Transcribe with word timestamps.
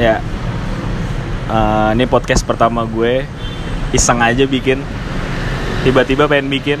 Ya. 0.00 0.18
Eh, 1.50 1.88
ini 1.94 2.04
podcast 2.10 2.42
pertama 2.42 2.82
gue. 2.88 3.22
Iseng 3.94 4.18
aja 4.18 4.42
bikin. 4.46 4.82
Tiba-tiba 5.86 6.26
pengen 6.26 6.50
bikin. 6.50 6.80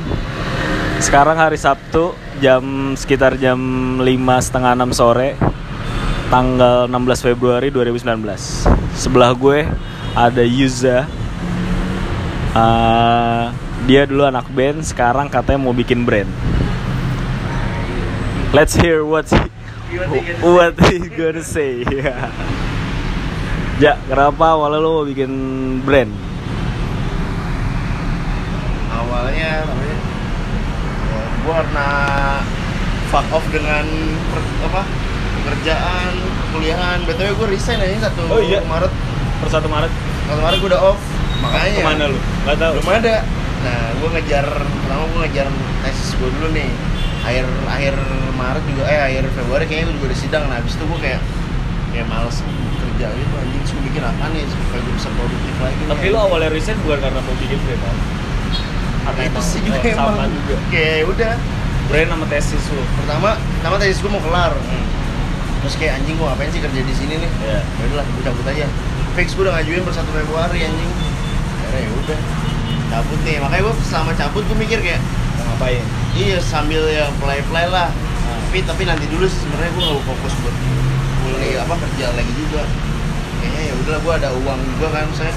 Sekarang 0.98 1.36
hari 1.36 1.60
Sabtu 1.60 2.16
jam 2.42 2.94
sekitar 2.98 3.38
jam 3.38 3.58
5 4.02 4.06
setengah 4.42 4.72
6 4.74 4.98
sore 4.98 5.38
tanggal 6.32 6.90
16 6.90 7.26
Februari 7.30 7.70
2019 7.70 8.66
sebelah 8.98 9.30
gue 9.36 9.68
ada 10.16 10.42
Yuza 10.42 11.06
Eh, 12.54 13.44
dia 13.90 14.06
dulu 14.06 14.22
anak 14.30 14.46
band 14.54 14.86
sekarang 14.86 15.26
katanya 15.26 15.58
mau 15.58 15.74
bikin 15.74 16.06
brand 16.06 16.30
let's 18.54 18.78
hear 18.78 19.02
what 19.02 19.26
he, 19.26 19.42
what 20.38 20.78
he 20.86 21.10
gonna 21.10 21.42
say 21.42 21.82
ja 23.76 23.98
kenapa 24.04 24.54
awalnya 24.54 24.78
lo 24.78 24.90
mau 24.94 25.06
bikin 25.06 25.30
brand? 25.82 26.12
Awalnya 28.86 29.66
namanya 29.66 29.96
ya, 29.96 29.98
gue 31.42 31.52
karena 31.52 31.88
fuck 33.10 33.26
off 33.30 33.44
dengan 33.50 33.84
per- 34.30 34.58
apa 34.64 34.82
pekerjaan 35.42 36.12
kuliahan. 36.50 36.98
Btw 37.04 37.34
gue 37.34 37.48
resign 37.50 37.82
aja 37.82 38.08
satu 38.08 38.22
Oh, 38.30 38.40
iya? 38.40 38.62
Maret. 38.64 38.92
Per 39.42 39.48
1 39.50 39.66
Maret? 39.66 39.92
Satu 40.24 40.40
Maret 40.40 40.58
gue 40.58 40.70
udah 40.70 40.82
off. 40.84 41.00
Makanya 41.42 41.70
ke 41.74 41.82
mana 41.82 42.04
lu? 42.08 42.18
Nggak 42.46 42.56
tahu. 42.56 42.72
Belum 42.80 42.90
ada. 42.94 43.16
Nah 43.64 43.80
gue 43.92 44.08
ngejar 44.14 44.46
pertama 44.46 45.02
gue 45.04 45.18
ngejar 45.26 45.46
tesis 45.82 46.10
gue 46.14 46.30
dulu 46.30 46.48
nih. 46.54 46.70
Akhir 47.24 47.44
akhir 47.66 47.94
Maret 48.34 48.64
juga 48.70 48.82
eh 48.86 49.00
akhir 49.02 49.24
Februari 49.34 49.64
kayaknya 49.66 49.84
gue 49.90 49.94
juga 49.98 50.06
udah 50.14 50.20
sidang. 50.22 50.42
Nah 50.46 50.56
habis 50.62 50.78
itu 50.78 50.84
gue 50.86 50.98
kayak 51.02 51.20
kayak 51.92 52.06
males 52.08 52.38
kerja 52.94 53.10
gitu 53.10 53.34
anjing 53.34 53.62
gue 53.66 53.82
bikin 53.90 54.02
apa 54.06 54.24
nih 54.30 54.46
supaya 54.46 54.80
gue 54.86 54.94
bisa 54.94 55.10
produktif 55.18 55.54
lagi 55.58 55.82
tapi 55.90 56.06
lo 56.14 56.18
awalnya 56.30 56.50
resign 56.54 56.78
bukan 56.86 56.98
karena 57.02 57.18
mau 57.18 57.34
bikin 57.42 57.58
brand 57.66 57.82
kan 57.82 57.96
Atau 59.04 59.20
itu 59.20 59.36
emang 59.36 59.44
sih 59.44 59.60
juga 59.60 59.78
oh, 59.84 59.92
sama 59.92 60.10
emang 60.16 60.32
juga? 60.32 60.56
Kayak 60.72 61.00
udah. 61.12 61.34
Brand 61.84 62.08
sama 62.08 62.26
tesis 62.32 62.64
lo 62.72 62.82
pertama 62.96 63.28
pertama 63.36 63.76
tesis 63.76 63.98
gue 64.00 64.08
mau 64.08 64.22
kelar. 64.24 64.52
Terus 65.60 65.74
kayak 65.76 65.92
anjing 66.00 66.16
gue 66.16 66.24
ngapain 66.24 66.48
sih 66.48 66.60
kerja 66.64 66.80
di 66.80 66.94
sini 66.96 67.14
nih? 67.20 67.30
Ya 67.44 67.60
ya 67.60 67.82
udahlah 67.92 68.06
gue 68.08 68.22
cabut 68.24 68.46
aja. 68.48 68.66
Fix 69.12 69.36
gue 69.36 69.44
udah 69.44 69.54
ngajuin 69.60 69.84
per 69.84 69.92
1 69.92 70.08
Februari 70.08 70.58
anjing. 70.64 70.90
Akhirnya 71.68 71.80
ya 71.84 71.90
udah 72.00 72.18
cabut 72.88 73.20
nih. 73.28 73.36
Makanya 73.44 73.62
gue 73.68 73.74
selama 73.84 74.12
cabut 74.16 74.42
gue 74.48 74.56
mikir 74.56 74.78
kayak 74.80 75.00
mau 75.36 75.52
ngapain? 75.52 75.84
iya 76.14 76.38
sambil 76.40 76.80
ya 76.88 77.10
play 77.20 77.44
play 77.52 77.66
lah. 77.68 77.92
Ah. 78.24 78.38
tapi 78.48 78.64
tapi 78.64 78.82
nanti 78.88 79.04
dulu 79.12 79.28
sih 79.28 79.36
sebenarnya 79.44 79.68
gue 79.76 79.82
nggak 79.84 80.04
fokus 80.08 80.32
buat 80.40 80.56
mulai 81.54 81.70
apa 81.70 81.78
kerja 81.78 82.06
lagi 82.10 82.32
juga. 82.34 82.62
Kayaknya 83.38 83.62
ya 83.62 83.74
udah 83.78 83.96
gue 83.96 84.12
ada 84.16 84.28
uang 84.34 84.60
juga 84.66 84.86
kan 84.90 85.06
saya 85.14 85.30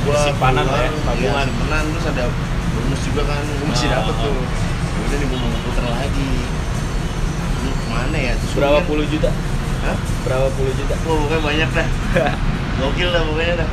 gue 0.00 0.16
Simpanan 0.16 0.64
lah 0.64 0.80
ya, 0.80 0.90
tabungan. 1.04 1.44
simpanan 1.44 1.84
terus 1.92 2.06
ada 2.08 2.24
bonus 2.72 3.00
juga 3.04 3.22
kan 3.26 3.42
gue 3.42 3.66
masih 3.66 3.88
Ah, 3.90 3.92
dapet 3.98 4.14
ah. 4.14 4.22
tuh. 4.22 4.38
Ya 4.38 5.00
udah 5.02 5.16
nih 5.18 5.26
gue 5.26 5.38
mau 5.40 5.50
puter 5.60 5.84
lagi. 5.84 6.30
Ini 7.50 7.70
ke 7.72 7.86
mana 7.90 8.14
ya? 8.16 8.32
Terus 8.38 8.52
berapa 8.54 8.70
mungkin- 8.72 8.88
puluh 8.88 9.06
juta? 9.06 9.30
Hah? 9.80 9.96
berapa 10.22 10.46
puluh 10.54 10.72
juta? 10.72 10.94
Wah, 11.00 11.14
pokoknya 11.18 11.40
banyak 11.42 11.70
dah 11.72 11.88
gokil 12.78 13.08
dah 13.10 13.22
pokoknya 13.24 13.54
dah. 13.58 13.70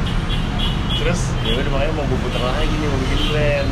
Terus 0.98 1.20
ya 1.44 1.52
udah 1.54 1.70
makanya 1.70 1.94
mau 1.94 2.06
gue 2.06 2.20
puter 2.20 2.42
lagi 2.42 2.74
nih 2.74 2.88
mau 2.88 3.00
bikin 3.00 3.22
brand. 3.30 3.70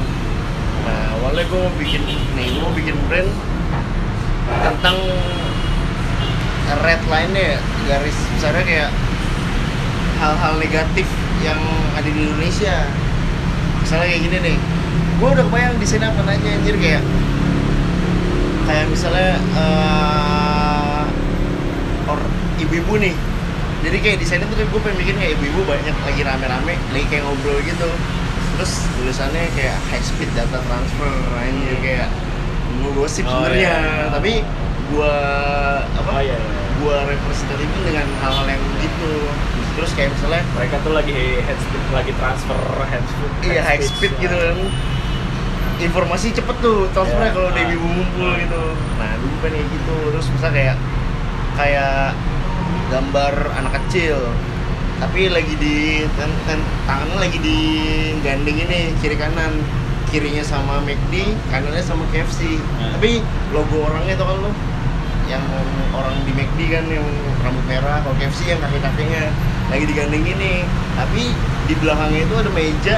Nah 0.86 1.02
awalnya 1.18 1.44
gue 1.44 1.58
mau 1.60 1.74
bikin 1.76 2.02
nih 2.06 2.46
gue 2.54 2.62
mau 2.62 2.72
bikin 2.72 2.96
brand 3.10 3.30
tentang 4.46 4.98
red 6.82 7.02
line 7.06 7.34
ya 7.34 7.56
garis 7.86 8.18
besarnya 8.34 8.66
kayak 8.66 8.90
hal-hal 10.18 10.54
negatif 10.58 11.08
yang 11.44 11.60
ada 11.94 12.08
di 12.08 12.20
Indonesia 12.26 12.88
misalnya 13.84 14.08
kayak 14.10 14.22
gini 14.26 14.38
nih 14.42 14.58
gue 15.16 15.30
udah 15.30 15.44
kebayang 15.46 15.78
desain 15.78 16.02
apa 16.02 16.22
aja 16.26 16.50
anjir 16.50 16.76
kayak 16.82 17.04
kayak 18.66 18.86
misalnya 18.90 19.38
eh, 19.38 21.04
or 22.10 22.20
ibu-ibu 22.58 22.94
nih 22.98 23.16
jadi 23.86 23.98
kayak 24.02 24.18
desainnya 24.18 24.50
tuh 24.50 24.58
gue 24.66 24.82
pengen 24.82 24.98
bikin 24.98 25.16
kayak 25.22 25.32
ibu-ibu 25.38 25.62
banyak 25.70 25.94
lagi 25.94 26.22
rame-rame 26.26 26.74
lagi 26.90 27.06
kayak 27.14 27.24
ngobrol 27.30 27.62
gitu 27.62 27.90
terus 28.56 28.72
tulisannya 28.98 29.46
kayak 29.54 29.78
high 29.94 30.02
speed 30.02 30.32
data 30.34 30.58
transfer 30.66 31.12
anjir 31.38 31.78
kayak 31.84 32.08
gue 32.82 32.92
gosip 32.98 33.24
Oh, 33.28 33.46
sebenarnya 33.46 33.74
iya. 33.78 34.10
tapi 34.10 34.42
gua 34.86 35.14
apa 35.98 36.10
oh 36.14 36.22
iya, 36.22 36.38
iya. 36.38 36.55
Gua 36.78 37.04
representatifin 37.04 37.82
dengan 37.84 38.08
hal-hal 38.20 38.46
yang 38.50 38.64
gitu 38.78 39.14
terus 39.74 39.92
kayak 39.92 40.10
misalnya 40.10 40.40
mereka 40.52 40.76
tuh 40.82 40.92
lagi 40.92 41.12
head 41.42 41.60
speed 41.60 41.84
lagi 41.90 42.12
transfer 42.16 42.60
head 42.86 43.04
speed 43.06 43.32
iya 43.46 43.62
high 43.62 43.80
speed 43.80 44.14
gitu 44.18 44.32
kan. 44.34 44.58
Informasi 45.76 46.32
cepet 46.32 46.56
tuh 46.60 46.88
transfernya 46.90 47.28
Iya. 47.28 47.36
kalau 47.36 47.48
udah 47.52 47.60
Ah. 47.62 47.74
ibu 47.74 47.84
ngumpul 47.86 48.30
gitu. 48.40 48.64
Nah 48.96 49.12
dulu 49.20 49.36
kan 49.38 49.52
kayak 49.52 49.68
gitu. 49.68 49.96
Terus 50.10 50.28
misalnya 50.32 50.56
kayak 50.56 50.78
kayak 51.54 52.00
gambar 52.88 53.34
anak 53.54 53.74
kecil. 53.78 54.18
Tapi 54.96 55.28
lagi 55.28 55.54
di 55.60 55.76
ten, 56.16 56.32
ten- 56.46 56.68
tangannya 56.86 57.20
lagi 57.20 57.38
di 57.38 57.60
gandeng 58.22 58.56
ini 58.58 58.96
kiri 58.96 59.16
kanan. 59.16 59.52
Kirinya 60.08 60.40
sama 60.42 60.80
McD 60.80 61.12
kanannya 61.52 61.84
sama 61.84 62.08
KFC 62.08 62.56
Hmm. 62.56 62.96
tapi 62.96 63.20
logo 63.52 63.84
orangnya 63.84 64.16
itu 64.16 64.24
kan 64.24 64.38
lo 64.40 64.52
yang 65.26 65.44
orang 65.94 66.16
di 66.26 66.32
McD 66.34 66.60
kan 66.70 66.86
yang 66.90 67.06
rambut 67.42 67.66
merah 67.66 68.02
kalau 68.02 68.16
KFC 68.18 68.50
yang 68.50 68.62
kaki-kakinya 68.62 69.30
lagi 69.74 69.86
digandeng 69.90 70.22
gini 70.22 70.62
tapi 70.94 71.34
di 71.66 71.74
belakangnya 71.82 72.22
itu 72.26 72.36
ada 72.38 72.52
meja 72.54 72.96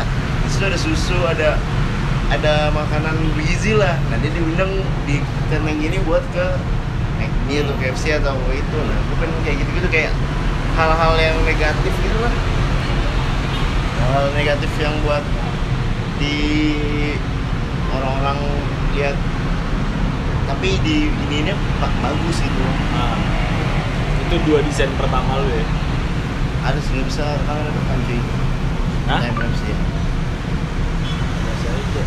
di 0.48 0.50
ada 0.64 0.78
susu 0.80 1.18
ada 1.28 1.60
ada 2.28 2.68
makanan 2.76 3.16
bergizi 3.36 3.72
lah. 3.76 3.96
Dia 4.20 4.32
diundang 4.36 4.72
di 5.08 5.24
tenteng 5.48 5.80
gini 5.80 5.96
buat 6.04 6.24
ke 6.36 6.46
McD 7.20 7.64
atau 7.64 7.76
KFC 7.80 8.20
atau 8.20 8.36
itu. 8.52 8.78
Nah 8.84 9.00
pengen 9.20 9.40
kayak 9.48 9.58
gitu-gitu 9.64 9.88
kayak 9.88 10.12
hal-hal 10.76 11.14
yang 11.16 11.38
negatif 11.48 11.94
gitu 12.04 12.18
lah. 12.20 12.34
Hal-hal 14.04 14.28
negatif 14.36 14.72
yang 14.80 14.96
buat 15.08 15.24
di 16.20 16.38
orang-orang 17.96 18.40
lihat 18.98 19.16
tapi 20.48 20.80
di 20.80 21.12
ininya 21.12 21.54
ba- 21.84 22.00
bagus 22.00 22.40
gitu. 22.40 22.64
Nah, 22.96 23.20
itu 24.28 24.36
dua 24.48 24.64
desain 24.64 24.90
pertama 24.96 25.44
lu 25.44 25.52
ya? 25.52 25.66
Ada 26.68 26.80
sih 26.84 27.04
bisa 27.04 27.24
kan 27.48 27.56
ada 27.60 27.72
depan 27.72 28.00
cuy 28.08 28.20
Hah? 29.08 29.24
time 29.24 29.40
lapse 29.40 29.64
ya 29.64 29.78
biasa 31.48 31.68
aja. 31.72 32.04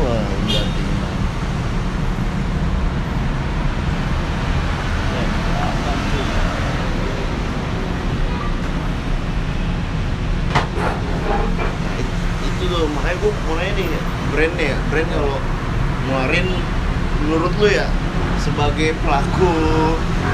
Wah 0.00 0.24
udah 0.24 0.64
tinggal 0.72 1.12
itu 12.42 12.64
tuh 12.70 12.86
makanya 12.94 13.16
gue 13.20 13.32
mulai 13.50 13.68
nih 13.76 13.88
brandnya 14.32 14.66
ya. 14.72 14.78
Brand 14.88 15.08
kalau 15.12 15.36
ngeluarin 16.06 16.48
menurut 17.22 17.52
lu 17.56 17.68
ya 17.68 17.86
sebagai 18.38 18.98
pelaku 19.00 19.52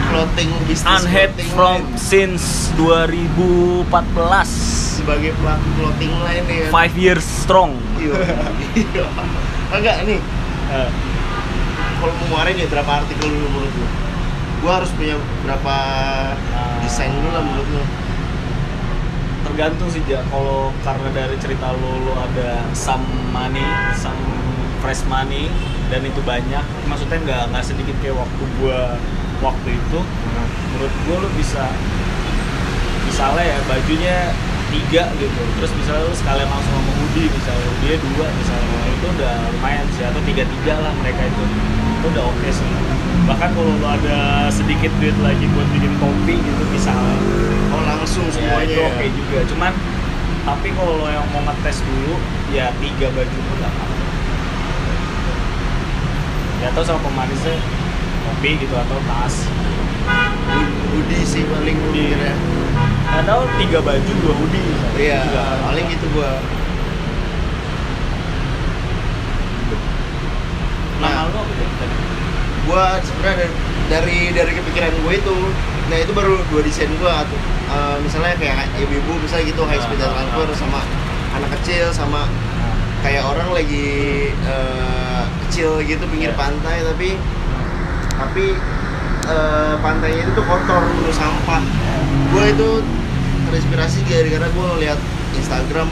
clothing 0.09 0.49
bisnis 0.65 0.88
unhead 0.88 1.28
clothing 1.37 1.50
from 1.53 1.76
line, 1.84 2.00
since 2.00 2.72
2014 2.81 3.84
sebagai 4.99 5.31
pelaku 5.37 5.69
clothing 5.76 6.12
line 6.25 6.44
ya. 6.49 6.66
Five 6.69 6.94
years 6.97 7.25
strong. 7.25 7.76
Iya. 8.00 8.16
Iya. 8.75 9.04
Enggak 9.69 9.97
nih 10.04 10.21
Eh, 10.69 10.91
kalau 11.97 12.12
mau 12.12 12.25
ngeluarin 12.28 12.60
ya 12.60 12.69
berapa 12.69 13.00
artikel 13.00 13.25
dulu 13.25 13.47
menurut 13.49 13.72
lu? 13.72 13.87
Gue 14.60 14.69
harus 14.69 14.91
punya 14.93 15.16
berapa 15.41 15.76
desain 16.82 17.08
dulu 17.08 17.29
lah 17.32 17.41
menurut 17.41 17.69
lu. 17.73 17.82
Tergantung 19.44 19.88
sih 19.88 20.05
Ja. 20.05 20.20
kalau 20.29 20.69
karena 20.84 21.08
dari 21.08 21.37
cerita 21.41 21.73
lo 21.73 21.93
lo 22.05 22.12
ada 22.20 22.61
some 22.76 23.00
money 23.32 23.64
some 23.96 24.19
fresh 24.81 25.00
money 25.08 25.49
dan 25.88 26.00
itu 26.05 26.20
banyak 26.25 26.64
maksudnya 26.85 27.19
nggak 27.25 27.43
nggak 27.52 27.64
sedikit 27.64 27.96
kayak 28.05 28.17
waktu 28.17 28.43
gua 28.61 28.96
waktu 29.40 29.69
itu. 29.76 30.00
Menurut 30.69 30.94
gua 31.08 31.17
lo 31.25 31.29
bisa 31.35 31.64
misalnya 33.08 33.44
ya 33.44 33.58
bajunya 33.64 34.17
tiga 34.69 35.02
gitu. 35.17 35.43
Terus 35.58 35.73
misalnya 35.81 36.05
lu 36.06 36.14
sekalian 36.14 36.49
langsung 36.49 36.73
sama 36.76 36.93
hoodie 36.93 37.29
misalnya 37.32 37.64
hoodie 37.73 37.96
dua 37.96 38.26
misalnya. 38.37 38.79
Itu 38.93 39.06
udah 39.17 39.35
lumayan 39.56 39.87
sih 39.96 40.05
atau 40.05 40.20
tiga 40.29 40.44
tiga 40.44 40.75
lah 40.79 40.93
mereka 41.00 41.25
itu. 41.25 41.43
Itu 41.99 42.06
udah 42.12 42.25
oke 42.29 42.49
sih. 42.52 42.69
Bahkan 43.29 43.49
kalau 43.52 43.73
lu 43.76 43.87
ada 43.88 44.49
sedikit 44.49 44.93
duit 45.00 45.17
lagi 45.20 45.44
buat 45.52 45.69
bikin 45.76 45.93
kopi 46.00 46.37
gitu 46.41 46.62
misalnya 46.73 47.17
oh 47.69 47.84
langsung 47.84 48.25
ya 48.29 48.32
semuanya 48.32 48.64
itu 48.64 48.81
oke 48.84 49.06
juga. 49.12 49.38
Cuman 49.52 49.73
tapi 50.49 50.73
kalau 50.73 51.05
lo 51.05 51.06
yang 51.12 51.29
mau 51.32 51.44
ngetes 51.44 51.84
dulu 51.84 52.17
ya 52.56 52.73
tiga 52.81 53.12
baju 53.12 53.37
pun 53.37 53.56
nggak 53.61 53.73
ya 56.58 56.69
atau 56.69 56.82
sama 56.82 57.00
pemanisnya 57.00 57.56
kopi 58.25 58.58
gitu 58.58 58.75
atau 58.75 58.99
tas 59.05 59.34
Hood- 60.49 60.75
hoodie 60.90 61.22
sih 61.22 61.43
paling 61.44 61.76
Iya. 61.76 61.88
mikirnya 61.88 62.34
Padahal 63.08 63.49
tiga 63.56 63.81
baju 63.81 64.12
dua 64.20 64.34
hoodie. 64.34 64.60
misalnya. 64.60 64.96
iya 64.96 65.19
Tiga. 65.22 65.43
paling 65.64 65.84
gitu 65.88 66.06
Nama 70.99 71.20
lu 71.25 71.37
apa 71.37 71.52
tuh? 71.52 71.69
tadi? 71.72 71.96
gue 72.60 72.84
sebenarnya 73.02 73.37
dari, 73.38 73.50
dari 73.88 74.19
dari 74.34 74.52
kepikiran 74.55 74.93
gue 74.99 75.12
itu 75.14 75.37
nah 75.88 75.96
itu 75.96 76.12
baru 76.12 76.37
dua 76.49 76.60
desain 76.62 76.90
gue 76.90 77.14
tuh 77.25 77.40
Eh, 77.69 77.96
misalnya 78.00 78.32
kayak 78.34 78.64
ibu-ibu 78.81 79.20
misalnya 79.20 79.44
gitu 79.46 79.60
high 79.62 79.76
speed 79.76 80.00
Ah, 80.00 80.08
ah, 80.08 80.25
transfer 80.25 80.49
ah. 80.49 80.56
sama 80.56 80.81
anak 81.31 81.50
kecil 81.55 81.93
sama 81.93 82.25
kayak 82.99 83.20
orang 83.22 83.52
lagi 83.52 83.93
eh, 84.32 84.98
kecil 85.49 85.81
gitu 85.81 86.05
pinggir 86.06 86.29
Iya. 86.29 86.37
pantai 86.37 86.77
tapi 86.83 87.09
tapi 88.15 88.45
eh, 89.25 89.75
pantainya 89.79 90.23
itu 90.23 90.33
tuh 90.33 90.45
kotor 90.45 90.83
penuh 90.85 91.11
sampah 91.11 91.61
gue 92.29 92.45
itu 92.47 92.69
terinspirasi 93.45 93.99
gara-gara 94.05 94.47
gue 94.47 94.65
ngeliat 94.69 95.00
Instagram 95.35 95.89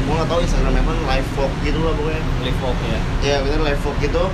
gue 0.00 0.12
nggak 0.12 0.28
tahu 0.28 0.40
Instagram 0.40 0.72
apa 0.76 0.92
live 1.08 1.28
vlog 1.32 1.52
gitu 1.60 1.78
lah 1.80 1.92
pokoknya 1.92 2.22
Live 2.40 2.60
walk 2.60 2.78
ya. 2.82 2.98
ya 3.20 3.34
bener 3.40 3.60
live 3.60 3.80
vlog 3.80 3.96
gitu 4.00 4.24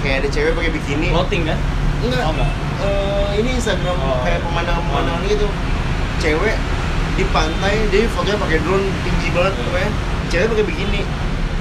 kayak 0.00 0.16
ada 0.20 0.28
cewek 0.28 0.52
pakai 0.52 0.70
bikini 0.70 1.08
Clothing 1.08 1.42
kan? 1.44 1.58
enggak 2.00 2.22
Oh 2.22 2.32
enggak. 2.32 2.50
Eh, 2.76 3.28
ini 3.38 3.50
Instagram 3.54 3.96
Oh. 3.96 4.20
kayak 4.20 4.42
pemandangan-pemandangan 4.42 5.22
gitu 5.24 5.46
cewek 6.18 6.56
di 7.14 7.24
pantai 7.30 7.74
dia 7.88 8.06
fotonya 8.08 8.36
pakai 8.36 8.58
drone 8.60 8.86
tinggi 9.02 9.28
banget 9.30 9.52
Hmm. 9.52 9.64
pokoknya 9.64 9.90
cewek 10.28 10.46
pakai 10.50 10.64
bikini 10.66 11.00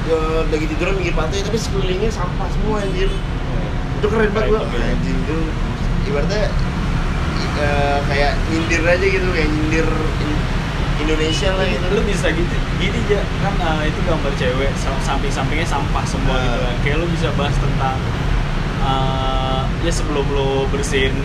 Eh, 0.03 0.41
lagi 0.45 0.67
tiduran 0.67 0.93
pinggir 0.93 1.13
pantai 1.13 1.39
tapi 1.39 1.55
sekelilingnya 1.55 2.11
sampah 2.11 2.43
semua 2.49 2.75
anjir 2.77 3.07
itu 3.07 4.05
keren 4.05 4.29
banget 4.29 4.51
gua 4.51 4.59
banget. 4.61 4.91
anjing 4.91 5.15
itu 5.17 5.37
ibaratnya 6.05 6.43
eh, 7.55 7.97
kayak 8.03 8.31
nyindir 8.45 8.83
aja 8.83 9.05
gitu 9.05 9.27
kayak 9.29 9.47
nyindir 9.47 9.87
in- 10.19 10.41
Indonesia 10.99 11.49
lah 11.51 11.63
gitu 11.63 11.85
lu 11.89 12.01
bisa 12.03 12.27
gitu 12.29 12.51
gini 12.77 12.99
aja 13.01 13.19
kan 13.39 13.53
eh, 13.55 13.87
itu 13.87 13.99
gambar 14.03 14.31
cewek 14.35 14.71
sam- 14.75 14.99
samping-sampingnya 15.01 15.63
sampah 15.65 16.03
semua 16.03 16.35
Ah. 16.35 16.43
gitu 16.43 16.57
kan 16.59 16.75
kayak 16.83 16.95
lu 16.97 17.07
bisa 17.07 17.27
bahas 17.33 17.55
tentang 17.55 17.95
eh, 18.81 19.61
ya 19.81 19.91
sebelum 19.93 20.25
lu 20.27 20.49
bersihin 20.67 21.15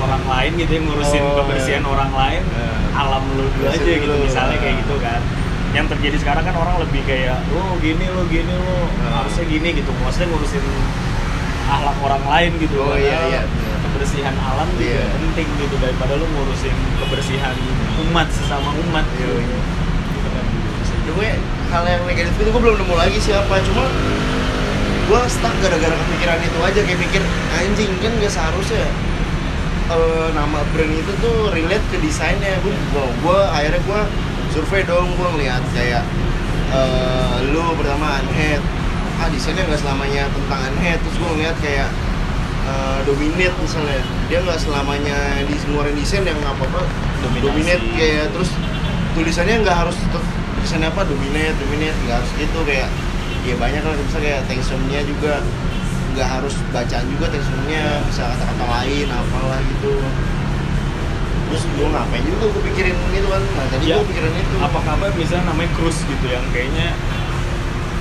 orang 0.00 0.22
lain 0.24 0.52
gitu 0.56 0.70
ya 0.72 0.80
ngurusin 0.82 1.22
Oh, 1.24 1.34
kebersihan 1.38 1.82
iya. 1.82 1.88
orang 1.88 2.10
lain 2.12 2.42
Eh. 2.42 2.78
alam 2.96 3.22
lu 3.30 3.46
dulu 3.48 3.66
aja 3.68 3.78
gitu 3.78 4.02
dulu. 4.04 4.26
misalnya 4.26 4.58
kayak 4.58 4.74
Ah. 4.74 4.80
gitu 4.82 4.96
kan 4.98 5.20
yang 5.70 5.86
terjadi 5.86 6.16
sekarang 6.16 6.42
kan 6.42 6.56
orang 6.56 6.80
lebih 6.80 7.04
kayak 7.04 7.36
lo 7.52 7.76
gini 7.78 8.08
lo 8.08 8.24
gini 8.26 8.48
lo 8.50 8.88
Ah. 9.04 9.22
harusnya 9.22 9.44
gini 9.46 9.68
gitu 9.76 9.90
maksudnya 10.00 10.28
ngurusin 10.32 10.64
akhlak 11.68 11.96
orang 12.00 12.22
lain 12.24 12.52
gitu 12.56 12.80
Oh, 12.80 12.96
iya, 12.96 13.18
iya, 13.28 13.40
kebersihan 13.84 14.32
alam 14.34 14.68
juga 14.72 14.96
Iya. 14.96 15.04
penting 15.12 15.48
gitu 15.60 15.76
daripada 15.76 16.16
lu 16.16 16.24
ngurusin 16.24 16.72
kebersihan 16.96 17.52
umat 18.08 18.28
sesama 18.32 18.72
umat 18.88 19.04
gitu. 19.14 19.28
Iya, 19.36 19.44
iya. 19.44 19.60
Gitu 20.08 20.28
kan. 20.32 20.44
gue 21.08 21.28
hal 21.68 21.84
yang 21.84 22.02
negatif 22.04 22.32
itu 22.34 22.48
gue 22.48 22.62
belum 22.62 22.76
nemu 22.80 22.94
lagi 22.96 23.18
siapa 23.18 23.54
cuma 23.60 23.84
gue 25.08 25.20
stuck 25.26 25.54
gara-gara 25.60 25.92
kepikiran 25.94 26.40
itu 26.40 26.58
aja 26.60 26.80
kayak 26.80 27.00
mikir 27.00 27.22
anjing 27.54 27.92
kan 28.00 28.12
gak 28.16 28.28
seharusnya 28.28 28.84
eh, 29.88 30.28
nama 30.32 30.60
brand 30.72 30.94
itu 30.94 31.12
tuh 31.18 31.48
relate 31.48 31.84
ke 31.88 31.96
desainnya 32.00 32.56
gue 32.60 32.72
gua, 32.92 33.04
gua 33.20 33.38
akhirnya 33.52 33.80
gue 33.80 34.00
survei 34.52 34.82
dong 34.84 35.08
gue 35.14 35.28
ngeliat 35.36 35.62
kayak 35.76 36.04
eh, 36.72 37.36
lu 37.52 37.60
pertama 37.76 38.20
unhead 38.24 38.60
ah 39.18 39.26
desainnya 39.28 39.66
nggak 39.66 39.80
selamanya 39.82 40.30
tentang 40.30 40.60
unhead 40.72 40.98
terus 41.02 41.16
gue 41.18 41.30
ngeliat 41.36 41.56
kayak 41.58 41.88
eh, 42.68 42.98
dominate 43.08 43.56
misalnya. 43.58 44.02
Dia 44.28 44.38
nggak 44.44 44.60
selamanya 44.60 45.18
di 45.48 45.54
ngeluarin 45.56 45.96
desain 45.96 46.20
yang 46.22 46.36
apa 46.44 46.62
apa 46.68 46.82
Dominasi. 47.24 47.44
dominate 47.44 47.84
kayak 47.96 48.26
terus 48.36 48.50
tulisannya 49.16 49.64
nggak 49.64 49.76
harus 49.86 49.96
tetap 49.96 50.22
tulisannya 50.60 50.88
apa 50.92 51.02
dominate 51.08 51.56
dominate 51.58 51.98
nggak 52.06 52.16
harus 52.20 52.30
gitu 52.36 52.58
kayak 52.68 52.88
ya 53.48 53.54
banyak 53.56 53.80
lah 53.80 53.96
bisa 53.96 54.18
kayak 54.20 54.40
tensionnya 54.44 55.00
juga 55.08 55.40
nggak 56.12 56.28
harus 56.28 56.54
bacaan 56.74 57.06
juga 57.08 57.26
tensionnya 57.32 58.04
bisa 58.10 58.22
kata-kata 58.28 58.64
lain 58.68 59.06
apalah 59.08 59.60
gitu 59.64 59.92
terus 61.48 61.64
gue 61.64 61.88
ngapain 61.88 62.22
juga 62.22 62.44
gue 62.52 62.62
pikirin 62.72 62.96
gitu 63.12 63.28
kan. 63.32 63.42
Nah 63.42 63.66
tadi 63.72 63.84
Ya, 63.88 63.96
gue 63.96 64.06
pikirin 64.12 64.34
itu. 64.36 64.54
Apa 64.60 64.78
kabar 64.84 65.08
misalnya 65.16 65.44
namanya 65.48 65.70
cruise 65.76 66.00
gitu 66.04 66.26
yang 66.28 66.44
kayaknya 66.52 66.92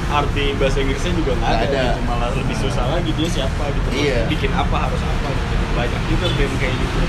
arti 0.08 0.56
bahasa 0.56 0.80
Inggrisnya 0.80 1.12
juga 1.20 1.32
nggak 1.36 1.52
ada, 1.52 1.66
ada. 1.68 1.84
gitu. 1.92 2.00
malah 2.08 2.30
lebih 2.32 2.56
susah 2.64 2.86
lagi 2.92 3.12
dia 3.12 3.28
siapa 3.28 3.64
gitu. 3.76 3.88
Iya. 3.92 4.20
bikin 4.32 4.52
apa 4.56 4.76
harus 4.88 5.02
apa 5.04 5.28
gitu. 5.32 5.66
Banyak 5.76 6.02
juga 6.12 6.26
brand 6.36 6.56
kayak 6.60 6.76
gitu. 6.76 7.00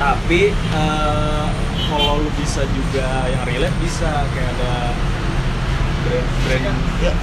Tapi 0.00 0.40
eh, 0.54 1.46
kalau 1.90 2.22
lu 2.22 2.30
bisa 2.38 2.62
juga 2.70 3.06
yang 3.30 3.42
relate 3.46 3.76
bisa. 3.82 4.10
Kayak 4.30 4.50
ada 4.58 4.72
brand 6.06 6.28
brand 6.46 6.62
yang 6.70 6.78
ya 7.02 7.12
ya 7.12 7.14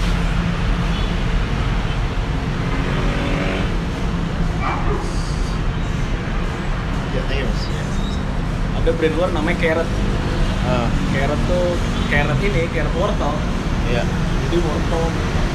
mas 7.35 7.61
ada 8.77 8.91
brand 8.95 9.15
luar 9.19 9.29
namanya 9.35 9.57
Carrot. 9.59 9.89
Ah, 10.63 10.87
Carrot 11.11 11.41
tuh 11.47 11.75
carrot 12.07 12.39
ini 12.39 12.71
carrot 12.71 12.95
wortel. 12.95 13.33
Ya 13.91 14.03
jadi 14.47 14.63
wortel 14.63 15.03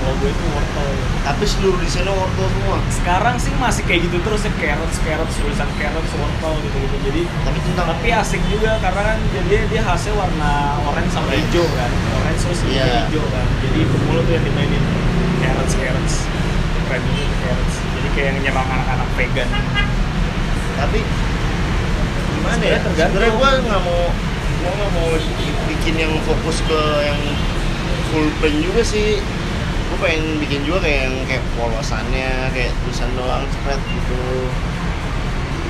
logo 0.02 0.26
itu 0.26 0.44
wortel. 0.52 0.88
Tapi 1.24 1.44
seluruh 1.48 1.78
desainnya 1.80 2.12
wortel 2.12 2.44
semua. 2.44 2.76
Sekarang 2.92 3.36
sih 3.40 3.52
masih 3.56 3.88
kayak 3.88 4.04
gitu 4.04 4.20
terus 4.20 4.44
ya 4.44 4.52
carrot 4.60 4.92
carrot 5.00 5.30
tulisan 5.32 5.68
carrot 5.80 6.04
wortel 6.12 6.52
gitu 6.60 6.76
gitu 6.76 6.96
jadi 7.08 7.22
tapi 7.44 7.58
tentang 7.64 7.86
tapi 7.96 8.08
asik 8.12 8.42
juga 8.52 8.76
karena 8.84 9.00
kan 9.14 9.18
dia 9.48 9.62
dia 9.64 9.82
hasil 9.84 10.12
warna 10.12 10.76
orange 10.92 11.12
sama 11.12 11.32
Orange. 11.32 11.48
hijau 11.48 11.64
kan. 11.72 11.90
Orange 12.20 12.40
terus 12.44 12.60
Iya. 12.68 13.08
hijau 13.08 13.24
kan. 13.32 13.46
Jadi 13.64 13.80
pemula 13.88 14.20
tuh 14.28 14.32
yang 14.36 14.44
dimainin 14.44 14.84
carrots 15.40 15.74
carrots. 15.80 16.14
Keren 16.84 17.00
juga 17.08 17.24
carrots. 17.48 17.74
Jadi 17.96 18.08
kayak 18.12 18.26
yang 18.28 18.38
nyerang 18.44 18.68
anak-anak 18.68 19.08
vegan. 19.16 19.48
Tapi 20.72 21.00
gimana 22.52 22.64
ya 22.68 22.78
tergantung. 22.84 23.08
sebenarnya 23.16 23.32
gue 23.32 23.50
nggak 23.64 23.82
mau 23.88 24.02
gue 24.62 24.72
nggak 24.76 24.92
mau 24.92 25.08
bikin 25.72 25.94
yang 25.96 26.12
fokus 26.28 26.58
ke 26.68 26.80
yang 27.00 27.20
full 28.12 28.28
print 28.44 28.58
juga 28.60 28.82
sih 28.84 29.18
gue 29.88 29.98
pengen 30.00 30.40
bikin 30.40 30.60
juga 30.68 30.84
kayak 30.84 31.00
yang 31.08 31.16
kayak 31.28 31.44
polosannya 31.56 32.32
kayak 32.52 32.72
tulisan 32.84 33.10
doang 33.16 33.44
spread 33.48 33.80
gitu 33.80 34.20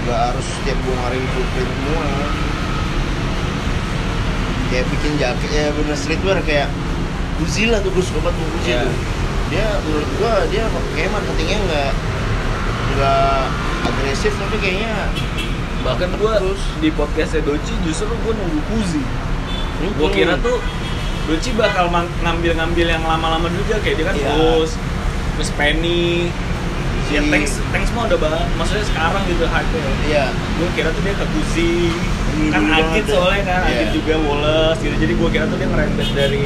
nggak 0.02 0.20
harus 0.34 0.46
setiap 0.58 0.78
gue 0.82 0.94
ngarin 0.98 1.24
full 1.30 1.46
print 1.54 1.70
semua 1.70 2.06
kayak 4.72 4.86
bikin 4.88 5.12
jaket 5.20 5.50
ya 5.52 5.66
bener 5.76 5.96
streetwear 5.96 6.38
kayak 6.42 6.68
Uzi 7.42 7.66
lah 7.66 7.82
tuh 7.82 7.90
gue 7.90 8.04
suka 8.04 8.30
banget 8.30 8.38
Uzi 8.58 8.70
Iya. 8.70 8.82
tuh 8.86 8.94
dia 9.52 9.66
menurut 9.84 10.10
gue 10.16 10.32
dia 10.48 10.64
kayak 10.96 11.10
marketingnya 11.12 11.58
nggak 11.68 11.90
nggak 12.96 13.42
agresif 13.84 14.32
tapi 14.40 14.56
kayaknya 14.64 14.92
bahkan 15.82 16.08
gua 16.16 16.38
Terus? 16.38 16.62
di 16.78 16.88
podcastnya 16.90 17.42
Doci 17.42 17.74
justru 17.82 18.10
gua 18.18 18.32
nunggu 18.32 18.60
Kuzi 18.68 19.02
Hmm. 19.74 19.90
gua 19.96 20.08
kira 20.08 20.34
tuh 20.38 20.62
Doci 21.24 21.50
bakal 21.52 21.90
ngambil-ngambil 21.90 22.86
yang 22.88 23.02
lama-lama 23.02 23.50
juga 23.52 23.78
kayak 23.78 23.96
dia 23.96 24.06
kan 24.06 24.14
Iya. 24.14 24.26
terus 24.28 24.70
terus 25.32 25.50
Penny 25.52 26.30
ya 27.08 27.18
Si- 27.18 27.28
Tanks 27.28 27.52
Tanks 27.68 27.90
mah 27.90 28.06
udah 28.06 28.18
banget 28.20 28.46
maksudnya 28.54 28.84
sekarang 28.84 29.22
gitu 29.26 29.44
hype 29.44 29.72
ya 29.72 29.82
iya 30.04 30.24
gue 30.30 30.68
kira 30.72 30.88
tuh 30.88 31.02
dia 31.02 31.14
ke 31.14 31.26
Kuzi 31.28 31.74
kan 32.48 32.62
Agit 32.64 33.04
ya. 33.04 33.12
soalnya 33.12 33.42
kan 33.44 33.60
Iya. 33.60 33.74
Agit 33.76 33.88
juga 33.92 34.14
Wallace 34.18 34.80
gitu 34.80 34.94
jadi 34.96 35.12
gue 35.12 35.28
kira 35.30 35.44
tuh 35.44 35.56
dia 35.56 35.68
ngerembet 35.68 36.08
dari 36.12 36.44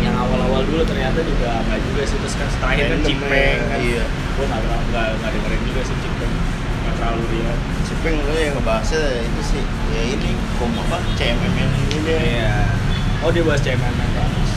yang 0.00 0.16
awal-awal 0.16 0.60
dulu 0.64 0.82
ternyata 0.82 1.16
juga 1.18 1.62
nggak 1.62 1.80
juga 1.82 2.02
sih 2.04 2.16
terus 2.18 2.34
kan 2.34 2.48
terakhir 2.52 2.86
kan 2.88 3.00
Cipeng 3.00 3.30
ya, 3.32 3.64
kan 3.64 3.78
iya. 3.80 4.04
gue 4.04 4.44
nggak 4.44 4.60
nggak 4.60 4.80
nggak 4.84 5.06
nggak 5.14 5.30
dengerin 5.32 5.62
juga 5.64 5.80
sih 5.82 5.96
Cipeng 5.96 6.32
nggak 6.82 6.94
terlalu 6.94 7.22
dia 7.30 7.52
Cipeng 8.04 8.20
lo 8.20 8.36
yang 8.36 8.52
ngebahasnya 8.52 9.00
itu 9.16 9.40
sih 9.48 9.64
ya 9.88 10.00
ini 10.04 10.28
kom 10.60 10.68
apa 10.76 11.00
CMM 11.16 11.54
yang 11.56 11.72
ini 11.72 11.96
deh 12.04 12.20
iya 12.20 12.68
oh 13.24 13.32
dia 13.32 13.40
bahas 13.40 13.64
CMM 13.64 13.80
yang 13.80 14.12
bagus 14.12 14.50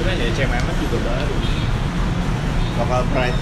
keren 0.00 0.16
ya 0.16 0.28
CMM 0.32 0.64
juga 0.80 0.98
baru 1.04 1.36
lokal 2.74 3.02
pride 3.12 3.36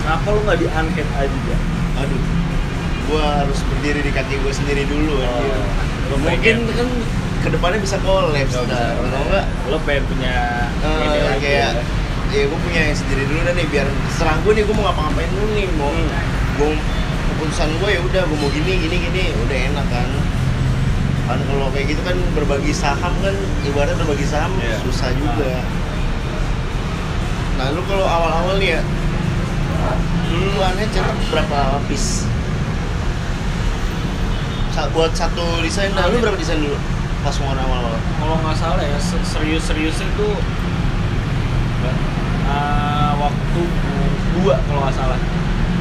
kenapa 0.00 0.26
lu 0.26 0.40
nggak 0.42 0.58
di 0.58 0.66
unhead 0.66 1.08
aja 1.12 1.38
ya? 1.44 1.58
aduh 1.98 2.22
gua 3.04 3.24
harus 3.44 3.60
berdiri 3.68 4.00
di 4.00 4.12
kaki 4.16 4.40
gua 4.40 4.52
sendiri 4.54 4.88
dulu 4.88 5.20
Oh, 5.20 5.60
lu 6.08 6.16
mungkin 6.18 6.56
pengen- 6.64 6.72
kan 6.72 6.88
ke 7.40 7.48
depannya 7.52 7.78
bisa 7.80 8.00
collab 8.00 8.32
Nggak 8.32 8.48
bisa. 8.48 8.64
atau 8.64 8.88
enggak 9.20 9.44
lo 9.68 9.76
pengen 9.84 10.04
punya 10.08 10.34
eh, 10.78 11.04
ini 11.04 11.20
lagi 11.22 11.40
kayak 11.42 11.70
ya? 11.76 11.84
ya 12.32 12.44
gue 12.46 12.60
punya 12.62 12.80
yang 12.80 12.96
sendiri 12.96 13.28
dulu 13.28 13.40
dah 13.42 13.52
nih 13.52 13.66
biar 13.68 13.86
serah 14.10 14.40
gue 14.40 14.52
nih 14.54 14.64
gue 14.64 14.72
mau 14.72 14.88
ngapa-ngapain 14.88 15.28
dulu 15.28 15.46
nih 15.52 15.68
mau 15.74 15.92
Hmm. 15.92 16.08
gue 16.56 16.70
keputusan 17.40 17.72
gue 17.80 17.90
ya 17.90 18.00
udah 18.02 18.22
gue 18.22 18.36
mau 18.36 18.52
gini 18.52 18.72
gini 18.78 18.96
gini. 19.00 19.24
Udah 19.40 19.56
enak 19.72 19.86
kan. 19.88 20.08
Kan 21.24 21.38
kalau 21.40 21.72
kayak 21.72 21.86
gitu 21.88 22.02
kan 22.04 22.16
berbagi 22.36 22.68
saham 22.70 23.16
kan 23.18 23.32
ibaratnya 23.64 23.96
berbagi 23.98 24.26
saham 24.26 24.52
Iya. 24.60 24.76
susah 24.84 25.08
juga. 25.14 25.64
Nah 27.56 27.72
lu 27.72 27.80
kalau 27.84 28.04
awal-awal 28.04 28.56
nih 28.56 28.76
ya 28.76 28.82
lu 30.30 30.60
aneh 30.60 30.86
cetak 30.88 31.16
berapa 31.28 31.56
lapis 31.74 32.22
Sa- 34.70 34.86
buat 34.90 35.10
satu 35.10 35.58
desain 35.60 35.90
nah, 35.92 36.06
lu 36.06 36.20
berapa 36.20 36.36
desain 36.36 36.60
dulu? 36.60 36.76
Pas 37.20 37.34
mau 37.38 37.50
awal-awal. 37.50 37.96
Kalau 38.16 38.36
nggak 38.38 38.56
salah 38.56 38.80
ya 38.80 38.96
se- 38.96 39.24
serius-seriusnya 39.24 40.06
itu 40.06 40.28
uh, 42.48 43.12
waktu 43.18 43.62
dua 44.36 44.54
kalau 44.64 44.80
nggak 44.84 44.96
salah 44.96 45.18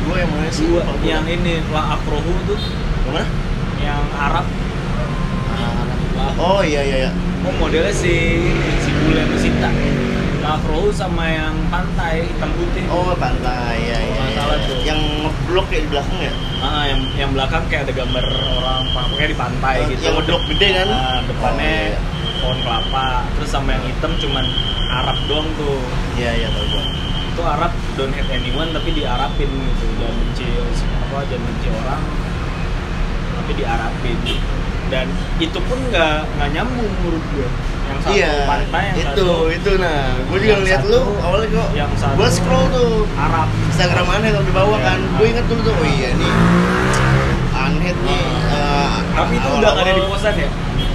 dua 0.10 0.18
yang 0.18 0.32
mana 0.32 0.50
sih 0.50 0.66
dua 0.66 0.82
yang 1.06 1.22
ini 1.24 1.62
lah 1.70 1.94
akrohu 1.96 2.34
tuh 2.44 2.58
yang 3.06 3.13
mana 3.13 3.25
yang 3.80 4.01
Arab 4.12 4.46
Lah- 6.18 6.36
oh 6.36 6.62
iya 6.62 6.82
iya 6.82 6.98
iya 7.00 7.12
oh 7.39 7.54
modelnya 7.56 7.94
si 7.94 8.42
si 8.75 8.89
bule 9.00 9.24
Sinta 9.38 9.70
lah 10.39 10.58
akrohu 10.58 10.89
sama 10.89 11.24
yang 11.24 11.54
pantai 11.70 12.25
hitam 12.25 12.50
putih 12.51 12.84
oh 12.89 13.13
pantai 13.13 13.78
iya 13.80 13.98
iya, 14.00 14.18
iya. 14.20 14.36
salah 14.36 14.58
tuh. 14.60 14.78
yang 14.82 15.00
ngeblok 15.22 15.66
kayak 15.70 15.84
di 15.86 15.89
belakang 15.89 16.20
ya 16.20 16.34
Ah, 16.60 16.84
yang 16.86 17.00
yang 17.16 17.32
belakang 17.32 17.63
kayak 17.68 17.88
ada 17.88 17.94
gambar 17.96 18.25
orang 18.51 18.84
pokoknya 18.92 19.30
di 19.30 19.38
pantai 19.38 19.75
Eh, 19.80 19.86
gitu. 19.89 20.01
yang 20.04 20.16
ngedok 20.20 20.42
gede 20.50 20.68
kan? 20.75 20.88
Ah, 20.92 21.20
depannya 21.24 21.72
Oh, 21.72 21.88
iya. 21.88 21.98
pohon 22.36 22.58
kelapa. 22.60 23.08
Terus 23.32 23.50
sama 23.50 23.70
yang 23.72 23.84
hitam 23.86 24.12
cuman 24.18 24.44
Arab 24.92 25.18
doang 25.24 25.48
tuh. 25.56 25.80
iya 26.16 26.36
iya 26.36 26.48
tau 26.51 26.68
gua 26.68 26.84
Itu 27.32 27.42
Arab 27.48 27.69
don't 28.00 28.15
hate 28.15 28.32
anyone 28.32 28.72
tapi 28.72 28.96
diarapin 28.96 29.50
gitu. 29.51 29.86
Jangan 30.00 30.15
benci 30.15 30.46
apa 30.79 31.18
jangan 31.27 31.44
benci 31.44 31.68
orang 31.70 32.01
tapi 33.36 33.51
diarapin. 33.53 34.18
Dan 34.89 35.06
itu 35.38 35.60
pun 35.60 35.77
nggak 35.86 36.15
nggak 36.34 36.50
nyambung 36.50 36.88
menurut 36.89 37.24
gue. 37.29 37.48
Yang 37.89 38.00
satu 38.00 38.13
iya 38.13 38.32
pantai 38.46 38.84
yang 38.86 38.98
itu 39.01 39.10
satu 39.18 39.29
itu 39.50 39.72
nah 39.75 40.00
gua 40.24 40.38
juga 40.38 40.46
Yang 40.48 40.60
ngeliat 40.62 40.79
satu- 40.79 40.91
lu 40.94 41.01
awalnya 41.20 41.48
kok 41.51 41.70
yang 41.74 41.91
satu 41.98 42.15
gua 42.15 42.29
scroll 42.29 42.65
tuh 42.70 42.91
Arab. 43.18 43.48
Instagram 43.68 44.08
aneh 44.08 44.29
kalau 44.29 44.46
di 44.46 44.53
bawah 44.53 44.77
Iya. 44.77 44.88
kan 44.88 45.00
gue 45.10 45.25
inget 45.27 45.46
dulu 45.50 45.62
tuh 45.65 45.74
oh 45.74 45.88
iya 45.89 46.10
nih 46.13 46.34
aneh 47.51 47.91
nih 47.91 48.24
eh, 48.48 48.94
Tapi 49.10 49.34
itu 49.36 49.48
udah 49.50 49.70
nggak 49.74 49.84
ada 49.84 49.91
di 49.91 50.03
posan 50.06 50.34
ya? 50.38 50.50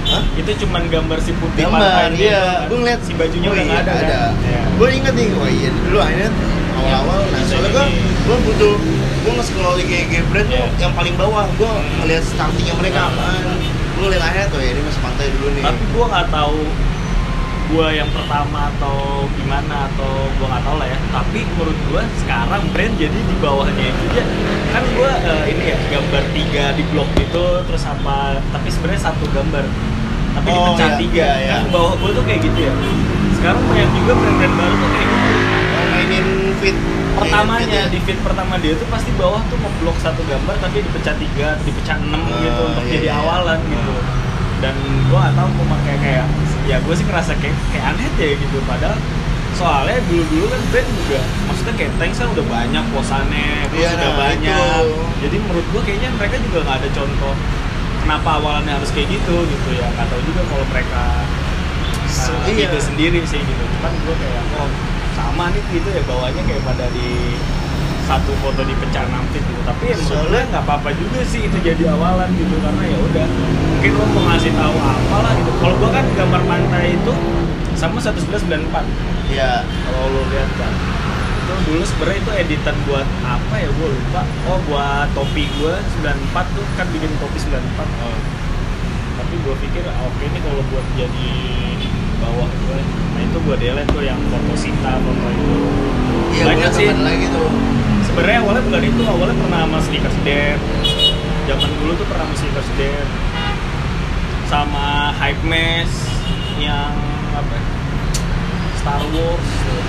Hah? 0.05 0.23
Itu 0.33 0.51
cuman 0.63 0.81
gambar 0.87 1.17
si 1.19 1.31
putih 1.35 1.61
gambar 1.61 2.09
iya 2.15 2.63
gue 2.63 2.77
ngeliat 2.79 3.01
si 3.03 3.11
bajunya 3.11 3.47
oh 3.49 3.53
udah 3.53 3.65
iya, 3.65 3.79
ada, 3.81 3.91
ada. 3.91 4.19
kan? 4.23 4.31
Iya. 4.39 4.61
gue 4.71 4.89
inget 4.95 5.13
nih 5.13 5.27
oh 5.35 5.49
iya 5.51 5.69
dulu 5.75 5.97
akhirnya 6.85 6.97
awal-awal 6.99 7.25
nah 7.25 7.39
Bisa 7.39 7.51
soalnya 7.51 7.69
gue 7.71 7.83
ini. 7.87 8.01
gue 8.21 8.37
butuh 8.43 8.73
gue 9.17 9.31
nge-scroll 9.33 9.75
IG 9.79 9.91
IG 10.03 10.13
brand 10.27 10.47
tuh 10.47 10.55
Iya. 10.55 10.67
yang 10.79 10.93
paling 10.93 11.15
bawah. 11.15 11.45
Gue 11.55 11.71
ngeliat 11.97 12.23
startingnya 12.23 12.75
mereka 12.75 12.99
Nah. 13.01 13.09
apaan. 13.11 13.57
Gue 13.91 14.03
ngeliat 14.03 14.23
akhirnya 14.23 14.47
tuh 14.47 14.59
ya 14.59 14.69
ini 14.69 14.81
masih 14.81 15.01
pantai 15.01 15.25
dulu 15.31 15.47
nih. 15.51 15.63
Tapi 15.63 15.81
gua 15.89 16.05
nggak 16.07 16.27
tahu 16.29 16.59
gua 17.65 17.87
yang 17.89 18.05
pertama 18.07 18.69
atau 18.69 18.97
gimana 19.33 19.89
atau 19.89 20.11
gua 20.35 20.47
nggak 20.47 20.63
tahu 20.63 20.75
lah 20.77 20.87
ya. 20.87 20.97
Tapi 21.11 21.39
menurut 21.49 21.77
gua 21.87 22.01
sekarang 22.15 22.61
brand 22.69 22.93
jadi 22.95 23.17
di 23.17 23.35
bawahnya 23.35 23.85
itu 23.87 24.03
dia. 24.11 24.25
Kan 24.69 24.83
gua 24.93 25.09
eh, 25.15 25.43
ini 25.49 25.63
ya 25.65 25.77
gambar 25.89 26.23
tiga 26.29 26.65
di 26.73 26.83
blok 26.85 27.09
gitu 27.15 27.45
terus 27.63 27.83
apa 27.83 28.17
tapi 28.51 28.67
sebenarnya 28.69 29.01
satu 29.03 29.25
gambar. 29.27 29.65
Tapi 30.35 30.47
Oh, 30.47 30.55
dipecah 30.67 30.85
iya, 30.85 30.97
tiga. 30.99 31.25
Iya, 31.25 31.35
iya. 31.41 31.53
kan 31.57 31.65
bawah 31.71 31.93
gua 31.95 32.09
tuh 32.11 32.23
kayak 32.23 32.41
gitu 32.43 32.59
ya. 32.61 32.73
Sekarang 33.33 33.61
banyak 33.63 33.89
juga 33.95 34.11
brand-brand 34.13 34.55
baru 34.55 34.75
tuh 34.75 34.89
kayak 34.91 35.01
gitu 35.01 35.13
Oh, 35.14 35.14
fit. 36.65 36.75
Pertamanya 37.15 37.81
fit 37.87 37.93
di 37.93 37.99
feed 38.03 38.19
pertama 38.25 38.57
dia 38.59 38.73
tuh 38.75 38.87
pasti 38.89 39.13
bawah 39.15 39.41
tuh 39.47 39.57
ngeblok 39.61 39.97
satu 40.01 40.21
gambar 40.25 40.55
tapi 40.57 40.81
dipecah 40.81 41.15
tiga 41.21 41.47
dipecah 41.61 41.97
enam 42.01 42.21
Ah, 42.25 42.41
gitu 42.41 42.61
untuk 42.73 42.83
iya, 42.89 42.93
jadi 42.97 43.07
iya. 43.07 43.21
awalan 43.21 43.59
gitu. 43.69 43.95
Dan 44.59 44.75
gua 45.07 45.17
nggak 45.29 45.33
tahu 45.37 45.47
mau 45.61 45.65
pakai 45.77 45.95
kayak 46.01 46.25
ya 46.65 46.77
gue 46.81 46.93
sih 46.97 47.05
ngerasa 47.05 47.31
kayak 47.37 47.55
kayak 47.69 47.85
aneh 47.93 48.09
ya 48.17 48.33
gitu. 48.35 48.57
Padahal 48.65 48.97
soalnya 49.55 49.99
dulu 50.11 50.23
dulu 50.27 50.45
kan 50.51 50.61
brand 50.67 50.89
juga 50.99 51.19
maksudnya 51.47 51.73
kayak 51.79 51.91
tanks 51.95 52.17
kan 52.19 52.27
udah 52.27 52.45
banyak 52.51 52.83
posannya 52.91 53.47
terus 53.71 53.87
Iya, 53.87 53.89
udah 53.95 54.11
nah, 54.11 54.17
banyak. 54.19 54.83
itu. 54.83 54.99
jadi 55.23 55.35
menurut 55.39 55.65
gua 55.71 55.81
kayaknya 55.87 56.09
mereka 56.19 56.35
juga 56.43 56.57
nggak 56.67 56.77
ada 56.83 56.89
contoh 56.91 57.33
kenapa 58.03 58.29
awalannya 58.43 58.73
harus 58.75 58.91
kayak 58.91 59.07
gitu 59.15 59.35
gitu 59.47 59.69
ya. 59.79 59.87
Nggak 59.95 60.07
tahu 60.11 60.21
juga 60.27 60.41
kalau 60.51 60.65
mereka 60.67 61.03
uh, 62.05 62.51
iya. 62.51 62.67
sendiri 62.75 63.19
sih 63.23 63.39
gitu. 63.39 63.63
Cuman 63.79 63.91
gue 64.03 64.15
kayak 64.19 64.43
oh 64.59 64.69
sama 65.15 65.49
nih 65.49 65.63
gitu 65.71 65.87
ya 65.89 66.01
bawahnya 66.03 66.41
kayak 66.43 66.63
pada 66.63 66.85
di 66.91 67.33
satu 68.05 68.31
foto 68.37 68.61
dipecah 68.61 69.01
enam 69.01 69.25
feet 69.33 69.41
gitu. 69.41 69.61
Tapi 69.65 69.83
ya 69.89 69.97
Soalnya- 69.97 70.45
nggak 70.53 70.63
apa-apa 70.63 70.93
juga 70.93 71.25
sih 71.25 71.49
itu 71.49 71.57
jadi 71.57 71.89
awalan 71.89 72.29
gitu 72.37 72.55
karena 72.61 72.83
ya 72.85 72.97
udah 73.01 73.25
mungkin 73.25 73.91
lo 73.97 74.05
mau 74.13 74.23
ngasih 74.29 74.53
tahu 74.53 74.75
apa 74.77 75.15
lah 75.25 75.33
gitu. 75.33 75.51
Kalau 75.57 75.75
gue 75.81 75.89
kan 75.89 76.05
gambar 76.13 76.41
pantai 76.45 76.85
itu 76.93 77.11
sama 77.73 77.97
1994 77.97 78.85
ya 79.33 79.65
kalau 79.65 80.05
lo 80.13 80.21
lihat 80.29 80.51
kan 80.55 80.73
itu 81.45 81.53
dulu 81.65 81.83
sebenarnya 81.85 82.19
itu 82.21 82.31
editan 82.45 82.75
buat 82.85 83.07
apa 83.25 83.55
ya 83.57 83.69
gue 83.73 83.87
lupa. 83.89 84.21
Oh 84.53 84.59
buat 84.69 85.09
topi 85.17 85.49
gue 85.57 85.73
94 86.01 86.45
tuh 86.53 86.65
kan 86.77 86.85
bikin 86.93 87.09
topi 87.17 87.37
94 87.41 87.57
oh. 88.05 88.19
tapi 89.15 89.33
gue 89.41 89.55
pikir 89.65 89.83
ah, 89.87 90.05
oke 90.05 90.25
nih 90.29 90.41
kalau 90.45 90.61
buat 90.69 90.85
jadi 90.93 91.33
bawah 92.19 92.49
gue 92.49 92.79
nah 93.15 93.21
itu 93.23 93.37
gue 93.39 93.55
delete 93.59 93.89
tuh 93.95 94.03
yang 94.03 94.19
foto 94.27 94.53
Sita 94.59 94.93
foto 94.99 95.27
itu. 95.31 95.57
Iya 96.35 96.43
banyak 96.51 96.71
sih. 96.75 96.87
lagi 96.91 97.25
tuh. 97.31 97.47
Sebenarnya 98.11 98.39
awalnya 98.43 98.63
bukan 98.67 98.83
itu 98.83 99.01
awalnya 99.07 99.35
pernah 99.39 99.59
sama 99.63 99.79
sneakers 99.83 100.17
dance 100.27 100.63
zaman 101.45 101.69
dulu 101.77 101.91
tuh 101.93 102.07
pernah 102.09 102.25
sama 102.25 102.35
sneakers 102.41 102.69
dance 102.75 103.13
sama 104.49 105.13
hype 105.17 105.41
mess 105.45 105.91
yang 106.61 106.93
apa 107.33 107.53
ya, 107.53 107.65
Star 108.79 109.03
Wars. 109.13 109.49
Tuh. 109.65 109.83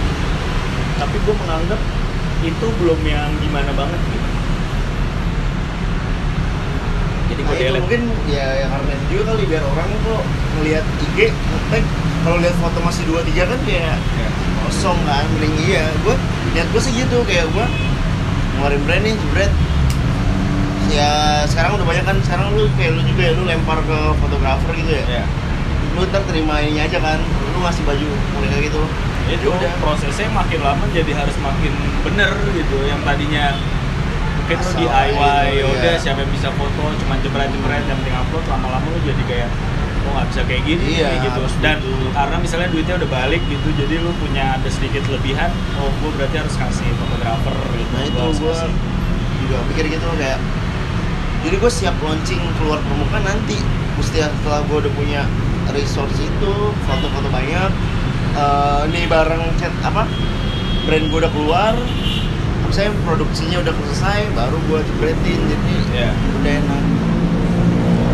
tapi 0.96 1.16
gue 1.20 1.34
menganggap 1.36 1.80
itu 2.40 2.66
belum 2.80 3.00
yang 3.04 3.30
gimana 3.42 3.70
banget 3.76 4.00
gitu. 4.00 4.28
Jadi 7.26 7.40
Nah, 7.42 7.48
gue 7.52 7.56
itu 7.58 7.64
delete 7.68 7.80
mungkin 7.84 8.02
ya, 8.30 8.46
ya 8.64 8.66
karena 8.70 8.92
juga 9.10 9.22
kali 9.34 9.42
biar 9.44 9.64
orang 9.66 9.88
kok 9.92 10.24
ngelihat 10.56 10.84
IG 11.02 11.30
ngetek 11.30 11.84
kalau 12.20 12.36
lihat 12.36 12.56
foto 12.56 12.78
masih 12.80 13.02
dua 13.04 13.20
tiga 13.22 13.44
kan 13.44 13.60
kayak 13.62 13.96
Ya. 14.16 14.28
kosong 14.62 14.98
kan 15.04 15.24
mending 15.32 15.54
iya 15.62 15.84
gue 16.00 16.14
lihat 16.52 16.66
gue 16.68 16.80
sih 16.80 16.92
gitu 16.92 17.22
kayak 17.22 17.46
gue 17.48 17.66
ngeluarin 18.54 18.82
brand 18.82 19.02
nih 19.02 19.14
jebret 19.14 19.52
ya 20.86 21.10
sekarang 21.44 21.76
udah 21.76 21.86
banyak 21.86 22.04
kan 22.04 22.16
sekarang 22.22 22.46
lu 22.52 22.66
kayak 22.74 22.94
lu 22.94 23.02
juga 23.04 23.22
ya 23.22 23.32
lu 23.34 23.42
lempar 23.44 23.78
ke 23.80 23.98
fotografer 24.16 24.70
gitu 24.76 24.90
ya 24.92 25.04
Ya. 25.08 25.24
lu 25.92 26.04
ntar 26.04 26.22
terima 26.24 26.60
ininya 26.60 26.84
aja 26.84 26.98
kan 26.98 27.18
lu 27.22 27.58
ngasih 27.58 27.82
baju 27.82 28.06
mereka 28.34 28.56
gitu 28.62 28.82
itu 29.26 29.42
Ya 29.42 29.58
udah. 29.58 29.70
prosesnya 29.82 30.30
makin 30.30 30.62
lama 30.62 30.86
jadi 30.88 31.10
harus 31.10 31.34
makin 31.36 31.72
bener 32.02 32.30
gitu 32.48 32.76
yang 32.82 33.02
tadinya 33.02 33.58
mungkin 34.38 34.58
Asal 34.62 34.78
DIY 34.78 35.10
gitu, 35.10 35.58
ya 35.58 35.64
udah 35.66 35.90
iya. 35.90 35.98
siapa 35.98 36.18
yang 36.22 36.30
bisa 36.30 36.48
foto 36.54 36.82
cuma 36.96 37.18
jebret-jebret 37.18 37.82
yang 37.82 37.98
penting 37.98 38.14
upload 38.14 38.44
lama-lama 38.46 38.86
lo 38.86 38.98
jadi 39.02 39.22
kayak 39.26 39.50
oh 40.06 40.12
nggak 40.14 40.26
bisa 40.30 40.40
kayak 40.46 40.62
gini 40.62 41.02
Iya, 41.02 41.10
gitu 41.20 41.40
dan 41.58 41.76
gitu. 41.82 42.06
karena 42.14 42.36
misalnya 42.38 42.68
duitnya 42.70 42.94
udah 42.96 43.10
balik 43.10 43.42
gitu 43.46 43.68
jadi 43.74 43.94
lo 44.00 44.14
punya 44.16 44.56
ada 44.56 44.68
sedikit 44.70 45.02
lebihan 45.10 45.50
oh 45.76 45.90
gue 45.90 46.10
berarti 46.14 46.36
harus 46.38 46.54
kasih 46.54 46.86
fotografer 46.96 47.54
gitu 47.74 47.90
nah 47.92 48.02
itu 48.06 48.20
gue 48.38 48.54
juga 49.42 49.56
pikir 49.70 49.84
gitu 49.90 50.06
kayak 50.16 50.38
jadi 51.44 51.56
gue 51.58 51.70
siap 51.70 51.94
launching 52.02 52.42
keluar 52.58 52.78
permukaan 52.82 53.22
nanti 53.22 53.58
mesti 53.96 54.18
setelah 54.22 54.60
gue 54.66 54.76
udah 54.82 54.92
punya 54.94 55.22
resource 55.70 56.18
itu 56.18 56.52
foto-foto 56.86 57.28
banyak 57.30 57.70
eh 58.36 58.80
ini 58.90 59.06
barang 59.06 59.42
chat 59.56 59.72
apa 59.82 60.04
brand 60.86 61.06
gue 61.08 61.18
udah 61.18 61.32
keluar 61.32 61.72
misalnya 62.66 62.92
produksinya 63.02 63.62
udah 63.62 63.72
selesai 63.72 64.20
baru 64.34 64.58
gue 64.68 64.78
jepretin 64.84 65.40
jadi 65.46 65.74
Iya. 65.96 66.10
udah 66.12 66.52
enak 66.60 66.82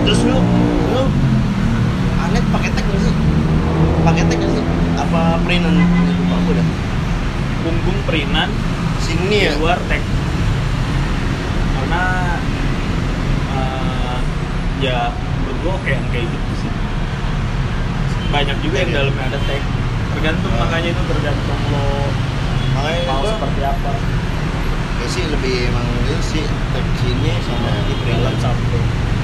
terus 0.04 0.20
lu 0.22 0.36
lu 0.36 0.61
pakai 2.52 2.68
tag 2.72 2.84
nggak 2.84 3.00
sih? 3.00 3.14
Pakai 4.04 4.22
tag 4.28 4.38
nggak 4.38 4.52
sih? 4.52 4.64
Apa 5.00 5.20
printan? 5.42 5.74
Lupa 6.30 6.52
dah. 6.52 6.66
Punggung 7.62 7.98
perinan 8.04 8.48
sini 9.02 9.38
di 9.40 9.46
ya 9.48 9.52
luar 9.58 9.78
tag. 9.88 10.02
Karena 11.78 12.02
eh, 13.56 14.16
ya 14.84 14.98
menurut 15.42 15.56
gua 15.64 15.72
oke 15.80 15.90
yang 15.90 16.06
kayak 16.12 16.26
gitu 16.28 16.52
sih. 16.60 16.70
Banyak 18.32 18.56
juga 18.64 18.76
yang 18.84 18.90
ya? 18.92 18.96
dalamnya 19.00 19.24
ada 19.32 19.40
tag. 19.48 19.62
Tergantung 20.12 20.52
Ah. 20.54 20.60
makanya 20.68 20.88
itu 20.92 21.02
tergantung 21.08 21.60
lo 21.72 21.86
makanya 22.72 23.00
mau 23.04 23.20
gue 23.20 23.32
seperti 23.36 23.60
apa. 23.68 23.92
ya 25.02 25.06
sih 25.10 25.24
lebih 25.28 25.54
emang 25.68 25.88
sih 26.24 26.44
tag 26.72 26.86
sini 27.04 27.32
sama 27.44 27.70
di 27.84 27.94
dalam 28.06 28.32
printan 28.32 28.36
satu 28.40 28.78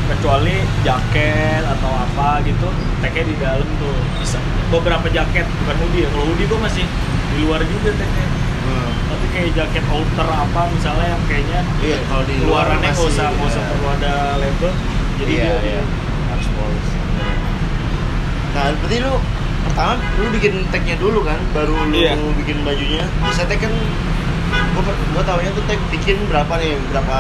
kecuali 0.08 0.56
jaket 0.82 1.62
atau 1.62 1.90
apa 1.92 2.40
gitu 2.42 2.68
tagnya 2.98 3.24
di 3.24 3.34
dalam 3.36 3.68
tuh 3.76 3.92
bisa 4.16 4.38
beberapa 4.68 5.06
jaket 5.08 5.44
bukan 5.58 5.76
hoodie 5.78 6.02
ya 6.02 6.08
kalau 6.08 6.24
hoodie 6.26 6.46
gua 6.46 6.60
masih 6.62 6.84
di 7.28 7.36
luar 7.40 7.60
juga 7.62 7.92
tagnya 7.94 8.26
Hmm. 8.58 8.92
tapi 9.08 9.26
kayak 9.32 9.50
jaket 9.56 9.80
outer 9.88 10.28
apa 10.28 10.68
misalnya 10.68 11.06
yang 11.08 11.22
kayaknya 11.24 11.60
iya 11.80 11.96
kalau 12.04 12.20
di 12.22 12.36
luar 12.36 12.68
luarannya 12.68 12.84
nggak 12.84 13.00
masih 13.00 13.08
usah 13.08 13.26
nggak 13.30 13.48
usah 13.48 13.62
ya. 13.62 13.68
perlu 13.70 13.88
ada 13.90 14.12
label 14.36 14.72
jadi 15.16 15.30
Iya, 15.32 15.40
dia, 15.40 15.56
iya. 15.64 15.82
harus 16.28 16.48
polos 16.52 16.86
nah 18.50 18.64
berarti 18.74 18.96
lu 18.98 19.14
pertama 19.62 19.92
lu 20.16 20.28
bikin 20.32 20.54
tagnya 20.68 20.96
dulu 20.96 21.20
kan 21.22 21.40
baru 21.50 21.74
lu 21.80 21.96
Iya. 21.96 22.12
bikin 22.36 22.58
bajunya 22.60 23.04
bisa 23.22 23.42
tag 23.44 23.56
kan 23.56 23.72
gua, 24.74 24.82
per- 24.84 25.00
gua 25.12 25.22
taunya 25.22 25.50
tuh 25.52 25.64
tag 25.64 25.80
bikin 25.88 26.16
berapa 26.26 26.52
nih 26.54 26.72
berapa 26.88 27.18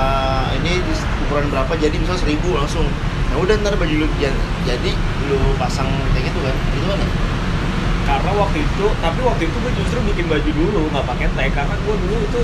ini 0.58 0.72
di 0.80 0.92
ukuran 1.28 1.46
berapa 1.46 1.72
jadi 1.76 1.92
misal 1.94 2.16
seribu 2.16 2.56
langsung 2.56 2.88
nah 3.28 3.36
udah 3.36 3.60
ntar 3.60 3.76
baju 3.76 3.94
lu 3.94 4.08
ja- 4.16 4.32
jadi 4.64 4.90
lu 5.28 5.36
pasang 5.54 5.84
kayak 6.10 6.26
gitu 6.26 6.40
kan 6.40 6.56
itu 6.72 6.86
kan 6.86 6.96
ya? 6.96 7.08
karena 8.08 8.30
waktu 8.34 8.58
itu 8.58 8.86
tapi 8.98 9.20
waktu 9.20 9.42
itu 9.44 9.56
gue 9.60 9.72
justru 9.76 9.98
bikin 10.02 10.26
baju 10.26 10.48
dulu 10.50 10.80
nggak 10.88 11.04
pakai 11.04 11.28
tag 11.30 11.52
karena 11.52 11.74
gue 11.76 11.94
dulu 11.98 12.16
itu 12.18 12.42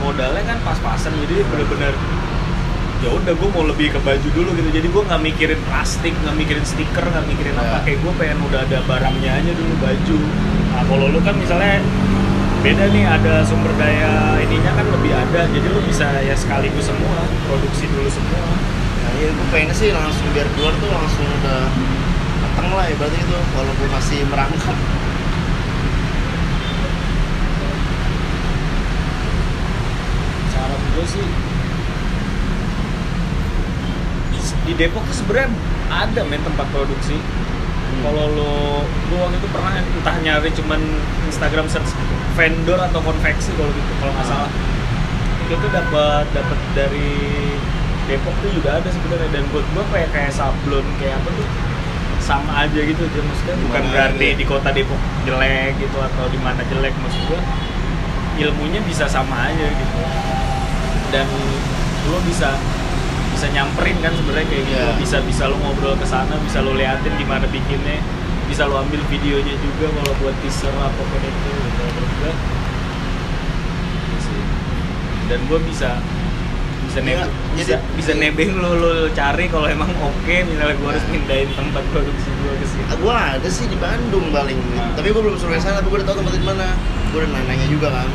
modalnya 0.00 0.42
kan 0.42 0.58
pas-pasan 0.64 1.12
jadi 1.20 1.44
bener-bener 1.44 1.92
ya 2.98 3.10
udah 3.10 3.34
gue 3.34 3.48
mau 3.50 3.64
lebih 3.66 3.92
ke 3.92 4.00
baju 4.00 4.28
dulu 4.30 4.48
gitu 4.54 4.68
jadi 4.72 4.88
gue 4.88 5.02
nggak 5.04 5.20
mikirin 5.20 5.60
plastik 5.68 6.16
nggak 6.16 6.32
mikirin 6.34 6.64
stiker 6.64 7.04
nggak 7.04 7.26
mikirin 7.28 7.52
apa 7.54 7.76
Ya. 7.76 7.80
kayak 7.84 7.98
gue 8.00 8.12
pengen 8.16 8.38
udah 8.40 8.60
ada 8.62 8.78
barangnya 8.88 9.30
aja 9.36 9.52
dulu 9.52 9.74
baju 9.76 10.18
nah 10.70 10.82
kalau 10.88 11.06
lu 11.10 11.20
kan 11.20 11.34
misalnya 11.36 11.84
beda 12.62 12.94
nih 12.94 13.02
ada 13.02 13.42
sumber 13.42 13.74
daya 13.74 14.38
ininya 14.38 14.70
kan 14.78 14.86
lebih 14.86 15.10
ada 15.10 15.50
jadi 15.50 15.66
lu 15.66 15.82
bisa 15.82 16.06
ya 16.22 16.30
sekaligus 16.38 16.86
semua 16.86 17.26
produksi 17.50 17.90
dulu 17.90 18.06
semua. 18.06 18.38
Nah 19.02 19.10
iya 19.18 19.34
gue 19.34 19.46
pengen 19.50 19.74
sih 19.74 19.90
langsung 19.90 20.30
biar 20.30 20.46
keluar 20.54 20.70
tuh 20.78 20.86
langsung 20.86 21.26
udah 21.42 21.66
mateng 22.38 22.70
lah 22.70 22.86
ya 22.86 22.94
berarti 22.94 23.18
itu 23.18 23.34
walaupun 23.34 23.88
masih 23.90 24.18
merangkap 24.30 24.76
saran 30.54 30.82
gue 30.94 31.06
sih 31.18 31.26
di 34.70 34.72
Depok 34.78 35.02
tuh 35.10 35.16
sebenarnya 35.18 35.50
ada 35.90 36.22
men 36.30 36.38
tempat 36.46 36.70
produksi 36.70 37.18
kalau 38.00 38.24
lo 38.32 38.54
gue 38.82 39.18
waktu 39.18 39.36
itu 39.36 39.48
pernah 39.52 39.72
entah 39.76 40.16
nyari 40.18 40.50
cuman 40.50 40.80
Instagram 41.28 41.66
search 41.68 41.92
vendor 42.32 42.80
atau 42.80 43.00
konveksi 43.00 43.52
kalau 43.54 43.68
gitu 43.68 43.92
kalau 44.00 44.12
nggak 44.12 44.26
Ah. 44.26 44.30
salah 44.32 44.50
itu 45.42 45.54
tuh 45.54 45.70
dapat 45.70 46.24
dapat 46.32 46.58
dari 46.72 47.10
Depok 48.02 48.34
tuh 48.40 48.50
juga 48.50 48.80
ada 48.80 48.88
sebenarnya 48.88 49.28
dan 49.30 49.44
buat 49.52 49.62
gue 49.62 49.84
kayak 49.92 50.10
kayak 50.10 50.32
sablon 50.32 50.86
kayak 50.98 51.20
apa 51.20 51.28
tuh 51.30 51.48
sama 52.22 52.64
aja 52.64 52.80
gitu 52.80 53.02
dia 53.04 53.22
maksudnya 53.22 53.54
bukan 53.60 53.82
berarti 53.90 54.26
ada. 54.30 54.38
di 54.38 54.44
kota 54.46 54.68
Depok 54.70 55.00
jelek 55.22 55.74
gitu 55.78 55.98
atau 55.98 56.24
di 56.30 56.38
mana 56.38 56.62
jelek 56.66 56.94
maksud 56.98 57.22
gue 57.28 57.40
ilmunya 58.40 58.80
bisa 58.82 59.04
sama 59.06 59.50
aja 59.50 59.66
gitu 59.68 59.98
dan 61.12 61.26
lo 62.08 62.18
bisa 62.24 62.56
bisa 63.42 63.58
nyamperin 63.58 63.98
kan 63.98 64.14
sebenarnya 64.14 64.46
kayak 64.46 64.64
gitu 64.64 64.78
Iya. 64.78 64.94
bisa 65.02 65.16
bisa 65.20 65.50
lo 65.50 65.58
ngobrol 65.58 65.98
ke 65.98 66.06
sana 66.06 66.38
bisa 66.38 66.62
lo 66.62 66.78
liatin 66.78 67.10
gimana 67.18 67.42
bikinnya 67.44 67.98
bisa 68.46 68.70
lo 68.70 68.78
ambil 68.78 69.02
videonya 69.10 69.58
juga 69.58 69.90
kalau 69.90 70.14
buat 70.16 70.30
teaser 70.38 70.70
apa 70.70 70.94
pun 70.94 71.18
itu 71.18 71.50
gitu 71.50 71.82
gue 72.14 72.32
Gitu 73.82 74.18
sih. 74.20 74.42
dan 75.26 75.42
gue 75.42 75.58
bisa 75.66 75.98
bisa 76.82 76.98
Iya, 77.00 77.06
nebeng 77.18 77.30
bisa, 77.52 77.66
jadi- 77.72 77.84
bisa 77.98 78.12
nebeng 78.14 78.50
lo 78.54 78.70
lo 78.76 78.90
cari 79.10 79.50
kalau 79.50 79.66
emang 79.66 79.90
oke 79.90 80.36
misalnya 80.46 80.78
gue 80.78 80.88
harus 80.88 81.02
Nah. 81.02 81.10
pindahin 81.10 81.50
tempat 81.50 81.82
produksi 81.90 82.30
gue 82.30 82.52
ke 82.54 82.66
sini 82.68 82.82
Ah, 82.86 82.96
gua 82.96 83.14
ada 83.34 83.48
sih 83.48 83.66
di 83.66 83.74
Bandung 83.74 84.30
paling 84.30 84.58
Nah. 84.70 84.94
tapi 84.94 85.10
gua 85.10 85.22
belum 85.24 85.34
suruh 85.34 85.50
ke 85.50 85.58
sana 85.58 85.82
tapi 85.82 85.90
gua 85.90 85.98
udah 85.98 86.06
tahu 86.06 86.16
tempatnya 86.20 86.38
di 86.38 86.46
mana 86.46 86.66
gua 87.10 87.18
udah 87.20 87.42
nanya 87.42 87.66
juga 87.66 87.90
kan 87.90 88.06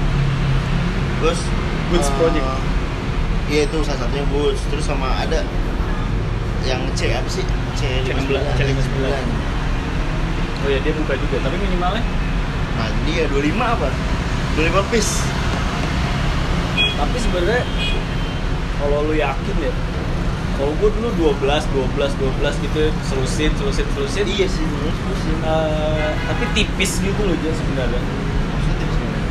terus 1.19 1.39
Goods 1.89 2.07
eh, 2.07 2.15
Project. 2.15 2.47
Iya 3.47 3.63
itu 3.63 3.77
salah 3.83 4.03
satunya 4.03 4.25
Goods 4.31 4.61
terus 4.67 4.85
sama 4.87 5.07
ada 5.23 5.43
yang 6.67 6.83
C 6.99 7.15
apa 7.15 7.29
sih? 7.31 7.45
C 7.79 8.03
C16, 8.03 8.27
C59. 8.59 8.99
oh 10.65 10.69
ya 10.73 10.79
dia 10.83 10.93
buka 10.97 11.13
juga 11.15 11.37
tapi 11.47 11.55
minimalnya? 11.63 12.03
Nah 12.75 12.89
dia 13.07 13.23
25 13.31 13.55
apa? 13.55 13.87
25 14.59 14.91
piece. 14.91 15.23
Tapi 16.97 17.17
sebenarnya 17.21 17.63
kalau 18.81 19.05
lu 19.07 19.15
yakin 19.15 19.55
ya 19.63 19.73
kalau 20.57 20.73
gue 20.81 20.89
dulu 20.89 21.37
12, 21.37 21.69
12, 21.69 22.17
12 22.41 22.65
gitu 22.65 22.79
selusin, 23.05 23.51
selusin, 23.61 23.85
selusin. 23.93 24.25
Iya 24.25 24.47
sih 24.49 24.65
sih 24.65 25.33
Eh, 25.37 26.11
tapi 26.25 26.43
tipis 26.57 26.97
gitu 26.97 27.21
loh 27.21 27.37
Jas 27.45 27.55
sebenarnya. 27.61 28.01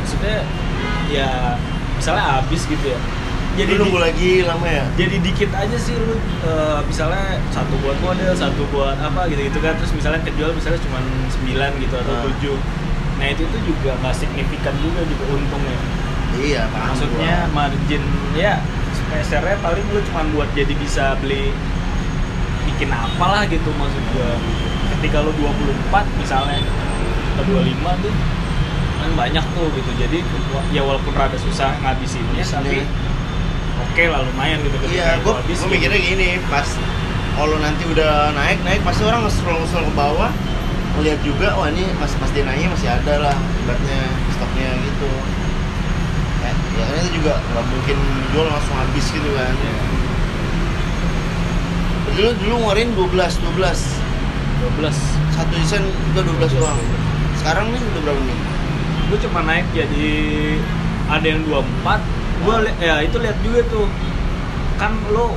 Maksudnya 0.01 0.37
ya 1.11 1.59
misalnya 1.99 2.23
habis 2.39 2.63
gitu 2.63 2.85
ya 2.95 2.99
jadi 3.57 3.73
jadi 3.73 3.81
nunggu 3.81 3.97
lagi 3.97 4.31
lama 4.45 4.67
ya 4.69 4.85
jadi 4.93 5.15
dikit 5.17 5.49
aja 5.49 5.77
sih 5.81 5.97
lu 5.97 6.13
eh, 6.45 6.79
misalnya 6.85 7.41
satu 7.49 7.73
buat 7.81 7.97
model 8.05 8.31
satu 8.37 8.61
buat 8.69 8.97
apa 9.01 9.25
gitu 9.33 9.49
gitu 9.49 9.59
kan 9.65 9.73
terus 9.81 9.91
misalnya 9.97 10.21
kejual 10.21 10.53
misalnya 10.53 10.77
cuma 10.85 11.01
9 11.01 11.83
gitu 11.83 11.95
atau 11.97 12.13
Nah. 12.13 12.23
7 12.37 13.17
nah 13.17 13.27
itu 13.33 13.43
tuh 13.49 13.61
juga 13.65 13.97
nggak 13.97 14.13
signifikan 14.13 14.77
juga 14.77 15.01
juga 15.09 15.23
untungnya 15.33 15.77
iya 16.37 16.69
paham 16.69 16.93
maksudnya 16.93 17.49
gua. 17.49 17.55
margin 17.57 18.03
ya 18.37 18.61
pesernya 19.09 19.57
paling 19.65 19.85
lu 19.89 19.99
cuma 20.05 20.21
buat 20.37 20.49
jadi 20.53 20.73
bisa 20.77 21.17
beli 21.17 21.49
bikin 22.69 22.93
apalah 22.93 23.49
gitu 23.49 23.73
maksud 23.73 24.03
gua 24.13 24.37
ketika 24.97 25.25
lu 25.25 25.33
24 25.33 26.21
misalnya 26.21 26.61
atau 26.61 27.43
25 27.57 28.05
tuh 28.05 28.13
kan 28.97 29.11
banyak 29.17 29.45
tuh 29.53 29.65
gitu 29.73 29.91
jadi 29.97 30.19
ya 30.73 30.81
walaupun 30.85 31.13
rada 31.13 31.37
susah 31.41 31.73
ngabisinnya 31.81 32.41
Ngabisinnya. 32.41 32.61
tapi 32.61 32.77
oke 33.97 34.13
lah 34.13 34.21
lumayan 34.29 34.61
gitu 34.61 34.77
ketika 34.77 34.93
iya 34.93 35.17
itu 35.17 35.25
gua, 35.25 35.41
habis 35.41 35.57
gua 35.57 35.73
mikirnya 35.73 35.97
gini 35.97 36.29
pas 36.53 36.69
kalau 37.33 37.57
nanti 37.57 37.81
udah 37.89 38.29
naik 38.37 38.61
naik 38.61 38.85
pasti 38.85 39.01
orang 39.01 39.25
nge-scroll 39.25 39.57
nge-scroll 39.57 39.89
ke 39.89 39.93
bawah 39.97 40.29
ngeliat 40.93 41.17
juga 41.25 41.57
wah 41.57 41.65
ini 41.73 41.81
pas 41.97 42.05
pas 42.21 42.29
dia 42.29 42.45
naiknya 42.45 42.69
masih 42.77 42.93
ada 42.93 43.13
lah 43.25 43.33
ibaratnya 43.33 44.01
stoknya 44.37 44.69
gitu. 44.85 45.09
Ya, 46.45 46.51
ya 46.53 46.83
kan 46.85 46.95
itu 47.01 47.09
juga 47.17 47.41
nggak 47.41 47.65
mungkin 47.73 47.97
jual 48.37 48.45
langsung 48.45 48.77
habis 48.77 49.05
gitu 49.09 49.29
kan. 49.33 49.53
Ya, 49.65 49.75
dulu 52.13 52.29
dulu 52.37 52.53
ngeluarin 52.69 52.89
12 52.93 53.17
12 53.17 53.57
12 54.77 54.93
satu 55.33 55.53
desain 55.57 55.81
udah 56.13 56.21
12 56.21 56.53
doang. 56.53 56.77
Sekarang 57.41 57.73
nih 57.73 57.81
udah 57.81 58.01
berapa 58.05 58.21
nih 58.21 58.39
gue 59.09 59.17
cuma 59.25 59.41
naik 59.41 59.65
jadi 59.73 60.09
ada 61.09 61.25
yang 61.25 61.41
24 61.49 62.16
gue 62.37 62.55
ya 62.77 62.95
itu 63.01 63.17
lihat 63.17 63.37
juga 63.41 63.61
tuh. 63.67 63.87
Kan 64.77 64.93
lo 65.09 65.33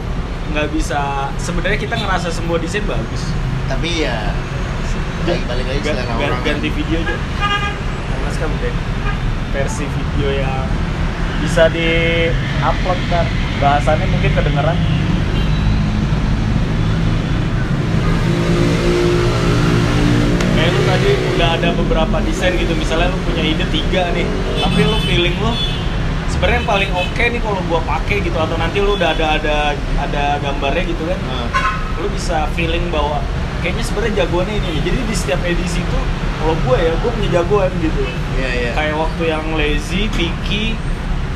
nggak 0.50 0.68
bisa 0.74 1.30
sebenarnya 1.36 1.78
kita 1.78 1.94
ngerasa 1.94 2.28
semua 2.28 2.58
desain 2.58 2.84
bagus. 2.84 3.22
Tapi 3.66 4.04
ya 4.04 4.34
balik 5.22 5.44
balik 5.46 5.64
lagi 5.64 5.80
Gan- 5.80 5.94
selera 5.96 6.14
gan- 6.16 6.28
orang 6.32 6.42
ganti 6.42 6.68
video 6.68 6.98
aja. 7.00 7.16
Mas 8.20 8.36
kan 8.36 8.48
udah 8.48 8.72
versi 9.50 9.84
video 9.86 10.28
yang 10.34 10.64
bisa 11.40 11.68
di 11.68 11.88
upload 12.60 13.00
kan. 13.08 13.26
Bahasannya 13.60 14.08
mungkin 14.08 14.32
kedengeran. 14.32 14.76
Kayak 20.50 20.70
lu 20.70 20.80
tadi 20.84 21.10
udah 21.34 21.48
ada 21.56 21.68
beberapa 21.72 22.16
desain 22.22 22.52
gitu. 22.56 22.72
Misalnya 22.76 23.08
lu 23.08 23.18
punya 23.24 23.42
ide 23.42 23.64
tiga 23.70 24.12
nih 24.12 24.26
tapi 24.60 24.80
lu 24.84 24.98
feeling 25.08 25.36
lu 25.40 25.52
sebenarnya 26.40 26.56
yang 26.56 26.68
paling 26.68 26.90
oke 26.96 27.20
nih 27.22 27.40
kalau 27.44 27.60
gua 27.68 27.80
pakai 27.84 28.24
gitu 28.24 28.32
atau 28.32 28.56
nanti 28.56 28.80
lu 28.80 28.96
udah 28.96 29.12
ada 29.12 29.36
ada 29.36 29.56
ada 30.00 30.24
gambarnya 30.40 30.88
gitu 30.88 31.04
kan 31.04 31.20
Nah, 31.20 31.46
lu 32.00 32.08
bisa 32.08 32.48
feeling 32.56 32.88
bahwa 32.88 33.20
kayaknya 33.60 33.84
sebenarnya 33.84 34.24
jagoannya 34.24 34.56
ini. 34.56 34.80
Jadi 34.80 34.98
di 35.04 35.12
setiap 35.12 35.44
edisi 35.44 35.84
itu 35.84 35.98
kalau 36.40 36.56
gue 36.56 36.76
ya 36.80 36.96
gue 36.96 37.10
punya 37.12 37.30
jagoan 37.36 37.68
gitu. 37.76 38.00
iya 38.40 38.50
iya 38.56 38.70
Kayak 38.72 38.96
waktu 38.96 39.22
yang 39.28 39.44
lazy, 39.52 40.08
picky, 40.08 40.72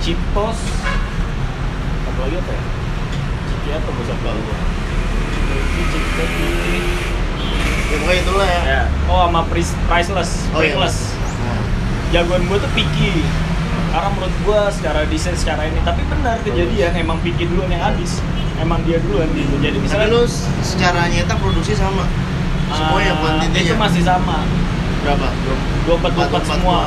Cheetos, 0.00 0.56
apa 2.08 2.18
lagi 2.24 2.36
apa 2.40 2.50
ya? 2.50 2.62
Ciki 3.44 3.68
apa 3.70 3.88
gue 3.92 4.04
siapa 4.08 4.28
gue? 4.32 4.56
Lazy, 5.52 5.82
Cheetos, 5.92 6.30
picky. 6.32 6.80
ya 7.84 7.96
pokoknya 8.00 8.20
itulah 8.24 8.48
ya, 8.48 8.60
Ya. 8.64 8.82
Oh 9.04 9.28
sama 9.28 9.44
price, 9.44 9.76
priceless, 9.84 10.48
oh 10.50 10.64
iya 10.64 10.72
priceless. 10.72 11.12
nah, 11.44 11.60
Jagoan 12.08 12.48
gue 12.48 12.56
tuh 12.56 12.70
picky. 12.72 13.20
Karena 13.94 14.08
menurut 14.10 14.34
gue 14.42 14.60
secara 14.74 15.06
desain 15.06 15.38
secara 15.38 15.70
ini 15.70 15.78
tapi 15.86 16.02
benar 16.10 16.42
kejadian 16.42 16.98
emang 16.98 17.22
picky 17.22 17.46
duluan 17.46 17.70
yang 17.70 17.94
habis. 17.94 18.18
Emang 18.58 18.82
dia 18.82 18.98
duluan 18.98 19.30
gitu. 19.30 19.54
Jadi 19.62 19.78
misalnya 19.78 20.10
lu 20.10 20.26
secara 20.62 21.06
nyetak 21.06 21.38
produksi 21.38 21.78
sama? 21.78 22.02
Semuanya 22.74 23.14
Ah, 23.14 23.20
kuantitinya 23.22 23.62
itu 23.70 23.76
masih 23.78 24.02
sama. 24.02 24.42
Berapa? 25.06 25.28
dua 25.86 25.94
empat 26.00 26.12
dua 26.16 26.26
empat 26.26 26.42
24 26.42 26.52
semua. 26.58 26.80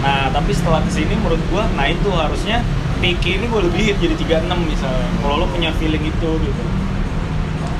nah 0.00 0.32
tapi 0.32 0.50
setelah 0.56 0.80
ke 0.80 0.88
sini 0.88 1.12
menurut 1.12 1.36
gua 1.52 1.68
nah 1.76 1.84
itu 1.84 2.08
harusnya 2.08 2.64
Piki 3.00 3.36
ini 3.36 3.48
gue 3.48 3.60
lebihin 3.64 3.96
jadi 3.96 4.12
36 4.12 4.60
misalnya. 4.68 5.08
Kalau 5.22 5.40
lo 5.40 5.46
punya 5.48 5.72
feeling 5.76 6.04
itu 6.04 6.30
gitu. 6.36 6.62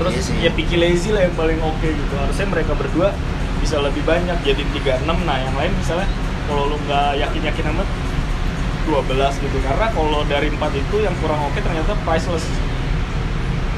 Terus 0.01 0.13
Iya 0.17 0.23
sih. 0.25 0.37
ya 0.41 0.51
Piki 0.53 0.77
lazy 0.81 1.13
lah 1.13 1.29
yang 1.29 1.35
paling 1.35 1.61
oke 1.61 1.85
gitu. 1.85 2.15
Harusnya 2.17 2.47
mereka 2.49 2.73
berdua 2.73 3.13
bisa 3.61 3.77
lebih 3.81 4.01
banyak 4.05 4.37
jadi 4.41 4.63
36 4.73 5.05
nah 5.05 5.37
yang 5.37 5.53
lain 5.53 5.73
misalnya 5.77 6.09
kalau 6.49 6.73
lo 6.73 6.77
nggak 6.81 7.21
yakin 7.21 7.43
yakin 7.53 7.65
amat 7.77 7.85
12 8.91 9.45
gitu. 9.47 9.59
Karena 9.63 9.87
kalau 9.95 10.21
dari 10.27 10.51
empat 10.51 10.73
itu 10.75 10.97
yang 11.01 11.15
kurang 11.23 11.41
oke 11.47 11.59
ternyata 11.59 11.95
priceless. 12.03 12.45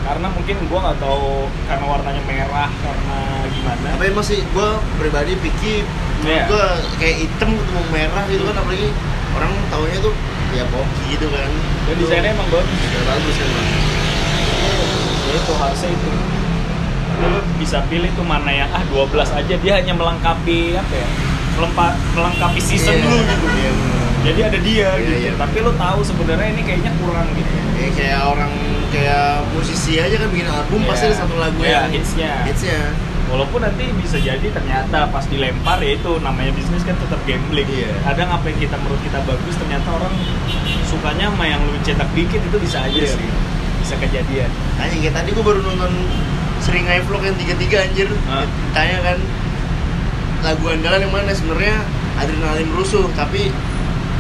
Karena 0.03 0.27
mungkin 0.35 0.57
gua 0.67 0.79
nggak 0.91 0.99
tahu 0.99 1.47
karena 1.71 1.85
warnanya 1.87 2.23
merah 2.27 2.71
karena 2.73 3.19
gimana. 3.53 3.89
Tapi 3.95 4.05
emang 4.11 4.27
sih 4.27 4.41
gue 4.43 4.69
pribadi 4.99 5.33
pikir 5.39 5.85
Iya. 6.23 6.47
gue 6.47 6.65
kayak 7.03 7.17
hitam 7.27 7.51
ketemu 7.51 7.83
merah 7.91 8.23
gitu 8.31 8.47
kan 8.47 8.55
apalagi 8.55 8.95
orang 9.35 9.53
taunya 9.75 9.99
tuh 9.99 10.15
ya 10.55 10.65
poki 10.71 11.03
gitu 11.19 11.27
kan. 11.31 11.51
Dan 11.91 11.95
desainnya 11.99 12.31
emang 12.35 12.49
bagus. 12.51 12.79
Ya 12.79 13.01
bagus 13.07 13.35
kan 13.39 13.51
ya 15.23 15.35
itu 15.39 15.53
harusnya 15.57 15.91
itu. 15.91 16.11
Lu 17.23 17.39
bisa 17.63 17.79
pilih 17.87 18.11
tuh 18.19 18.27
mana 18.27 18.51
yang 18.51 18.71
ah 18.75 18.83
12 18.91 19.15
aja 19.33 19.55
dia 19.55 19.73
hanya 19.79 19.95
melengkapi 19.95 20.75
apa 20.75 20.95
ya 20.95 21.09
melengkapi 22.17 22.61
season 22.61 22.97
Iya, 22.97 23.07
lu 23.07 23.17
gitu 23.23 23.47
iya, 23.55 23.71
bener. 23.71 24.12
Jadi 24.23 24.41
ada 24.45 24.59
dia 24.59 24.89
Iya, 24.89 24.91
gitu 25.01 25.15
iya. 25.21 25.33
tapi 25.35 25.57
lu 25.59 25.73
tahu 25.75 26.01
sebenarnya 26.01 26.49
ini 26.51 26.63
kayaknya 26.63 26.93
kurang 26.99 27.29
gitu 27.33 27.53
Ya, 27.75 27.89
kayak 27.93 28.23
orang 28.25 28.53
kayak 28.89 29.27
musisi 29.51 29.99
aja 29.99 30.15
kan 30.15 30.29
bikin 30.29 30.47
album 30.47 30.81
Iya. 30.81 30.89
pasti 30.89 31.05
ada 31.05 31.17
satu 31.19 31.35
lagu 31.37 31.59
Iya, 31.59 31.71
yang 31.83 31.93
hitsnya. 31.93 32.33
hitsnya 32.47 32.81
walaupun 33.27 33.61
nanti 33.61 33.89
bisa 33.97 34.21
jadi 34.21 34.45
ternyata 34.45 35.09
pas 35.09 35.25
dilempar 35.25 35.81
ya 35.81 35.97
itu 35.97 36.13
namanya 36.21 36.53
bisnis 36.53 36.85
kan 36.85 36.95
tetap 36.95 37.19
gambling 37.25 37.67
Iya. 37.67 37.91
kadang 38.05 38.29
apa 38.31 38.45
yang 38.47 38.59
kita 38.61 38.77
menurut 38.79 39.01
kita 39.01 39.19
bagus 39.25 39.55
ternyata 39.57 39.89
orang 39.91 40.15
sukanya 40.85 41.27
sama 41.29 41.45
yang 41.45 41.61
lu 41.61 41.75
cetak 41.81 42.09
dikit 42.13 42.41
itu 42.41 42.57
bisa 42.59 42.79
aja 42.83 42.93
Iya. 42.95 43.09
sih 43.11 43.29
bisa 43.81 43.95
kejadian 43.99 44.51
Anjing 44.79 45.01
kayak 45.01 45.17
tadi 45.17 45.29
gue 45.33 45.43
baru 45.43 45.59
nonton 45.59 45.91
sering 46.63 46.87
vlog 47.03 47.19
yang 47.21 47.35
tiga-tiga 47.35 47.83
anjir 47.83 48.07
Ah. 48.25 48.47
Tanya 48.71 49.03
kan 49.03 49.19
lagu 50.43 50.65
andalan 50.69 51.01
yang 51.01 51.11
mana 51.11 51.33
sebenarnya 51.33 51.83
adrenalin 52.15 52.71
rusuh 52.71 53.07
tapi 53.13 53.51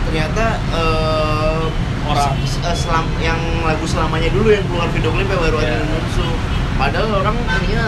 ternyata 0.04 0.44
eh, 0.70 1.62
Orang. 2.02 2.34
eh, 2.40 2.76
selam, 2.76 3.06
yang 3.18 3.38
lagu 3.62 3.84
selamanya 3.84 4.28
dulu 4.28 4.50
yang 4.50 4.64
keluar 4.66 4.88
video 4.90 5.10
klipnya 5.10 5.38
baru 5.38 5.56
Iya. 5.58 5.78
adrenalin 5.78 6.00
rusuh 6.02 6.32
padahal 6.72 7.10
orang 7.20 7.36
ininya 7.38 7.80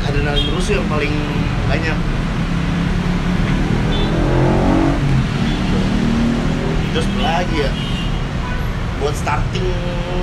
adrenalin, 0.00 0.48
rusuh 0.52 0.72
yang 0.78 0.86
paling 0.88 1.12
banyak. 1.66 1.98
Terus 6.88 7.06
lagi 7.20 7.56
ya? 7.60 7.70
Buat 8.98 9.14
starting 9.14 9.68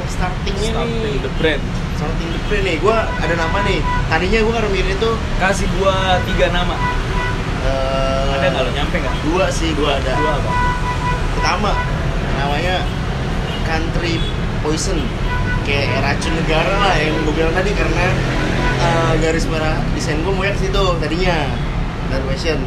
startingnya 0.06 0.72
starting 0.76 1.00
nih 1.00 1.16
the 1.24 1.32
brand. 1.40 1.62
Starting 1.96 2.28
the 2.28 2.40
brand 2.50 2.64
nih 2.66 2.76
gue 2.76 2.98
ada 2.98 3.34
nama 3.38 3.58
nih. 3.64 3.80
Tadinya 4.12 4.40
gue 4.44 4.54
kan 4.54 4.64
mikir 4.68 4.88
itu 4.92 5.10
kasih 5.40 5.68
gua 5.80 6.20
tiga 6.28 6.52
nama. 6.52 6.76
Eh, 7.64 8.36
ada 8.36 8.46
nggak 8.52 8.62
lo? 8.62 8.70
Nyampe 8.76 8.96
nggak? 9.00 9.16
dua 9.24 9.46
sih 9.48 9.72
gue 9.72 9.88
ada. 9.88 10.12
Dua 10.14 10.32
apa 10.36 10.52
pertama 11.36 11.72
namanya 12.36 12.82
country 13.64 14.20
poison. 14.60 15.00
Kayak 15.66 15.98
racun 16.00 16.34
negara 16.36 16.70
lah 16.78 16.94
yang 16.94 17.18
gue 17.20 17.34
bilang 17.34 17.50
tadi 17.52 17.74
karena 17.74 18.06
eh, 18.78 19.14
garis 19.18 19.50
merah 19.50 19.82
desain 19.92 20.22
gue 20.22 20.30
mau 20.30 20.46
ke 20.46 20.60
situ 20.60 20.84
tadinya. 21.00 21.38
Dari 22.06 22.24
fashion. 22.30 22.60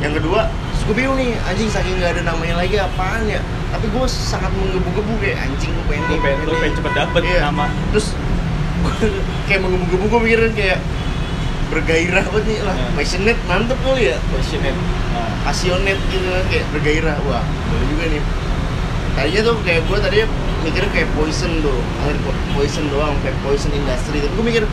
Yang 0.00 0.24
kedua 0.24 0.48
gue 0.80 0.94
bingung 0.96 1.20
nih 1.20 1.36
anjing 1.44 1.68
saking 1.68 2.00
nggak 2.00 2.16
ada 2.16 2.22
namanya 2.26 2.58
lagi 2.58 2.74
apaan 2.74 3.28
ya? 3.28 3.38
Tapi 3.70 3.86
gue 3.86 4.04
sangat 4.08 4.50
menggebu-gebu 4.50 5.12
kayak 5.20 5.38
anjing 5.44 5.70
gue 5.70 5.84
pengen 5.86 6.04
nih, 6.08 6.18
pengen- 6.18 6.48
pengen 6.48 6.74
cepet 6.74 6.92
dapet 6.96 7.22
Iya. 7.22 7.40
nama. 7.46 7.66
terus 7.92 8.16
kayak 9.46 9.60
menggebu-gebu 9.60 10.04
gue 10.08 10.20
mikirin 10.24 10.52
kayak 10.56 10.78
bergairah 11.70 12.24
banget 12.24 12.44
nih 12.46 12.58
lah 12.60 12.74
Iya. 12.74 12.88
passionate 12.92 13.40
mantep 13.44 13.78
kali 13.80 14.02
ya? 14.06 14.16
Passionate. 14.28 14.78
Nah, 15.10 15.30
passionate 15.42 16.02
gitu 16.08 16.28
kayak 16.46 16.66
bergairah 16.70 17.16
wah 17.24 17.40
boleh 17.40 17.86
juga 17.88 18.04
nih. 18.08 18.22
Tadinya 19.10 19.40
tuh 19.42 19.56
kayak 19.62 19.80
gue 19.84 19.96
tadinya 19.98 20.26
mikirnya 20.60 20.90
kayak 20.92 21.08
poison 21.12 21.52
tuh 21.60 21.78
akhir 21.98 22.16
po- 22.20 22.36
poison 22.52 22.84
doang 22.88 23.14
kayak 23.20 23.36
poison 23.40 23.70
industry. 23.70 24.18
Tapi 24.18 24.32
gue 24.32 24.46
mikir 24.46 24.64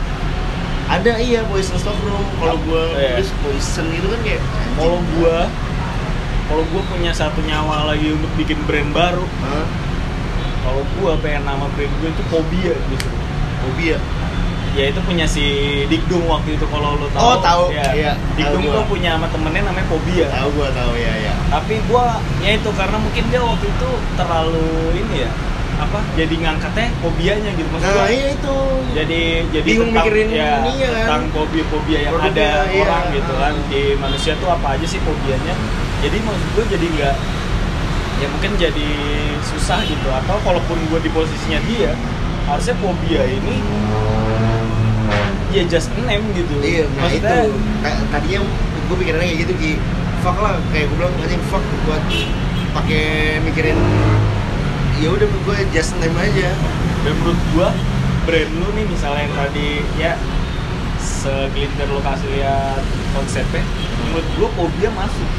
ada 0.88 1.12
iya 1.16 1.44
poison 1.44 1.76
stockroom 1.76 2.24
kalau 2.36 2.56
gue 2.58 2.82
Iya. 2.94 3.16
tulis 3.16 3.30
poison 3.38 3.86
gitu 3.88 4.06
kan 4.08 4.20
kayak 4.22 4.42
kalau 4.74 4.98
gua 5.12 5.36
kalau 6.48 6.64
gua 6.66 6.80
punya 6.88 7.12
satu 7.12 7.44
nyawa 7.44 7.84
lagi 7.86 8.08
untuk 8.08 8.32
bikin 8.34 8.56
brand 8.64 8.88
baru 8.88 9.20
Hah? 9.20 9.68
kalau 10.64 10.80
gua 10.96 11.12
pengen 11.20 11.44
nama 11.44 11.68
brand 11.68 11.92
gua 11.94 12.08
itu 12.08 12.22
Phobia 12.26 12.72
justru 12.88 13.12
hobi 13.60 13.92
ya 14.76 14.80
ya 14.80 14.84
itu 14.92 15.00
punya 15.04 15.24
si 15.24 15.44
Dikdung 15.88 16.24
waktu 16.28 16.54
itu 16.60 16.66
kalau 16.68 16.98
lo 17.00 17.08
tahu. 17.14 17.22
Oh, 17.24 17.36
tahu. 17.40 17.64
ya, 17.72 17.84
Iya, 17.96 18.12
Dikdung 18.36 18.64
tahu 18.68 18.76
tuh 18.76 18.84
punya 18.92 19.16
sama 19.16 19.26
temennya 19.32 19.62
namanya 19.68 19.86
Phobia 19.88 20.26
tahu 20.28 20.48
gue 20.54 20.68
tahu 20.72 20.92
ya 20.98 21.12
ya 21.18 21.32
tapi 21.48 21.74
gua 21.88 22.20
ya 22.44 22.50
itu 22.60 22.70
karena 22.76 22.96
mungkin 23.00 23.24
dia 23.32 23.40
waktu 23.40 23.66
itu 23.72 23.90
terlalu 24.20 24.68
ini 25.00 25.16
ya 25.24 25.30
apa 25.78 26.02
jadi 26.18 26.34
ngangkatnya 26.42 26.90
fobianya 26.98 27.50
gitu. 27.54 27.68
Maksud 27.70 27.86
nah 27.86 28.10
iya 28.10 28.34
itu. 28.34 28.56
jadi 28.98 29.22
jadi 29.54 29.68
Bingung 29.70 29.94
tentang, 29.94 30.04
mikirin 30.10 30.28
ya, 30.34 30.50
ininya 30.66 30.88
kan. 30.90 30.98
tentang 31.06 31.22
fobia-fobia 31.38 31.98
yang 32.02 32.12
Produknya, 32.18 32.34
ada 32.34 32.48
iya. 32.66 32.82
orang 32.82 33.04
gitu 33.14 33.32
kan. 33.38 33.54
Di 33.70 33.82
manusia 33.94 34.32
tuh 34.42 34.48
apa 34.50 34.66
aja 34.74 34.86
sih 34.90 34.98
fobianya 35.06 35.54
jadi 36.02 36.16
maksud 36.22 36.48
gue 36.58 36.64
jadi 36.74 36.86
nggak 36.98 37.14
ya 38.18 38.26
mungkin 38.26 38.50
jadi 38.58 38.90
susah 39.46 39.78
gitu. 39.86 40.08
Atau 40.10 40.36
kalaupun 40.42 40.78
gue 40.90 40.98
di 40.98 41.10
posisinya 41.14 41.62
dia 41.70 41.94
harusnya 42.50 42.74
fobia 42.82 43.22
ini 43.22 43.56
ya 45.54 45.62
just 45.64 45.88
name 46.04 46.24
gitu. 46.36 46.54
Iya 46.60 46.84
nah 46.98 47.08
itu. 47.08 47.24
Maksudnya 47.24 48.04
tadinya 48.12 48.40
gue 48.88 48.96
pikirannya 49.00 49.26
kayak 49.28 49.40
gitu 49.46 49.52
ki. 49.56 49.72
Fuck 50.18 50.36
lah 50.42 50.58
kayak 50.74 50.90
gue 50.90 50.96
bilang 50.98 51.14
anjing 51.22 51.42
fuck 51.48 51.62
buat 51.86 52.02
pakai 52.74 53.38
mikirin 53.46 53.78
ya 54.98 55.08
udah 55.14 55.28
gue 55.30 55.56
just 55.70 55.94
name 56.02 56.16
aja. 56.18 56.50
Dan 57.06 57.14
menurut 57.22 57.40
gue 57.54 57.68
brand 58.28 58.52
lu 58.60 58.68
nih 58.76 58.84
misalnya 58.90 59.24
yang 59.24 59.34
tadi 59.38 59.68
ya 59.96 60.12
segelintir 60.98 61.88
lo 61.88 62.02
kasih 62.04 62.28
lihat 62.34 62.82
konsepnya 63.16 63.62
menurut 64.10 64.26
gue 64.36 64.48
fobia 64.58 64.90
masuk. 64.92 65.30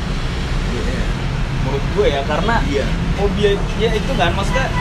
Menurut 1.68 1.86
gue 1.94 2.08
ya 2.08 2.22
karena 2.26 2.56
iya. 2.72 2.86
Fobia 3.20 3.52
ya 3.78 3.90
itu 3.92 4.12
kan 4.16 4.32
maksudnya 4.32 4.72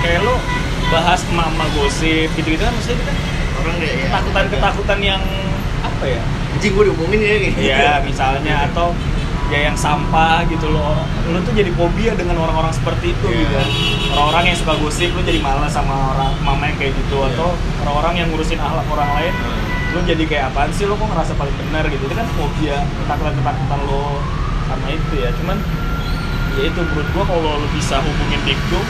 kayak 0.00 0.22
lo 0.22 0.38
bahas 0.88 1.20
mama 1.34 1.66
gosip 1.76 2.30
gitu 2.38 2.54
gitu 2.54 2.62
kan 2.62 2.72
maksudnya 2.72 2.96
itu 2.96 3.04
kan 3.04 3.16
orang 3.58 3.76
kayak 3.76 3.94
ya. 3.94 4.04
Ketakutan 4.08 4.44
ketakutan 4.48 4.98
yang 5.02 5.22
apa 5.80 6.04
ya? 6.06 6.22
Anjing 6.54 6.72
gue 6.74 6.84
diomongin 6.88 7.18
ya 7.20 7.34
kayak. 7.38 7.54
Ya 7.58 7.92
misalnya 8.02 8.54
atau 8.70 8.90
ya 9.48 9.72
yang 9.72 9.76
sampah 9.76 10.44
gitu 10.46 10.68
loh. 10.68 11.00
Lo 11.28 11.38
tuh 11.40 11.54
jadi 11.56 11.72
fobia 11.72 12.12
dengan 12.12 12.36
orang-orang 12.38 12.68
seperti 12.68 13.16
itu 13.16 13.26
Iya. 13.26 13.38
gitu 13.40 13.52
kan. 13.56 13.68
Orang-orang 14.12 14.44
yang 14.52 14.58
suka 14.58 14.72
gosip 14.76 15.08
lo 15.12 15.22
jadi 15.24 15.40
malas 15.40 15.72
sama 15.72 15.94
orang 16.12 16.32
mama 16.44 16.64
yang 16.68 16.76
kayak 16.76 16.92
gitu. 16.94 17.16
Iya. 17.16 17.32
atau 17.32 17.48
orang-orang 17.82 18.14
yang 18.20 18.28
ngurusin 18.28 18.60
akhlak 18.60 18.86
orang 18.88 19.10
lain 19.16 19.32
lo 19.88 20.04
jadi 20.04 20.22
kayak 20.28 20.44
apaan 20.52 20.68
sih? 20.70 20.84
Lo 20.84 20.94
kok 20.94 21.08
ngerasa 21.08 21.32
paling 21.34 21.56
benar 21.64 21.84
gitu? 21.88 22.02
Itu 22.04 22.14
kan 22.14 22.28
fobia 22.36 22.76
ketakutan 22.84 23.34
ketakutan 23.40 23.80
lo 23.88 24.20
sama 24.68 24.86
itu 24.92 25.14
ya. 25.16 25.30
Cuman 25.32 25.56
ya 26.58 26.62
itu 26.68 26.80
menurut 26.82 27.08
gua 27.14 27.24
kalau 27.24 27.40
lo 27.56 27.68
bisa 27.72 27.96
hubungin 28.02 28.40
dikdum 28.44 28.84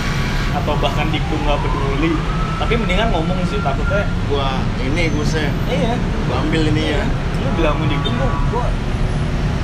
atau 0.56 0.72
bahkan 0.80 1.06
dikdum 1.12 1.38
nggak 1.44 1.60
peduli 1.60 2.16
tapi 2.58 2.74
mendingan 2.74 3.08
ngomong 3.14 3.38
sih 3.46 3.62
takutnya 3.62 4.02
gue 4.26 4.48
ini 4.82 5.08
gue 5.14 5.26
se 5.26 5.46
iya. 5.70 5.94
Gue 6.26 6.36
ambil 6.36 6.62
ini 6.74 6.98
ya. 6.98 7.02
Lu 7.38 7.48
bilang 7.54 7.78
mau 7.78 7.86
dong 7.86 8.16
gua 8.50 8.66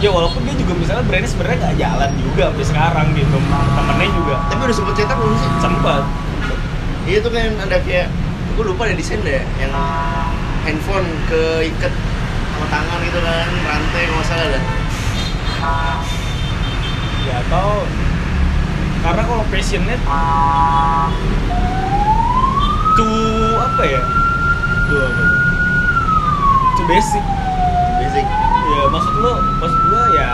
ya 0.03 0.11
walaupun 0.13 0.45
dia 0.45 0.55
juga 0.59 0.73
misalnya 0.77 1.05
brandnya 1.07 1.31
sebenarnya 1.31 1.59
nggak 1.65 1.77
jalan 1.81 2.11
juga 2.19 2.43
sampai 2.53 2.67
sekarang 2.67 3.07
gitu. 3.19 3.37
Temennya 3.75 4.09
juga 4.15 4.35
tapi 4.49 4.61
udah 4.65 4.77
sempet 4.77 4.95
cetak 5.03 5.17
belum 5.19 5.37
sih? 5.37 5.51
Sempat 5.59 6.03
iya 7.05 7.19
tuh 7.21 7.31
kan 7.33 7.53
ada 7.61 7.77
kayak 7.85 8.09
gue 8.55 8.65
lupa 8.65 8.89
deh 8.89 8.97
desain 8.97 9.21
deh 9.21 9.43
yang 9.61 9.73
handphone 10.65 11.05
keiket 11.29 11.93
sama 12.55 12.67
tangan 12.71 12.99
gitu 13.05 13.19
kan 13.21 13.51
rantai 13.67 14.03
nggak 14.09 14.25
salah 14.25 14.47
dah 14.47 14.65
ya 17.25 17.35
atau 17.49 17.85
karena 19.05 19.23
kalau 19.27 19.45
passionnya 19.53 19.97
tuh 22.95 23.59
apa 23.59 23.83
ya? 23.83 24.01
Tuh 24.91 24.99
apa 25.03 25.23
tuh 26.75 26.85
basic. 26.91 27.25
Basic. 28.03 28.27
Ya 28.65 28.83
maksud 28.91 29.15
lo 29.21 29.39
maksud 29.61 29.81
gua 29.89 30.05
ya 30.11 30.31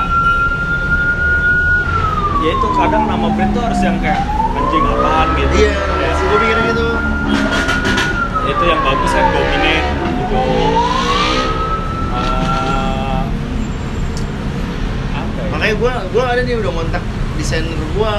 ya 2.40 2.56
itu 2.56 2.68
kadang 2.72 3.04
nama 3.04 3.28
brand 3.36 3.52
tuh 3.52 3.60
harus 3.60 3.80
yang 3.84 4.00
kayak 4.00 4.24
anjing 4.56 4.80
apaan 4.80 5.28
gitu. 5.36 5.54
Iya 5.60 5.72
ya, 5.76 6.10
gue 6.16 6.38
pikirin 6.40 6.64
gitu. 6.72 6.86
Itu 8.48 8.62
yang 8.64 8.80
bagus 8.80 9.12
kan 9.12 9.26
dominate 9.30 9.88
gitu. 10.16 10.40
Apa 15.12 15.38
ya? 15.38 15.48
Makanya 15.52 15.74
gue 15.76 15.92
gue 16.16 16.24
ada 16.24 16.40
nih 16.40 16.54
udah 16.64 16.72
kontak 16.72 17.04
desainer 17.36 17.76
gue 17.76 18.14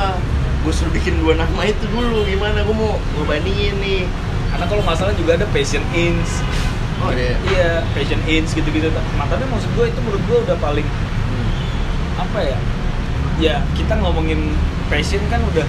gue 0.61 0.69
suruh 0.69 0.93
bikin 0.93 1.17
dua 1.25 1.33
nama 1.33 1.65
itu 1.65 1.81
dulu 1.89 2.21
gimana? 2.29 2.61
Gue 2.61 2.75
mau 2.77 3.01
gue 3.01 3.25
bandingin 3.25 3.73
nih 3.81 4.05
karena 4.51 4.65
kalau 4.67 4.81
nggak 4.83 4.97
salah 4.99 5.15
juga 5.15 5.39
ada 5.39 5.47
passion 5.55 5.83
ins 5.95 6.43
oh 6.99 7.09
ada 7.09 7.23
ya? 7.23 7.35
iya 7.49 7.71
passion 7.95 8.19
ins 8.27 8.51
gitu-gitu. 8.51 8.91
Nah, 8.91 9.25
tapi 9.25 9.47
maksud 9.47 9.71
gue 9.73 9.85
itu 9.87 9.99
menurut 10.03 10.23
gue 10.27 10.37
udah 10.45 10.57
paling 10.59 10.87
apa 12.19 12.39
ya? 12.43 12.57
Ya 13.41 13.55
kita 13.73 13.97
ngomongin 13.97 14.53
passion 14.91 15.23
kan 15.31 15.41
udah 15.49 15.65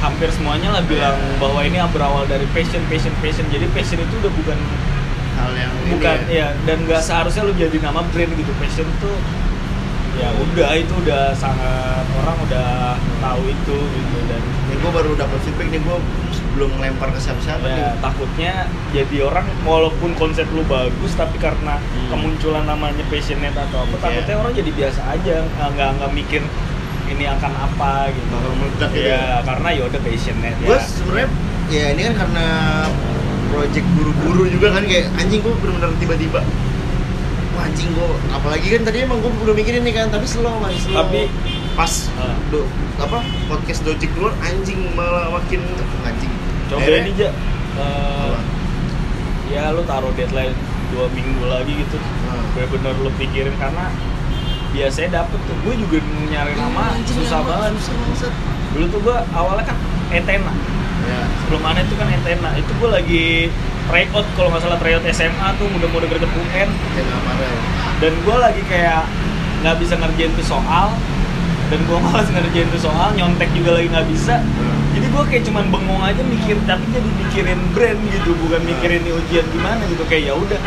hampir 0.00 0.32
semuanya 0.32 0.72
lah 0.72 0.82
bilang 0.88 1.14
bahwa 1.36 1.60
ini 1.60 1.76
berawal 1.92 2.24
dari 2.24 2.48
passion 2.56 2.80
passion 2.88 3.12
passion. 3.20 3.44
Jadi 3.52 3.68
passion 3.76 4.00
itu 4.00 4.14
udah 4.24 4.32
bukan 4.32 4.58
hal 5.38 5.52
yang 5.54 5.72
bukan 5.92 6.18
ya. 6.26 6.50
ya 6.52 6.58
dan 6.64 6.82
nggak 6.88 7.00
seharusnya 7.04 7.46
lu 7.46 7.52
jadi 7.54 7.76
nama 7.84 8.00
brand 8.10 8.32
gitu. 8.32 8.52
Passion 8.58 8.88
tuh 8.98 9.16
ya 10.18 10.28
udah 10.34 10.70
itu 10.74 10.92
udah 11.06 11.32
sangat 11.38 12.04
orang 12.18 12.36
udah 12.48 12.98
tahu 13.22 13.42
itu 13.46 13.76
gitu 13.78 14.18
dan 14.26 14.42
Nih 14.70 14.78
gue 14.78 14.90
baru 14.94 15.10
dapat 15.18 15.38
feedback 15.42 15.68
nih 15.74 15.82
gue 15.82 15.96
belum 16.50 16.70
lempar 16.76 17.08
ke 17.08 17.18
siapa-siapa 17.18 17.62
ya, 17.62 17.72
nih 17.72 17.84
takutnya 17.98 18.52
jadi 18.90 19.16
orang 19.22 19.46
walaupun 19.62 20.10
konsep 20.14 20.44
lu 20.50 20.62
bagus 20.64 21.14
tapi 21.14 21.36
karena 21.36 21.78
Hmm. 21.78 22.08
kemunculan 22.10 22.64
namanya 22.64 23.06
passionate 23.06 23.54
atau 23.54 23.82
apa 23.82 23.94
Iya. 23.94 24.02
takutnya 24.02 24.34
orang 24.36 24.52
jadi 24.54 24.70
biasa 24.72 25.00
aja 25.08 25.34
nggak 25.70 25.90
nggak 25.96 26.10
mikir 26.12 26.42
ini 27.06 27.24
akan 27.24 27.52
apa 27.52 27.90
gitu 28.08 28.26
bakal 28.28 28.52
meledak 28.56 28.90
gitu 28.92 29.08
ya 29.08 29.22
karena 29.40 29.68
ya 29.70 29.82
udah 29.84 30.00
passionate 30.00 30.56
gue 30.58 30.68
ya 30.68 30.78
sebenarnya 30.80 31.28
ya 31.68 31.84
ini 31.88 32.00
kan 32.04 32.14
karena 32.16 32.46
project 33.48 33.86
buru-buru 33.92 34.44
juga 34.48 34.68
kan 34.72 34.84
kayak 34.84 35.06
anjing 35.16 35.40
gue 35.40 35.54
bener-bener 35.56 35.90
tiba-tiba 35.98 36.40
wah 37.50 37.62
anjing 37.64 37.90
gue 37.90 38.08
apalagi 38.30 38.66
kan 38.68 38.82
tadi 38.84 38.98
emang 39.00 39.18
gue 39.18 39.30
udah 39.40 39.54
mikirin 39.54 39.82
nih 39.82 39.90
kan 39.92 40.06
tapi 40.08 40.22
slow 40.24 40.54
man 40.56 40.70
slow 40.72 40.98
Tapi- 41.00 41.30
pas 41.70 41.92
Ah. 42.12 42.34
do, 42.50 42.66
apa 42.96 43.18
podcast 43.46 43.82
Dojik 43.82 44.10
keluar 44.12 44.34
anjing 44.40 44.90
malah 44.92 45.30
makin 45.32 45.62
anjing 46.04 46.29
coba 46.70 46.78
Akhirnya- 46.78 47.02
ini 47.02 47.12
aja 47.12 47.28
Eh, 47.72 47.82
apa? 48.24 48.38
ya 49.48 49.62
lu 49.70 49.82
taruh 49.82 50.12
deadline 50.12 50.54
dua 50.88 51.06
minggu 51.08 51.44
lagi 51.44 51.72
gitu. 51.76 51.98
Ah. 52.24 52.38
bener-bener 52.50 52.94
lu 52.96 53.10
pikirin 53.12 53.54
karena 53.56 53.90
biasanya 54.68 55.10
dapet 55.20 55.38
tuh. 55.40 55.56
Gue 55.60 55.74
juga 55.76 55.98
nyari 56.24 56.54
nama 56.54 56.94
susah 57.04 57.40
nama, 57.40 57.48
banget. 57.66 57.72
susah 57.80 57.94
banget 57.96 58.32
dulu 58.70 58.84
tuh 58.88 59.00
gue 59.00 59.16
awalnya 59.32 59.64
kan 59.64 59.76
Etena 60.10 60.54
ya. 61.04 61.20
Sebelum 61.40 61.62
aneh 61.64 61.82
itu 61.82 61.94
kan 61.94 62.06
Etena 62.08 62.50
itu 62.54 62.70
gue 62.72 62.88
lagi 62.88 63.24
tryout 63.86 64.26
kalau 64.34 64.48
nggak 64.48 64.62
salah 64.62 64.78
tryout 64.78 65.02
SMA 65.04 65.48
tuh 65.56 65.66
mudah-mudah 65.68 66.06
greget 66.06 66.30
UN 66.32 66.70
dan 68.00 68.12
gue 68.16 68.36
lagi 68.36 68.62
kayak 68.64 69.02
nggak 69.60 69.76
bisa 69.76 69.94
ngerjain 69.94 70.32
tuh 70.32 70.46
soal. 70.48 70.94
Dan 71.66 71.80
gue 71.80 71.98
malas 72.00 72.26
ngerjain 72.34 72.66
tuh 72.68 72.80
soal 72.80 73.14
nyontek 73.14 73.50
juga 73.52 73.74
lagi 73.74 73.86
nggak 73.88 74.06
bisa 74.06 74.42
jadi 74.90 75.06
gue 75.06 75.24
kayak 75.30 75.44
cuman 75.46 75.64
bengong 75.70 76.02
aja 76.02 76.22
mikir 76.26 76.56
tapi 76.66 76.82
jadi 76.90 77.10
mikirin 77.14 77.60
brand 77.70 78.00
gitu 78.10 78.30
bukan 78.42 78.60
mikirin 78.66 79.00
nih 79.06 79.14
ujian 79.14 79.46
gimana 79.54 79.82
gitu. 79.86 80.02
Kayak 80.10 80.22
ya 80.30 80.34
udah. 80.34 80.60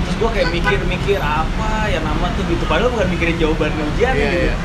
Terus 0.00 0.14
gue 0.16 0.30
kayak 0.32 0.48
mikir-mikir 0.48 1.18
apa 1.20 1.92
ya 1.92 2.00
nama 2.00 2.26
tuh 2.36 2.44
gitu. 2.48 2.64
Padahal 2.64 2.88
bukan 2.88 3.08
mikirin 3.12 3.36
jawaban 3.36 3.72
ujian 3.94 4.16
Iya, 4.16 4.24
gitu. 4.24 4.40
iya. 4.48 4.56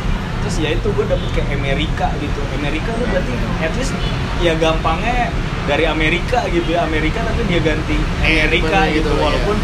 terus 0.45 0.61
ya 0.61 0.69
itu 0.77 0.87
gue 0.93 1.05
dapet 1.09 1.29
kayak 1.33 1.57
Amerika 1.57 2.07
gitu. 2.21 2.39
Amerika 2.53 2.93
tuh 2.95 3.05
berarti 3.09 3.33
at 3.65 3.73
least 3.75 3.93
ya 4.45 4.53
gampangnya 4.55 5.33
dari 5.65 5.89
Amerika 5.89 6.45
gitu 6.53 6.69
ya. 6.69 6.85
Amerika 6.85 7.19
tapi 7.25 7.41
dia 7.49 7.59
ganti 7.65 7.97
Amerika 8.21 8.85
bener 8.85 8.93
gitu, 8.93 9.09
gitu, 9.09 9.11
iya. 9.11 9.23
walaupun 9.25 9.57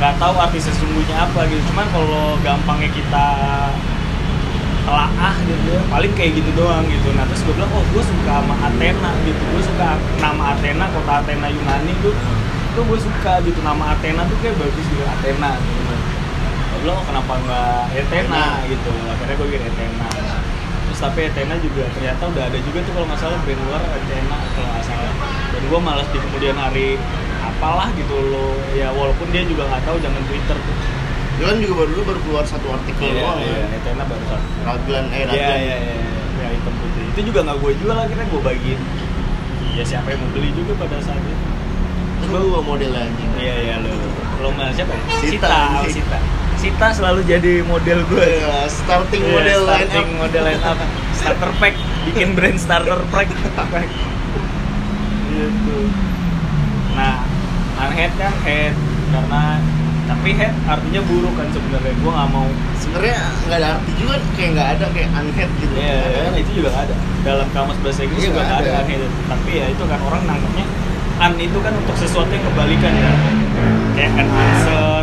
nggak 0.00 0.14
tahu 0.16 0.34
arti 0.40 0.58
sesungguhnya 0.62 1.16
apa 1.20 1.40
gitu. 1.50 1.60
Cuman 1.74 1.86
kalau 1.92 2.38
gampangnya 2.40 2.88
kita 2.94 3.26
telaah 4.90 5.34
gitu 5.46 5.66
ya. 5.70 5.80
Paling 5.86 6.12
kayak 6.18 6.32
gitu 6.42 6.50
doang 6.58 6.82
gitu. 6.90 7.08
Nah 7.14 7.22
terus 7.30 7.46
gue 7.46 7.54
bilang 7.54 7.70
oh 7.70 7.84
gue 7.94 8.02
suka 8.02 8.42
sama 8.42 8.54
Athena 8.66 9.10
gitu. 9.22 9.42
Gue 9.54 9.62
suka 9.62 9.88
nama 10.18 10.42
Athena 10.58 10.84
kota 10.90 11.12
Athena 11.22 11.46
Yunani 11.46 11.94
tuh. 12.02 12.14
Tuh 12.74 12.82
gue 12.82 12.98
suka 12.98 13.38
gitu 13.46 13.62
nama 13.62 13.94
Athena 13.94 14.26
tuh 14.26 14.34
kayak 14.42 14.58
bagus 14.58 14.86
gitu 14.90 15.06
Athena 15.06 15.54
gitu. 15.62 15.94
Gue 16.74 16.78
bilang 16.82 16.98
oh 16.98 17.06
kenapa 17.06 17.32
nggak 17.38 17.82
Athena? 17.94 18.66
Gitu. 18.66 18.90
Akhirnya 19.06 19.34
gue 19.38 19.46
bikin 19.46 19.62
Athena. 19.70 20.08
Terus 20.90 20.98
tapi 20.98 21.20
Athena 21.30 21.54
juga 21.62 21.86
ternyata 21.94 22.22
udah 22.26 22.42
ada 22.50 22.58
juga 22.58 22.78
tuh 22.82 22.92
kalau 22.98 23.06
nggak 23.06 23.20
salah 23.22 23.38
brand 23.46 23.62
luar 23.70 23.82
Athena 23.86 24.38
kalau 24.58 24.68
nggak 24.74 24.84
salah. 24.90 25.14
Dan 25.54 25.62
gue 25.70 25.80
malas 25.80 26.08
di 26.10 26.18
kemudian 26.18 26.58
hari 26.58 26.98
apalah 27.46 27.94
gitu 27.94 28.18
loh. 28.18 28.58
Ya 28.74 28.90
walaupun 28.90 29.30
dia 29.30 29.46
juga 29.46 29.70
nggak 29.70 29.86
tahu 29.86 30.02
jangan 30.02 30.22
Twitter 30.26 30.58
tuh 30.58 30.76
Dia 31.40 31.48
kan 31.48 31.56
juga 31.56 31.72
baru 31.80 31.88
dulu 31.88 32.02
baru 32.04 32.20
keluar 32.20 32.44
satu 32.44 32.66
artikel 32.68 33.00
iya 33.00 33.24
doang 33.24 33.38
iya 33.40 33.56
ya 33.56 33.76
Athena 33.80 34.04
baru 34.04 34.24
satu. 34.28 34.46
Raglan 34.60 35.04
eh 35.08 35.16
Iya 35.16 35.24
Raglan 35.24 35.56
iya 35.56 35.76
iya 35.80 35.96
ya 36.36 36.46
hitam 36.52 36.74
putih. 36.76 37.02
Itu 37.08 37.20
juga 37.32 37.38
nggak 37.48 37.56
gue 37.58 37.72
jual 37.80 37.96
akhirnya 37.96 38.26
gue 38.28 38.40
bagiin. 38.44 38.80
Iya 39.72 39.84
siapa 39.88 40.06
yang 40.12 40.20
mau 40.20 40.30
beli 40.36 40.50
juga 40.52 40.72
pada 40.76 40.96
saat 41.00 41.22
itu. 41.24 41.44
Terus 42.20 42.44
gua 42.44 42.60
model 42.60 42.92
anjing. 42.92 43.30
Iya 43.40 43.54
iya 43.56 43.74
lo 43.80 43.88
lo 44.44 44.48
sama 44.52 44.68
siapa? 44.76 44.92
Ya 44.92 45.00
Sita. 45.24 45.48
Sita 45.48 45.56
oh, 45.80 45.88
Sita. 45.88 46.18
Sita 46.60 46.86
selalu 46.92 47.20
jadi 47.24 47.64
model 47.64 48.04
gue 48.04 48.20
Iya, 48.20 48.68
starting 48.68 49.24
Iya, 49.24 49.32
model 49.32 49.60
line 49.64 49.88
starting 49.88 50.08
up. 50.12 50.20
model 50.20 50.42
line 50.44 50.60
up. 50.60 50.76
Starter 51.16 51.50
pack 51.56 51.74
bikin 52.04 52.28
brand 52.36 52.60
starter 52.60 53.00
pack. 53.08 53.32
Gitu 55.30 55.78
nah 56.90 57.24
unhead 57.80 58.12
kan 58.20 58.34
head. 58.44 58.76
Karena 59.10 59.56
tapi 60.10 60.34
head 60.34 60.50
artinya 60.66 61.00
buruk 61.06 61.34
kan 61.38 61.46
sebenarnya 61.48 61.94
gue 61.94 62.10
nggak 62.10 62.30
mau 62.34 62.48
Sebenarnya 62.76 63.18
nggak 63.46 63.58
ada 63.62 63.68
arti 63.78 63.92
juga 63.94 64.14
kayak 64.34 64.50
nggak 64.58 64.68
ada 64.74 64.86
kayak 64.90 65.08
unhead 65.14 65.50
gitu. 65.62 65.74
Iya, 65.78 65.94
ada. 65.94 66.18
ya, 66.34 66.38
itu 66.42 66.50
juga 66.58 66.68
nggak 66.74 66.84
ada. 66.90 66.94
Dalam 67.22 67.46
kamus 67.54 67.78
bahasa 67.78 68.00
Inggris 68.02 68.18
Iya, 68.18 68.28
juga 68.28 68.40
nggak 68.42 68.58
ada 68.58 68.70
ada. 68.74 68.80
unheaded. 68.82 69.12
Tapi 69.30 69.50
ya 69.54 69.66
itu 69.70 69.84
kan 69.86 70.00
orang 70.02 70.22
nangkepnya 70.26 70.66
un 71.20 71.32
itu 71.36 71.58
kan 71.60 71.72
untuk 71.76 71.96
sesuatu 72.00 72.30
yang 72.32 72.42
kebalikan 72.42 72.92
ya. 72.96 73.12
Kayak 73.94 74.12
an 74.18 74.28
answer. 74.32 75.02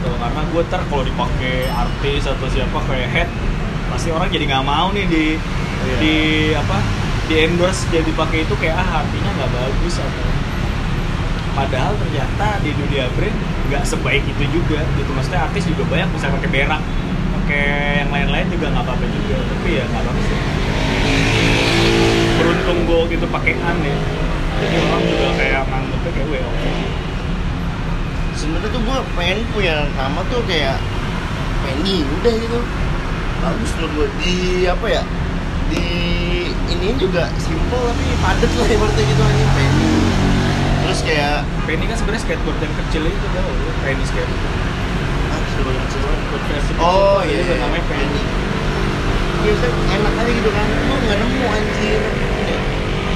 Tuh, 0.00 0.14
karena 0.16 0.42
gue 0.48 0.62
ter 0.66 0.80
kalau 0.82 1.04
dipakai 1.04 1.56
artis 1.68 2.22
atau 2.24 2.46
siapa 2.48 2.78
kayak 2.88 3.08
head 3.12 3.28
pasti 3.88 4.08
orang 4.10 4.28
jadi 4.28 4.44
nggak 4.48 4.64
mau 4.64 4.90
nih 4.92 5.06
di 5.06 5.24
Iya. 5.78 5.96
di 6.02 6.14
apa 6.58 6.76
di 7.30 7.34
endorse 7.38 7.86
jadi 7.88 8.10
pakai 8.10 8.42
itu 8.42 8.54
kayak 8.58 8.76
ah 8.76 8.98
artinya 9.00 9.30
nggak 9.30 9.50
bagus 9.54 9.94
atau 9.96 10.26
padahal 11.58 11.92
ternyata 11.98 12.62
di 12.62 12.70
dunia 12.70 13.10
brand 13.18 13.34
nggak 13.66 13.82
sebaik 13.82 14.22
itu 14.22 14.44
juga 14.54 14.78
gitu 14.94 15.10
maksudnya 15.10 15.42
artis 15.50 15.66
juga 15.66 15.82
banyak 15.90 16.08
bisa 16.14 16.30
pakai 16.30 16.48
berak 16.54 16.82
pakai 17.34 17.66
yang 18.06 18.10
lain-lain 18.14 18.46
juga 18.46 18.66
nggak 18.70 18.84
apa-apa 18.86 19.04
juga 19.10 19.36
tapi 19.42 19.68
ya 19.74 19.84
nggak 19.90 20.02
apa-apa 20.06 20.20
sih 20.22 20.38
beruntung 22.38 22.78
gue 22.86 23.00
gitu 23.18 23.26
pakai 23.26 23.58
an 23.58 23.76
ya 23.82 23.98
jadi 24.58 24.76
orang 24.86 25.02
juga 25.02 25.28
kayak 25.34 25.62
nganggepnya 25.66 26.10
kayak 26.14 26.26
gue 26.30 26.38
oke 26.46 26.70
Sebenarnya 28.38 28.70
tuh 28.70 28.82
gua 28.86 29.02
pengen 29.18 29.42
punya 29.50 29.82
nama 29.98 30.22
tuh 30.30 30.38
kayak 30.46 30.78
Penny 31.66 32.06
udah 32.06 32.34
gitu. 32.38 32.58
Bagus 33.42 33.70
menurut 33.74 33.92
gua 33.98 34.06
di 34.22 34.62
apa 34.62 34.86
ya? 34.86 35.02
Di 35.74 35.84
ini 36.70 36.94
juga 37.02 37.26
simple 37.42 37.82
tapi 37.90 38.14
padat 38.22 38.50
lah 38.54 38.68
ibaratnya 38.70 39.02
gitu 39.10 39.22
anjing 39.26 39.50
Penny. 39.58 40.17
Terus 40.88 41.00
kayak 41.04 41.44
Penny 41.68 41.84
kan 41.84 41.96
sebenarnya 42.00 42.22
skateboard 42.24 42.58
yang 42.64 42.72
kecil 42.72 43.02
itu 43.04 43.26
kan 43.36 43.44
Penny 43.84 44.04
skateboard. 44.08 44.54
Ah. 45.28 45.40
Buat 46.32 46.42
versi 46.48 46.72
kecil. 46.72 46.80
Oh 46.80 47.20
iya, 47.28 47.44
itu 47.44 47.54
namanya 47.60 47.84
Penny. 47.92 48.22
Biasanya 49.38 49.82
enak 50.00 50.12
aja 50.18 50.32
gitu 50.32 50.50
kan, 50.50 50.66
gue 50.66 50.96
nggak 51.04 51.18
nemu 51.20 51.44
anjir. 51.46 52.00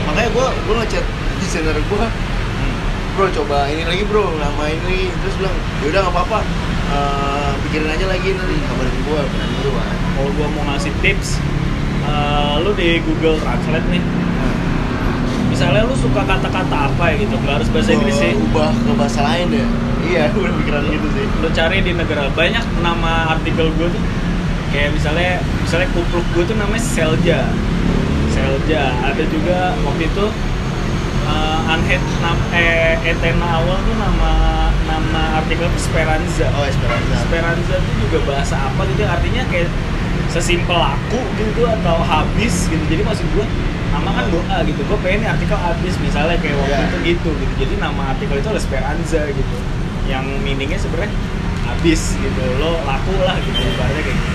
Makanya 0.04 0.28
gue 0.36 0.46
gue 0.52 0.74
ngechat 0.84 1.04
desainer 1.40 1.76
gue 1.80 2.06
Hmm. 2.52 2.76
Bro 3.16 3.32
coba 3.32 3.64
ini 3.72 3.82
lagi 3.88 4.04
bro, 4.04 4.28
nama 4.38 4.68
ini 4.68 5.08
Terus 5.08 5.34
bilang, 5.40 5.56
yaudah 5.82 6.00
nggak 6.04 6.14
apa-apa. 6.14 6.38
Eh, 6.92 7.52
Pikirin 7.64 7.88
aja 7.88 8.04
lagi 8.04 8.36
nanti 8.36 8.56
kabarin 8.68 8.96
gue, 9.00 9.20
benar 9.32 9.48
dulu 9.48 9.70
kan 9.80 9.96
kalau 10.12 10.30
gue 10.36 10.46
mau 10.52 10.62
ngasih 10.68 10.92
tips 11.00 11.40
eh, 12.04 12.54
lu 12.60 12.70
di 12.76 13.00
Google 13.00 13.40
Translate 13.40 13.88
nih 13.88 14.02
misalnya 15.62 15.86
lu 15.86 15.94
suka 15.94 16.26
kata-kata 16.26 16.90
apa 16.90 17.14
ya 17.14 17.22
gitu? 17.22 17.38
Nggak 17.38 17.54
harus 17.62 17.68
bahasa 17.70 17.90
Inggris 17.94 18.18
sih. 18.18 18.34
Ubah 18.34 18.74
ke 18.74 18.92
bahasa 18.98 19.20
lain 19.22 19.46
ya? 19.54 19.66
Iya, 20.02 20.22
gue 20.34 20.42
udah 20.50 20.56
pikiran 20.58 20.82
gitu 20.90 21.06
sih. 21.14 21.24
Lu 21.38 21.48
cari 21.54 21.78
di 21.86 21.92
negara 21.94 22.26
banyak 22.34 22.66
nama 22.82 23.38
artikel 23.38 23.70
gue 23.78 23.86
tuh. 23.94 24.02
Kayak 24.74 24.90
misalnya 24.98 25.38
misalnya 25.62 25.88
kupluk 25.94 26.26
gue 26.34 26.44
tuh 26.50 26.56
namanya 26.58 26.82
Selja. 26.82 27.46
Selja. 28.34 28.82
Ada 29.06 29.22
juga 29.30 29.78
waktu 29.86 30.02
itu 30.10 30.26
uh, 31.30 31.70
Unhead 31.78 32.02
nam, 32.18 32.34
eh, 32.58 32.98
Etena 33.06 33.62
awal 33.62 33.78
tuh 33.86 33.94
nama 34.02 34.32
nama 34.90 35.22
artikel 35.46 35.70
tuh 35.70 35.78
Speranza. 35.78 36.50
Oh 36.58 36.66
Esperanza 36.66 37.14
Speranza 37.22 37.74
itu 37.78 37.92
juga 38.10 38.18
bahasa 38.34 38.58
apa 38.58 38.82
gitu. 38.90 39.06
Artinya 39.06 39.46
kayak 39.46 39.70
sesimpel 40.26 40.74
aku 40.74 41.22
gitu 41.38 41.70
atau 41.70 42.02
habis 42.02 42.66
gitu. 42.66 42.82
Jadi 42.90 43.06
maksud 43.06 43.30
gue 43.30 43.46
nama 43.92 44.10
kan 44.16 44.26
doa 44.32 44.56
gitu. 44.64 44.80
Gue 44.88 44.98
pengen 45.04 45.18
nih 45.22 45.30
artikel 45.36 45.58
habis 45.60 45.94
misalnya 46.00 46.36
kayak 46.40 46.56
waktu 46.56 46.72
Iya. 46.72 46.88
itu 46.88 46.96
gitu 47.04 47.28
gitu. 47.36 47.52
Jadi 47.60 47.74
nama 47.76 48.02
artikel 48.16 48.36
itu 48.40 48.48
adalah 48.48 48.64
Speranza 48.64 49.22
gitu. 49.28 49.56
Yang 50.08 50.24
meaningnya 50.40 50.78
sebenarnya 50.80 51.12
habis 51.68 52.16
gitu. 52.16 52.42
Lo 52.56 52.80
laku 52.88 53.12
lah 53.20 53.36
gitu 53.44 53.60
ibaratnya 53.60 54.02
kayak 54.02 54.16
gitu. 54.16 54.32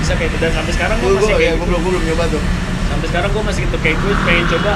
Bisa 0.00 0.12
kayak 0.16 0.30
itu 0.32 0.36
dan 0.40 0.52
sampai 0.56 0.72
sekarang 0.72 0.96
gue 1.04 1.10
masih 1.20 1.34
kayak 1.36 1.52
ya, 1.52 1.60
gitu. 1.60 1.68
gue 1.68 1.80
belum 1.84 2.02
nyoba 2.08 2.24
tuh. 2.32 2.42
Sampai 2.88 3.06
sekarang 3.12 3.30
gue 3.36 3.42
masih 3.44 3.60
gitu 3.68 3.76
kayak 3.84 3.96
gue 4.00 4.12
pengen 4.24 4.46
coba 4.56 4.72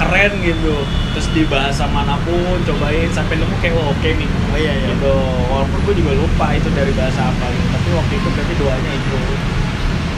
keren 0.00 0.32
gitu. 0.42 0.74
Terus 1.10 1.26
di 1.34 1.42
bahasa 1.46 1.84
mana 1.90 2.14
pun 2.26 2.58
cobain 2.66 3.10
sampai 3.14 3.34
nemu 3.38 3.54
kayak 3.62 3.78
oh, 3.78 3.94
oke 3.94 4.08
nih. 4.10 4.28
Oh 4.50 4.58
iya 4.58 4.72
iya. 4.74 4.88
Gitu. 4.90 5.14
Walaupun 5.46 5.78
gue 5.86 5.94
juga 6.02 6.12
lupa 6.18 6.46
itu 6.58 6.68
dari 6.74 6.90
bahasa 6.98 7.30
apa 7.30 7.46
gitu. 7.54 7.66
Tapi 7.70 7.88
waktu 7.94 8.12
itu 8.18 8.28
berarti 8.34 8.54
doanya 8.58 8.90
itu. 8.90 9.18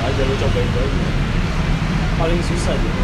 Aja 0.02 0.22
lu 0.26 0.34
cobain 0.34 0.66
itu 0.66 0.78
aja 0.82 1.21
paling 2.22 2.38
susah 2.46 2.74
gitu. 2.78 3.02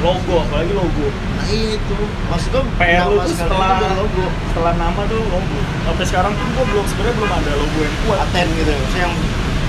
Logo 0.00 0.34
apalagi 0.46 0.72
logo. 0.72 1.06
Nah 1.36 1.46
iya 1.50 1.76
itu. 1.76 1.96
Maksud 2.30 2.48
gue 2.54 2.64
PR 2.78 3.10
lu 3.10 3.18
tuh 3.20 3.34
setelah 3.34 3.82
logo. 3.98 4.24
setelah 4.54 4.72
nama 4.78 5.00
tuh 5.10 5.20
logo. 5.26 5.58
Sampai 5.84 6.04
sekarang 6.06 6.32
pun 6.38 6.46
gue 6.54 6.64
belum 6.70 6.84
sebenarnya 6.86 7.14
belum 7.18 7.32
ada 7.34 7.52
logo 7.58 7.78
yang 7.82 7.96
kuat. 8.06 8.18
Paten 8.24 8.46
gitu 8.54 8.70
Maksudnya 8.70 9.02
yang 9.10 9.14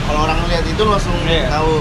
kalau 0.05 0.19
orang 0.29 0.39
lihat 0.47 0.65
itu 0.69 0.83
langsung 0.85 1.15
Iya. 1.25 1.49
tahu. 1.49 1.75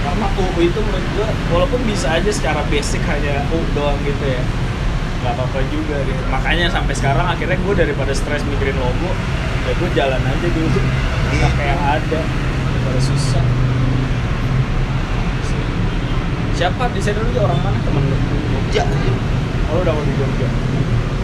Karena 0.00 0.26
UU 0.32 0.60
itu 0.64 0.78
menurut 0.80 1.06
gua 1.12 1.28
walaupun 1.52 1.80
bisa 1.84 2.08
aja 2.08 2.30
secara 2.32 2.64
basic 2.72 3.04
hanya 3.04 3.44
U 3.52 3.60
doang 3.76 4.00
gitu 4.02 4.24
ya. 4.24 4.42
Nggak 5.20 5.32
apa-apa 5.36 5.60
juga 5.68 5.96
gitu. 6.08 6.22
Makanya 6.32 6.66
sampai 6.72 6.94
sekarang 6.96 7.26
akhirnya 7.28 7.60
gue 7.60 7.74
daripada 7.76 8.12
stres 8.16 8.40
mikirin 8.48 8.80
logo 8.80 9.12
ya 9.68 9.72
gue 9.76 9.88
jalan 9.94 10.18
aja 10.24 10.48
dulu. 10.50 10.80
Nggak 11.36 11.52
kayak 11.54 11.68
yang 11.76 11.82
ada. 12.00 12.20
Daripada 12.72 13.00
susah 13.04 13.69
siapa? 16.60 16.92
Desainer 16.92 17.24
lu 17.24 17.40
orang 17.40 17.56
mana? 17.64 17.78
Temen 17.80 18.04
lu? 18.04 18.16
Jogja 18.52 18.84
oh 18.84 19.72
lu 19.72 19.80
udah 19.80 19.92
mau 19.96 20.04
di 20.04 20.12
Jogja? 20.12 20.48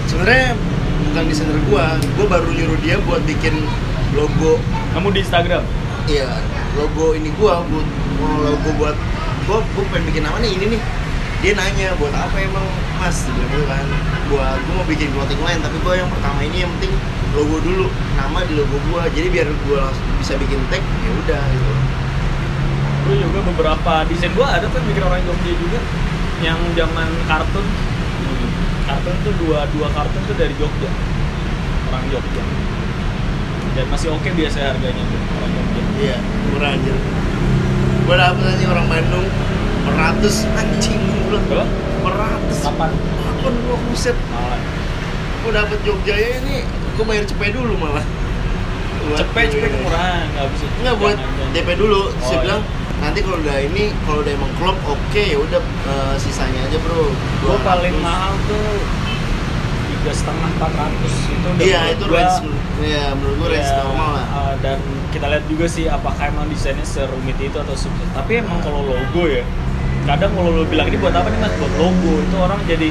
Sebenarnya 0.08 0.56
bukan 1.12 1.22
desainer 1.28 1.58
gua. 1.68 1.84
Gua 2.16 2.26
baru 2.32 2.48
nyuruh 2.56 2.78
dia 2.80 2.96
buat 3.04 3.20
bikin 3.28 3.52
logo. 4.16 4.56
Kamu 4.96 5.12
di 5.12 5.20
Instagram? 5.20 5.60
Iya 6.08 6.40
logo 6.80 7.12
ini 7.12 7.28
gua 7.36 7.60
buat 7.68 7.88
mau 8.16 8.48
logo 8.48 8.68
buat 8.80 8.96
gua 9.44 9.60
gua 9.60 9.84
pengen 9.92 10.08
bikin 10.08 10.24
apa 10.24 10.40
nih? 10.40 10.56
Ini 10.56 10.64
nih. 10.72 10.82
Dia 11.44 11.52
nanya 11.52 11.92
buat 12.00 12.16
apa 12.16 12.32
emang 12.40 12.64
mas? 12.96 13.28
Dia 13.28 13.44
bilang 13.52 13.60
gitu 13.60 13.66
kan. 13.68 13.86
Gua 14.32 14.46
gua 14.56 14.72
mau 14.80 14.86
bikin 14.88 15.12
clothing 15.12 15.42
line 15.44 15.60
tapi 15.60 15.76
gua 15.84 16.00
yang 16.00 16.08
pertama 16.08 16.40
ini 16.40 16.64
yang 16.64 16.72
penting 16.80 16.96
logo 17.36 17.60
dulu. 17.60 17.92
Nama 18.16 18.40
di 18.48 18.56
logo 18.56 18.76
gua. 18.88 19.04
Jadi 19.12 19.28
biar 19.28 19.52
gua 19.68 19.84
langsung 19.84 20.06
bisa 20.16 20.32
bikin 20.40 20.56
tag 20.72 20.80
ya 20.80 21.10
udah 21.12 21.44
gitu 21.52 21.85
lu 23.06 23.14
juga 23.22 23.38
beberapa 23.54 23.92
desain 24.10 24.34
gua 24.34 24.50
ada 24.58 24.66
tuh 24.66 24.82
bikin 24.82 25.02
orang 25.06 25.22
Jogja 25.22 25.52
juga 25.54 25.78
yang 26.42 26.58
zaman 26.74 27.08
kartun 27.30 27.66
kartun 28.86 29.16
tuh 29.22 29.34
dua 29.46 29.66
dua 29.70 29.88
kartun 29.94 30.22
tuh 30.26 30.34
dari 30.34 30.54
Jogja 30.58 30.90
orang 31.90 32.04
Jogja 32.10 32.42
dan 33.78 33.86
masih 33.92 34.10
oke 34.10 34.26
biasa 34.26 34.74
harganya 34.74 35.02
tuh 35.06 35.20
orang 35.38 35.50
Jogja 35.54 35.82
iya 36.02 36.16
murah 36.50 36.74
anjir 36.74 36.96
gua 38.06 38.14
dapet 38.18 38.44
aja 38.58 38.64
orang 38.74 38.86
Bandung 38.90 39.26
100 39.86 40.58
anjing 40.58 41.00
gua 41.30 41.38
Berapa? 41.46 41.66
100 42.50 42.66
Kapan? 42.66 42.90
Apaan 42.90 43.54
gua 43.66 43.76
buset 43.86 44.16
Malah. 44.34 44.60
gua 45.46 45.50
dapet 45.62 45.78
Jogja 45.86 46.14
ya 46.18 46.42
ini 46.42 46.66
gua 46.98 47.04
bayar 47.06 47.22
cepet 47.22 47.54
dulu 47.54 47.78
malah 47.78 48.06
Cepet 49.14 49.54
cepet 49.54 49.70
kemurahan 49.70 50.26
nggak 50.34 50.46
bisa. 50.50 50.66
Enggak 50.82 50.94
buat. 50.98 51.16
DP 51.54 51.68
dulu. 51.78 52.10
Oh, 52.10 52.26
saya 52.26 52.42
iya. 52.42 52.58
Nanti 52.96 53.20
kalau 53.20 53.38
udah 53.38 53.56
ini 53.60 53.82
kalau 54.02 54.20
udah 54.20 54.32
emang 54.32 54.52
klop 54.56 54.78
oke 54.86 55.22
ya 55.22 55.36
udah 55.36 55.60
eh, 55.62 56.14
sisanya 56.16 56.60
aja 56.62 56.78
bro. 56.78 57.12
Gua 57.40 57.56
200. 57.56 57.68
paling 57.68 57.96
mahal 58.00 58.32
tuh 58.42 58.68
tiga 59.86 60.12
setengah 60.12 60.48
empat 60.50 60.72
ratus 60.72 61.14
itu 61.28 61.46
udah 61.46 61.62
Iya 61.62 61.80
itu 61.92 62.04
gua- 62.04 62.16
range 62.18 62.38
ya 62.82 63.04
menurut 63.12 63.36
gua 63.38 63.48
range 63.50 63.68
Ya, 63.68 63.78
normal 63.80 64.08
lah. 64.12 64.26
uh, 64.30 64.54
dan 64.58 64.78
kita 65.08 65.26
lihat 65.26 65.44
juga 65.46 65.66
sih 65.66 65.84
apakah 65.86 66.24
emang 66.24 66.46
desainnya 66.46 66.84
serumit 66.84 67.36
itu 67.38 67.54
atau 67.54 67.72
sukses. 67.74 68.08
Tapi 68.10 68.32
emang 68.38 68.60
kalau 68.60 68.82
logo 68.82 69.22
ya, 69.26 69.40
kadang 70.04 70.28
kalau 70.30 70.50
lo 70.52 70.64
bilang 70.64 70.86
ini 70.86 70.96
buat 70.96 71.12
apa 71.12 71.26
nih 71.26 71.38
mas? 71.38 71.52
Buat 71.54 71.72
logo 71.74 72.12
itu 72.18 72.36
orang 72.36 72.60
jadi 72.64 72.88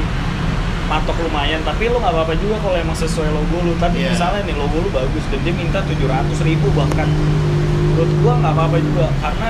patok 0.85 1.17
lumayan. 1.19 1.61
Tapi 1.61 1.87
lo 1.87 1.97
nggak 1.97 2.13
apa-apa 2.13 2.33
juga 2.35 2.57
kalau 2.59 2.73
emang 2.75 2.93
sesuai 2.95 3.29
logo 3.31 3.57
lo. 3.59 3.73
Tapi 3.75 3.97
Iya. 3.99 4.09
misalnya 4.11 4.41
nih 4.43 4.55
logo 4.55 4.77
lo 4.79 4.89
bagus 4.91 5.23
dan 5.27 5.39
dia 5.39 5.53
minta 5.53 5.79
tujuh 5.83 6.07
ratus 6.07 6.39
ribu 6.41 6.67
bahkan, 6.71 7.05
menurut 7.87 8.11
gua 8.19 8.33
nggak 8.39 8.53
apa-apa 8.53 8.77
juga 8.79 9.05
karena 9.19 9.49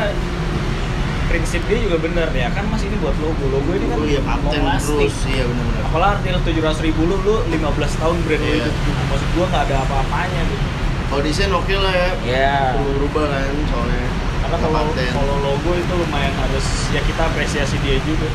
prinsip 1.36 1.60
dia 1.67 1.84
juga 1.84 2.00
bener 2.00 2.32
ya 2.32 2.48
kan 2.48 2.63
mas 2.71 2.80
ini 2.80 2.95
buat 2.95 3.12
logo 3.19 3.43
logo 3.52 3.67
ini 3.69 3.91
kan 3.91 3.98
Oh 3.98 4.08
iya 4.08 4.24
terus 4.48 5.19
iya 5.28 5.43
benar-benar. 5.43 5.84
apalah 5.84 6.10
artinya 6.15 6.39
tujuh 6.39 6.62
ratus 6.63 6.80
ribu 6.80 7.04
lu 7.04 7.19
lu 7.19 7.43
15 7.52 7.60
tahun 8.00 8.15
brand 8.24 8.39
lu 8.39 8.48
Iya. 8.48 8.56
hidup 8.63 8.76
gitu. 8.78 9.02
maksud 9.06 9.30
gua 9.36 9.45
nggak 9.45 9.63
ada 9.67 9.76
apa-apanya 9.84 10.41
gitu 10.48 10.65
Kalau 11.06 11.21
desain 11.21 11.52
oke 11.52 11.76
lah 11.76 11.91
ya. 11.93 12.10
ya 12.24 12.56
Perlu 12.74 13.04
rubah 13.04 13.26
kan 13.28 13.52
soalnya. 13.67 14.08
karena 14.41 14.58
kalau 14.58 14.82
kalau 15.12 15.36
logo 15.43 15.71
itu 15.76 15.93
lumayan 15.93 16.32
harus 16.34 16.65
ya 16.89 17.04
kita 17.04 17.21
apresiasi 17.26 17.76
dia 17.84 18.00
juga 18.00 18.32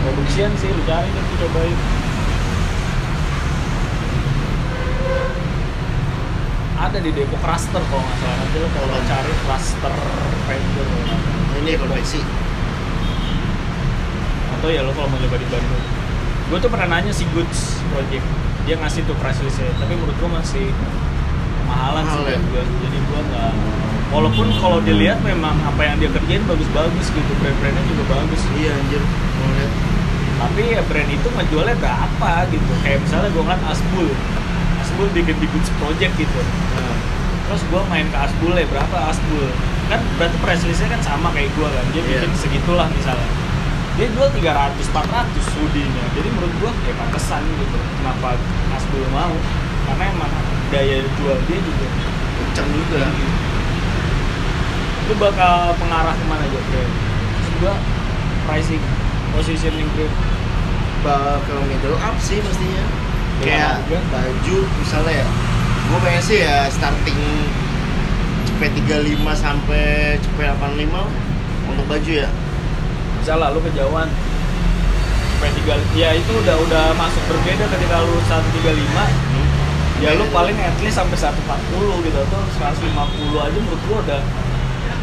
produksian 0.00 0.54
sih 0.54 0.70
lu 0.70 0.82
cari 0.86 1.10
lu 1.10 1.22
cobain 1.36 1.74
ada 6.96 7.04
di 7.04 7.12
Depok 7.12 7.44
Raster 7.44 7.82
kalau 7.92 8.00
nggak 8.00 8.18
salah. 8.24 8.36
Nanti 8.40 8.56
lu 8.56 8.68
kalau 8.72 8.88
cari 9.04 9.32
Raster 9.44 9.92
nggak 9.92 10.40
salah. 10.48 11.60
ini 11.60 11.72
konveksi. 11.76 12.20
atau 14.56 14.72
ya 14.72 14.80
lo 14.80 14.96
kalau 14.96 15.12
mau 15.12 15.20
coba 15.20 15.36
di 15.36 15.44
Bandung. 15.52 15.84
Gue 16.48 16.56
tuh 16.56 16.72
pernah 16.72 16.96
nanya 16.96 17.12
si 17.12 17.28
Goods 17.36 17.84
Project. 17.92 18.24
Dia 18.64 18.80
ngasih 18.80 19.04
tuh 19.04 19.12
price 19.20 19.44
listnya. 19.44 19.68
Tapi 19.76 19.92
menurut 19.92 20.16
gue 20.16 20.30
masih 20.40 20.72
mahalan 21.68 22.08
sih 22.08 22.16
Mahal 22.16 22.32
ya? 22.32 22.40
gue 22.40 22.62
jadi 22.64 22.96
gue 22.96 23.20
nggak 23.28 23.52
walaupun 24.16 24.48
kalau 24.62 24.78
dilihat 24.80 25.18
memang 25.20 25.52
apa 25.66 25.82
yang 25.84 26.00
dia 26.00 26.08
kerjain 26.08 26.40
bagus-bagus 26.48 27.12
gitu. 27.12 27.32
Brand-brandnya 27.44 27.84
juga 27.92 28.04
bagus. 28.08 28.40
Iya 28.56 28.72
anjir. 28.72 29.02
Mau 29.04 29.52
lihat. 29.52 29.72
tapi 30.36 30.62
ya 30.72 30.80
brand 30.88 31.10
itu 31.12 31.28
ngejualnya 31.28 31.76
berapa 31.76 32.32
gitu. 32.48 32.72
Kayak 32.80 33.04
misalnya 33.04 33.28
gue 33.36 33.42
ngeliat 33.44 33.62
Asbul. 33.68 34.08
Asbul 34.80 35.08
bikin 35.12 35.36
di 35.44 35.46
Goods 35.52 35.68
Project 35.76 36.16
gitu 36.16 36.40
terus 37.46 37.62
gue 37.64 37.82
main 37.86 38.04
ke 38.04 38.18
Asbul 38.18 38.52
ya 38.52 38.66
berapa 38.66 38.96
Asbul? 39.06 39.46
Kan 39.86 40.02
berarti 40.16 40.36
price 40.38 40.64
listnya 40.64 40.90
kan 40.90 41.00
sama 41.00 41.28
kayak 41.30 41.50
gue 41.52 41.68
kan 41.68 41.84
dia 41.90 42.02
Iya. 42.02 42.08
bikin 42.20 42.32
segitulah 42.34 42.90
misalnya. 42.90 43.30
Dia 43.96 44.06
jual 44.10 44.28
300 44.28 44.76
400 44.92 45.54
hoodie-nya 45.56 46.04
jadi 46.12 46.28
menurut 46.28 46.52
gue 46.52 46.70
ya 46.84 46.94
pantesan 46.96 47.40
gitu 47.46 47.78
kenapa 47.96 48.36
Asbul 48.72 49.06
mau? 49.08 49.34
Karena 49.86 50.04
emang 50.10 50.32
daya 50.68 50.98
jual 51.00 51.36
dia 51.46 51.58
juga 51.58 51.86
kencang 52.36 52.68
juga. 52.68 53.02
itu 55.06 55.14
bakal 55.16 55.70
pengarah 55.78 56.10
ke 56.12 56.24
mana 56.26 56.42
aja 56.42 56.58
brand 56.66 56.90
terus 57.30 57.48
gue 57.56 57.74
pricing 58.42 58.82
positioning 59.30 59.86
brand 59.94 60.10
bakal 61.06 61.62
middle 61.62 61.94
up 62.02 62.18
sih 62.18 62.42
Dengan 62.42 63.78
kayak 63.86 64.02
baju 64.10 64.56
misalnya 64.82 65.22
ya 65.22 65.26
gue 65.86 65.98
pengen 66.02 66.22
sih 66.22 66.38
ya 66.42 66.66
starting 66.66 67.20
CP35 68.56 69.20
sampai 69.36 70.16
CP85 70.16 70.94
untuk 71.68 71.84
baju 71.86 72.12
ya. 72.12 72.28
Misalnya 73.20 73.52
lu 73.52 73.60
kejauhan. 73.62 74.08
P3 75.36 75.68
ya 75.92 76.16
itu 76.16 76.32
udah 76.32 76.56
udah 76.64 76.84
masuk 76.96 77.20
berbeda 77.28 77.68
ketika 77.68 78.00
lu 78.00 78.16
135 78.24 80.00
ya 80.00 80.16
lu 80.16 80.24
paling 80.32 80.56
at 80.56 80.72
least 80.80 80.96
sampai 80.96 81.12
140 81.12 81.36
gitu 82.08 82.18
atau 82.24 82.40
150 82.56 83.44
aja 83.44 83.58
menurut 83.60 83.82
gua 83.84 83.98
udah 84.00 84.20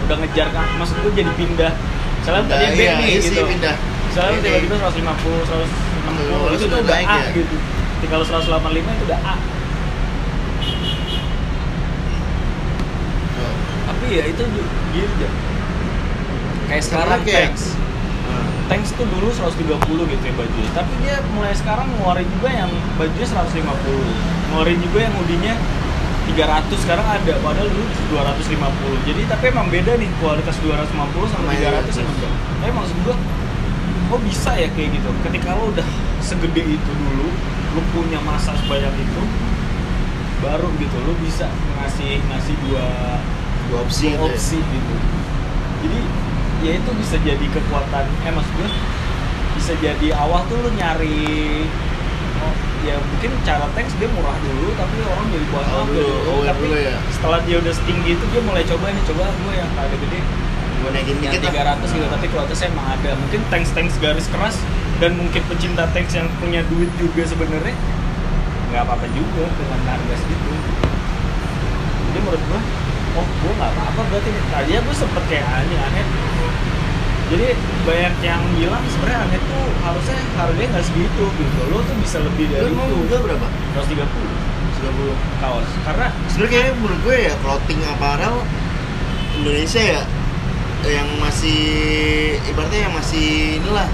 udah 0.10 0.16
ngejar 0.26 0.50
kan. 0.50 0.66
Maksud 0.82 0.98
gua 1.06 1.14
jadi 1.14 1.30
pindah. 1.38 1.72
Misalnya 2.18 2.44
Pindah, 2.50 2.58
tadi 2.58 2.66
band 2.66 2.82
iya, 2.82 2.94
nih 2.98 3.08
iya 3.14 3.20
gitu. 3.22 3.42
pindah. 3.46 3.76
misalnya 4.10 4.38
tiba-tiba 4.42 4.76
150 4.78 4.98
160 4.98 6.14
Betul, 6.14 6.50
itu 6.54 6.66
tuh 6.66 6.80
udah 6.82 6.98
A 6.98 7.02
ya. 7.02 7.30
gitu. 7.34 7.56
Ketika 8.02 8.14
lu 8.18 8.26
185 8.26 8.74
itu 8.74 9.04
udah 9.06 9.20
A 9.22 9.36
Oh. 14.04 14.06
tapi 14.06 14.20
ya 14.20 14.26
itu 14.28 14.44
gitu 14.92 15.16
ya 15.18 15.30
kayak 16.66 16.84
sekarang 16.84 17.20
kayak- 17.24 17.56
thanks 17.56 17.66
Nah, 18.24 18.48
Tanks 18.66 18.96
tuh 18.96 19.04
dulu 19.04 19.28
130 19.28 19.68
gitu 20.08 20.24
ya 20.24 20.34
bajunya. 20.34 20.72
Tapi 20.72 20.94
dia 21.04 21.20
mulai 21.30 21.52
sekarang 21.52 21.92
ngeluarin 21.92 22.24
juga 22.32 22.50
yang 22.50 22.72
bajunya 22.96 23.28
150 23.28 24.00
Ngeluarin 24.48 24.80
juga 24.80 25.00
yang 25.04 25.14
hoodie-nya 25.14 25.54
300 26.26 26.80
sekarang 26.80 27.04
ada 27.04 27.34
Padahal 27.44 27.68
dulu 27.68 27.84
250 28.16 28.96
Jadi 29.04 29.22
tapi 29.28 29.52
emang 29.52 29.68
beda 29.68 29.92
nih 30.00 30.08
kualitas 30.18 30.56
250 30.64 30.88
sama 31.28 31.52
Sama 31.52 31.84
300 31.84 32.00
yang 32.00 32.08
emang 32.08 32.36
Tapi 32.64 32.72
maksud 32.72 32.98
gua 33.04 33.16
Kok 34.08 34.20
bisa 34.24 34.52
ya 34.56 34.68
kayak 34.72 34.90
gitu? 34.96 35.10
Ketika 35.20 35.50
lo 35.54 35.64
udah 35.68 35.88
segede 36.24 36.64
itu 36.64 36.92
dulu 36.96 37.28
Lo 37.76 37.82
punya 37.92 38.24
masa 38.24 38.56
sebanyak 38.56 38.96
itu 38.96 39.22
Baru 40.40 40.72
gitu 40.80 40.96
lo 41.04 41.12
bisa 41.20 41.52
ngasih 41.76 42.24
ngasih 42.24 42.56
dua 42.64 42.88
dua 43.74 43.82
opsi 43.82 44.14
dua 44.14 44.14
gitu 44.14 44.22
ya. 44.22 44.30
opsi 44.30 44.58
gitu 44.62 44.94
jadi 45.82 46.00
ya 46.64 46.72
itu 46.78 46.92
bisa 46.96 47.16
jadi 47.20 47.46
kekuatan 47.50 48.06
eh 48.06 48.32
maksud 48.32 48.54
gue 48.54 48.70
bisa 49.58 49.74
jadi 49.82 50.08
awal 50.16 50.46
tuh 50.46 50.62
lu 50.62 50.70
nyari 50.78 51.66
oh 52.40 52.54
ya 52.84 52.96
mungkin 53.00 53.32
cara 53.42 53.66
teks 53.74 53.96
dia 53.98 54.12
murah 54.12 54.36
dulu 54.38 54.76
tapi 54.76 54.96
orang 55.04 55.28
jadi 55.32 55.46
puas 55.50 55.66
Oh, 55.72 55.84
dulu. 55.88 55.96
gitu. 55.98 56.14
Oh, 56.30 56.42
tapi 56.44 56.64
dulu 56.68 56.78
ya. 56.78 56.96
setelah 57.10 57.40
dia 57.44 57.56
udah 57.58 57.74
setinggi 57.74 58.12
itu 58.14 58.26
dia 58.30 58.42
mulai 58.44 58.64
coba 58.64 58.86
nih 58.92 59.04
coba 59.08 59.24
gue 59.26 59.54
yang 59.56 59.70
ada 59.74 59.96
gede 59.98 60.20
gue 60.84 60.90
naikin 60.92 61.16
dikit 61.18 61.42
lah 61.48 61.80
300 61.80 61.96
gitu 61.96 62.08
tapi 62.12 62.26
kualitasnya 62.28 62.68
emang 62.70 62.88
ada 62.92 63.10
mungkin 63.16 63.42
tanks 63.48 63.72
tanks 63.72 63.96
garis 63.98 64.28
keras 64.28 64.56
dan 65.00 65.16
mungkin 65.16 65.42
pecinta 65.48 65.88
tanks 65.96 66.12
yang 66.12 66.28
punya 66.38 66.60
duit 66.68 66.92
juga 67.00 67.24
sebenarnya 67.24 67.72
nggak 68.68 68.84
apa-apa 68.84 69.08
juga 69.16 69.48
dengan 69.48 69.80
harga 69.88 70.16
segitu 70.20 70.52
jadi 72.04 72.20
menurut 72.20 72.44
gua 72.52 72.60
oh 73.14 73.26
gua 73.26 73.54
nggak 73.58 73.72
apa-apa 73.78 74.02
berarti 74.10 74.30
tadinya 74.50 74.80
gua 74.86 74.96
sempet 74.96 75.24
kayak 75.30 75.46
aneh 75.46 75.80
aneh. 75.80 76.06
Jadi 77.34 77.48
banyak 77.88 78.14
yang 78.22 78.42
bilang 78.60 78.84
sebenarnya 78.94 79.20
aneh 79.26 79.40
tuh 79.42 79.66
harusnya 79.82 80.18
harganya 80.38 80.70
nggak 80.78 80.86
segitu 80.86 81.24
gitu. 81.34 81.60
Lo 81.72 81.80
tuh 81.82 81.96
bisa 82.04 82.18
lebih 82.22 82.46
dari 82.52 82.70
mau 82.74 82.86
itu. 82.86 83.08
juga 83.08 83.18
berapa? 83.26 83.48
130 83.80 84.06
130 84.06 85.42
kaos. 85.42 85.70
Karena 85.88 86.08
sebenarnya 86.30 86.52
kayaknya 86.52 86.74
menurut 86.78 87.00
gue 87.02 87.18
ya 87.18 87.34
clothing 87.42 87.82
apparel 87.90 88.36
Indonesia 89.40 89.82
ya 89.82 90.02
yang 90.84 91.08
masih 91.24 91.62
ibaratnya 92.44 92.80
yang 92.86 92.94
masih 92.94 93.58
inilah 93.64 93.88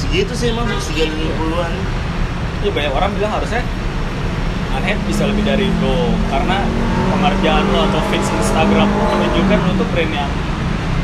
segitu 0.00 0.32
sih 0.32 0.50
emang 0.50 0.66
segitu 0.80 1.12
puluhan. 1.36 1.72
Ya 2.64 2.70
banyak 2.72 2.92
orang 2.96 3.10
bilang 3.14 3.32
harusnya 3.38 3.60
Unhead 4.76 4.98
bisa 5.06 5.26
lebih 5.26 5.42
dari 5.42 5.66
itu. 5.66 5.94
Karena 6.30 6.62
pengerjaan 7.10 7.64
lo 7.74 7.80
atau 7.90 8.00
feeds 8.10 8.28
Instagram 8.30 8.88
lo 8.88 9.04
menunjukkan 9.16 9.58
lo 9.66 9.72
tuh 9.80 9.88
brand 9.90 10.12
yang 10.14 10.30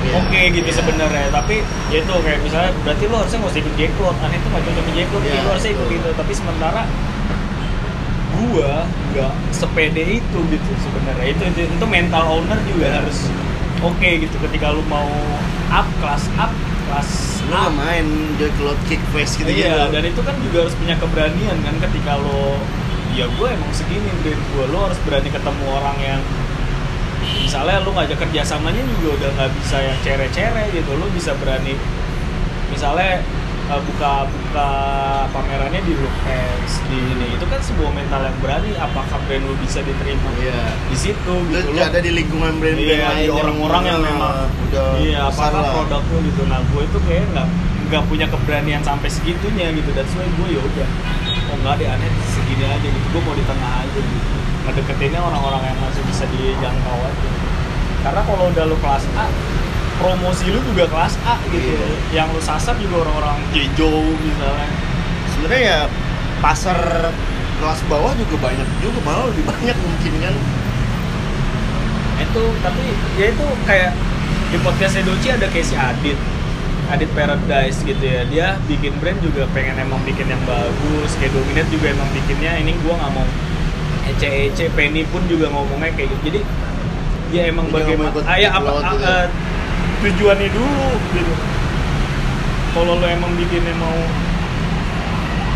Iya, 0.07 0.23
oke 0.23 0.41
gitu 0.55 0.71
iya. 0.71 0.79
sebenarnya. 0.79 1.27
Tapi 1.35 1.57
ya 1.91 1.99
itu 1.99 2.13
kayak 2.23 2.41
misalnya 2.47 2.71
berarti 2.87 3.05
lo 3.11 3.17
harusnya 3.19 3.39
nggak 3.43 3.53
usah 3.53 3.61
ikut 3.67 3.75
J-Cloud 3.75 4.17
Unhead 4.23 4.41
tuh 4.41 4.51
nggak 4.55 4.65
cocok 4.71 4.85
Iya, 4.87 5.05
jadi 5.11 5.37
lo 5.43 5.49
harusnya 5.51 5.73
ikut 5.75 5.89
betul. 5.91 5.99
itu 5.99 6.11
tapi 6.15 6.33
sementara 6.37 6.83
gua 8.37 8.73
nggak 9.17 9.33
sepede 9.51 10.05
itu 10.23 10.39
gitu 10.53 10.71
sebenarnya. 10.79 11.27
Itu, 11.33 11.43
itu 11.51 11.61
itu 11.67 11.87
mental 11.89 12.23
owner 12.23 12.59
juga 12.71 12.87
harus 13.03 13.27
oke 13.83 14.09
gitu. 14.23 14.37
Ketika 14.47 14.71
lu 14.71 14.83
mau 14.87 15.09
up 15.75 15.89
kelas 15.99 16.31
up 16.39 16.53
kelas 16.87 17.11
lu 17.51 17.59
main 17.75 18.07
cloud 18.59 18.79
kick 18.87 19.03
face 19.15 19.39
gitu 19.39 19.51
iya 19.51 19.91
dan 19.91 20.03
itu 20.07 20.19
kan 20.23 20.35
juga 20.43 20.67
harus 20.67 20.75
punya 20.79 20.95
keberanian 20.99 21.59
kan 21.63 21.75
ketika 21.83 22.19
lo 22.19 22.59
ya 23.17 23.25
gue 23.25 23.49
emang 23.49 23.73
segini 23.73 24.13
brand 24.21 24.43
gue 24.53 24.65
lo 24.69 24.79
harus 24.85 25.01
berani 25.09 25.33
ketemu 25.33 25.65
orang 25.73 25.97
yang 26.05 26.21
misalnya 27.41 27.81
lo 27.81 27.91
ngajak 27.97 28.19
kerjasamanya 28.21 28.83
juga 28.85 29.09
udah 29.17 29.31
nggak 29.41 29.51
bisa 29.57 29.77
yang 29.81 29.99
cere-cere 30.05 30.65
gitu. 30.77 30.91
Lo 31.01 31.09
bisa 31.17 31.33
berani 31.41 31.73
misalnya 32.69 33.25
eh, 33.73 33.81
buka 33.89 34.29
buka 34.29 34.71
pamerannya 35.33 35.81
di 35.81 35.95
Lukes 35.97 36.73
di 36.93 36.99
ini. 37.17 37.27
Itu 37.41 37.49
kan 37.49 37.61
sebuah 37.65 37.91
mental 37.97 38.21
yang 38.21 38.37
berani. 38.45 38.71
Apakah 38.77 39.19
brand 39.25 39.45
lo 39.49 39.57
bisa 39.65 39.81
diterima 39.81 40.29
iya. 40.37 40.61
di 40.93 40.97
situ 41.01 41.35
gitu 41.49 41.73
lo 41.73 41.81
ada 41.81 42.01
di 42.05 42.13
lingkungan 42.13 42.53
brand-brand 42.61 43.17
iya, 43.17 43.33
orang-orang 43.33 43.83
yang 43.89 44.01
memang 44.05 44.35
udah 44.69 44.89
iya 45.01 45.21
apakah 45.33 45.65
produk 45.73 46.03
lu 46.13 46.19
gitu. 46.29 46.43
Nah 46.45 46.61
gue 46.69 46.83
itu 46.85 46.99
kayak 47.09 47.25
nggak 47.33 47.49
nggak 47.87 48.05
punya 48.11 48.27
keberanian 48.27 48.83
sampai 48.83 49.07
segitunya 49.07 49.71
gitu. 49.75 49.91
Dan 49.95 50.07
why 50.19 50.27
gue 50.27 50.49
ya 50.59 50.61
udah 50.61 50.89
oh 51.55 51.57
nggak 51.63 51.75
deh 51.79 51.89
aneh 51.89 52.11
segini 52.31 52.65
aja 52.67 52.87
gitu. 52.87 53.07
Gue 53.15 53.23
mau 53.23 53.35
di 53.35 53.45
tengah 53.47 53.73
aja 53.87 54.01
gitu. 54.01 54.37
Ngedeketinnya 54.67 55.21
orang-orang 55.23 55.63
yang 55.63 55.79
masih 55.79 56.03
bisa 56.11 56.25
dijangkau 56.35 56.99
aja. 57.07 57.29
Karena 58.03 58.21
kalau 58.23 58.45
udah 58.51 58.65
lu 58.67 58.77
kelas 58.83 59.05
A 59.19 59.27
promosi 59.97 60.45
lu 60.53 60.61
juga 60.75 60.85
kelas 60.91 61.15
A 61.25 61.41
gitu. 61.49 61.73
Iya. 61.73 61.89
yang 62.23 62.29
lu 62.35 62.41
sasar 62.43 62.77
juga 62.77 63.07
orang-orang 63.07 63.39
jejo 63.55 64.05
misalnya. 64.21 64.71
Sebenarnya 65.33 65.63
ya 65.63 65.81
pasar 66.43 66.79
kelas 67.57 67.81
bawah 67.89 68.13
juga 68.19 68.37
banyak 68.51 68.69
juga 68.85 68.99
malah 69.07 69.27
lebih 69.33 69.45
banyak 69.49 69.77
mungkin 69.79 70.13
kan? 70.21 70.35
Itu 72.17 72.43
tapi 72.61 72.85
ya 73.17 73.27
itu 73.33 73.47
kayak 73.65 73.93
di 74.47 74.59
podcastnya 74.63 75.03
Doci 75.03 75.29
ada 75.33 75.47
si 75.51 75.75
Adit 75.75 76.19
Adit 76.87 77.11
Paradise 77.15 77.79
gitu 77.83 78.05
ya. 78.05 78.23
Dia 78.31 78.47
bikin 78.71 78.95
brand 79.03 79.19
juga 79.19 79.47
pengen 79.51 79.79
emang 79.83 79.99
bikin 80.07 80.27
yang 80.31 80.43
bagus 80.47 81.11
kayak 81.19 81.35
Dominate 81.35 81.71
juga 81.71 81.87
emang 81.91 82.09
bikinnya. 82.15 82.53
Ini 82.63 82.73
gua 82.87 82.95
nggak 82.99 83.13
mau 83.15 83.27
ece-ece 84.15 84.71
Penny 84.79 85.03
pun 85.11 85.23
juga 85.27 85.51
ngomongnya 85.51 85.91
kayak 85.99 86.15
gitu. 86.15 86.23
Jadi 86.31 86.41
dia 87.35 87.43
emang 87.51 87.67
Jadi 87.71 87.77
bagaimana 87.83 88.11
ah, 88.23 88.37
ya 88.39 88.51
apa 88.55 88.71
ah, 88.71 88.95
ya? 88.95 88.95
eh, 89.03 89.27
tujuannya 90.07 90.49
dulu 90.55 90.89
gitu. 91.15 91.35
Kalau 92.77 92.93
lo 93.01 93.07
emang 93.09 93.33
bikinnya 93.35 93.75
mau 93.81 93.99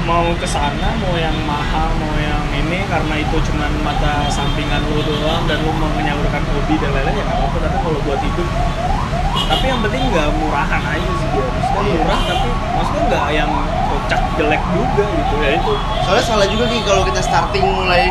mau 0.08 0.26
ke 0.36 0.46
sana 0.48 0.96
mau 1.00 1.14
yang 1.16 1.34
mahal 1.44 1.88
mau 2.00 2.14
yang 2.16 2.42
ini 2.56 2.84
karena 2.88 3.14
itu 3.20 3.36
cuman 3.50 3.70
mata 3.84 4.26
sampingan 4.32 4.80
lu 4.90 5.00
doang 5.04 5.44
dan 5.44 5.60
lu 5.60 5.72
mau 5.76 5.90
menyalurkan 5.96 6.40
hobi 6.50 6.74
dan 6.80 6.90
lain-lain 6.96 7.20
ya 7.20 7.24
nggak 7.24 7.38
apa-apa. 7.38 7.56
Tapi 7.68 7.76
kalau 7.84 8.00
buat 8.04 8.20
hidup 8.20 8.48
tapi 9.50 9.66
yang 9.66 9.82
penting 9.82 10.02
nggak 10.14 10.30
murahan 10.38 10.82
aja 10.82 11.10
sih 11.18 11.28
dia 11.34 11.42
maksudnya 11.42 11.80
Iya. 11.80 11.94
murah 11.96 12.20
tapi 12.22 12.48
maksudnya 12.50 13.02
nggak 13.10 13.26
yang 13.34 13.50
kocak 13.90 14.22
jelek 14.38 14.62
juga 14.74 15.04
gitu 15.06 15.34
ya 15.42 15.50
itu. 15.58 15.72
Soalnya 16.06 16.24
salah 16.24 16.46
juga 16.46 16.64
nih 16.70 16.80
kalau 16.86 17.02
kita 17.06 17.20
starting 17.22 17.66
mulai 17.66 18.04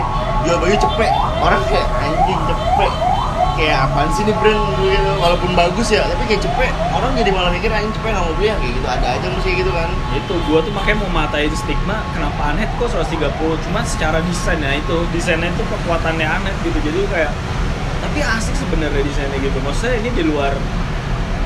jual 0.43 0.57
baju 0.59 0.75
cepet. 0.75 1.11
Orang 1.39 1.61
kayak 1.67 1.87
anjing 2.03 2.39
cepet 2.47 2.91
kayak 3.57 3.89
apaan 3.89 4.09
sih 4.13 4.23
nih 4.27 4.35
brand 4.37 4.61
gitu. 4.83 5.11
Walaupun 5.17 5.51
bagus 5.57 5.87
ya 5.89 6.05
tapi 6.05 6.23
kayak 6.29 6.41
cepet. 6.45 6.73
Orang 6.93 7.15
jadi 7.17 7.29
malah 7.33 7.51
mikir 7.53 7.71
anjing 7.71 7.93
cepet 7.95 8.09
nggak 8.13 8.25
mau 8.25 8.33
beli 8.37 8.47
ya 8.51 8.55
kayak 8.59 8.73
gitu. 8.77 8.87
Ada 8.87 9.07
aja 9.17 9.27
mesti 9.33 9.49
gitu 9.57 9.71
kan. 9.73 9.89
Itu 10.13 10.33
gua 10.45 10.59
tuh 10.61 10.71
makanya 10.75 10.97
mau 11.01 11.11
matai 11.25 11.47
itu 11.47 11.57
stigma 11.57 12.03
kenapa 12.13 12.41
Anet 12.53 12.69
kok 12.77 12.89
130 12.91 13.65
cuma 13.65 13.79
secara 13.87 14.17
desain 14.21 14.59
ya 14.59 14.71
itu 14.77 14.97
desainnya 15.15 15.49
itu 15.49 15.63
kekuatannya 15.63 16.27
Anet 16.27 16.55
gitu. 16.61 16.77
Jadi 16.83 16.99
kayak 17.09 17.31
tapi 17.99 18.19
asik 18.23 18.55
sebenarnya 18.59 19.01
desainnya 19.01 19.37
gitu. 19.41 19.57
Maksudnya 19.63 19.95
ini 20.03 20.09
di 20.13 20.23
luar 20.27 20.53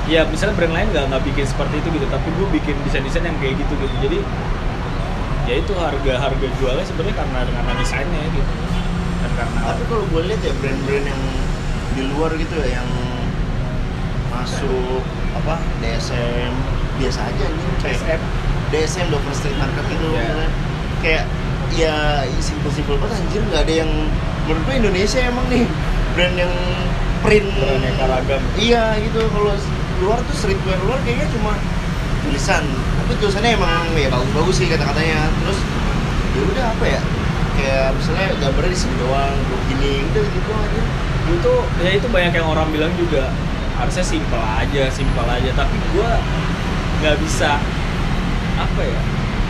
ya 0.04 0.28
misalnya 0.28 0.60
brand 0.60 0.74
lain 0.76 0.88
nggak 0.91 1.06
nggak 1.14 1.24
bikin 1.32 1.45
seperti 1.47 1.80
itu 1.80 1.88
gitu. 2.01 2.06
Tapi 2.12 2.28
gue 2.36 2.47
bikin 2.60 2.76
desain 2.84 3.04
desain 3.06 3.24
yang 3.24 3.38
kayak 3.39 3.56
gitu 3.62 3.74
gitu. 3.78 3.95
Jadi 4.10 4.20
ya 5.43 5.60
itu 5.60 5.76
harga 5.76 6.14
harga 6.24 6.47
jualnya 6.56 6.86
sebenarnya 6.88 7.16
karena 7.20 7.39
karena 7.51 7.74
desainnya 7.80 8.22
gitu. 8.32 8.54
Dan 9.24 9.32
karena 9.39 9.60
tapi 9.72 9.84
kalau 9.88 10.04
gue 10.08 10.22
lihat 10.28 10.41
ya 10.43 10.54
brand-brand 10.60 11.06
yang 11.08 11.22
di 11.91 12.01
luar 12.09 12.31
gitu 12.34 12.55
ya 12.57 12.79
yang 12.79 12.89
masuk 14.29 15.01
apa 15.34 15.55
DSM 15.79 16.53
biasa 16.95 17.19
aja 17.23 17.45
nih 17.45 17.67
kayak 17.79 17.97
SM 17.99 18.21
DSM 18.69 19.07
Dover 19.09 19.34
Street 19.34 19.57
Market 19.57 19.86
itu 19.88 20.05
Iya. 20.05 20.17
misalnya. 20.19 20.49
kayak 20.99 21.23
ya 21.73 21.95
simpel-simpel 22.38 22.95
banget 22.97 23.17
anjir 23.19 23.41
nggak 23.43 23.61
ada 23.63 23.73
yang 23.75 23.91
menurut 24.43 24.63
gue 24.63 24.75
Indonesia 24.77 25.19
emang 25.21 25.45
nih 25.47 25.65
brand 26.13 26.36
yang 26.38 26.53
print 27.19 27.49
Beraneka 27.55 28.05
ragam. 28.05 28.41
iya 28.55 28.93
gitu 28.99 29.19
kalau 29.27 29.53
luar 29.99 30.19
tuh 30.21 30.36
streetwear 30.36 30.77
luar 30.84 30.99
kayaknya 31.01 31.27
cuma 31.31 31.55
tulisan 32.21 32.63
tapi 32.95 33.11
tulisannya 33.17 33.51
emang 33.53 33.88
ya 33.93 34.07
bagus-bagus 34.09 34.55
sih 34.55 34.67
kata-katanya 34.67 35.27
terus 35.39 35.59
ya 36.34 36.41
udah 36.45 36.65
apa 36.71 36.86
ya 36.88 37.01
kayak 37.53 37.88
misalnya 37.93 38.27
gambarnya 38.38 38.71
di 38.71 38.79
sini 38.79 38.95
doang 38.97 39.34
begini 39.45 39.91
udah 40.03 40.25
gitu 40.25 40.51
aja 40.51 40.81
itu 41.34 41.53
ya 41.81 41.91
itu 41.97 42.07
banyak 42.09 42.34
yang 42.34 42.47
orang 42.47 42.67
bilang 42.69 42.93
juga 42.95 43.29
harusnya 43.77 44.05
simpel 44.05 44.41
aja 44.41 44.84
simpel 44.93 45.25
aja. 45.25 45.49
Tapi 45.57 45.75
gua 45.93 46.21
nggak 47.01 47.17
bisa 47.19 47.59
apa 48.53 48.81
ya 48.86 48.99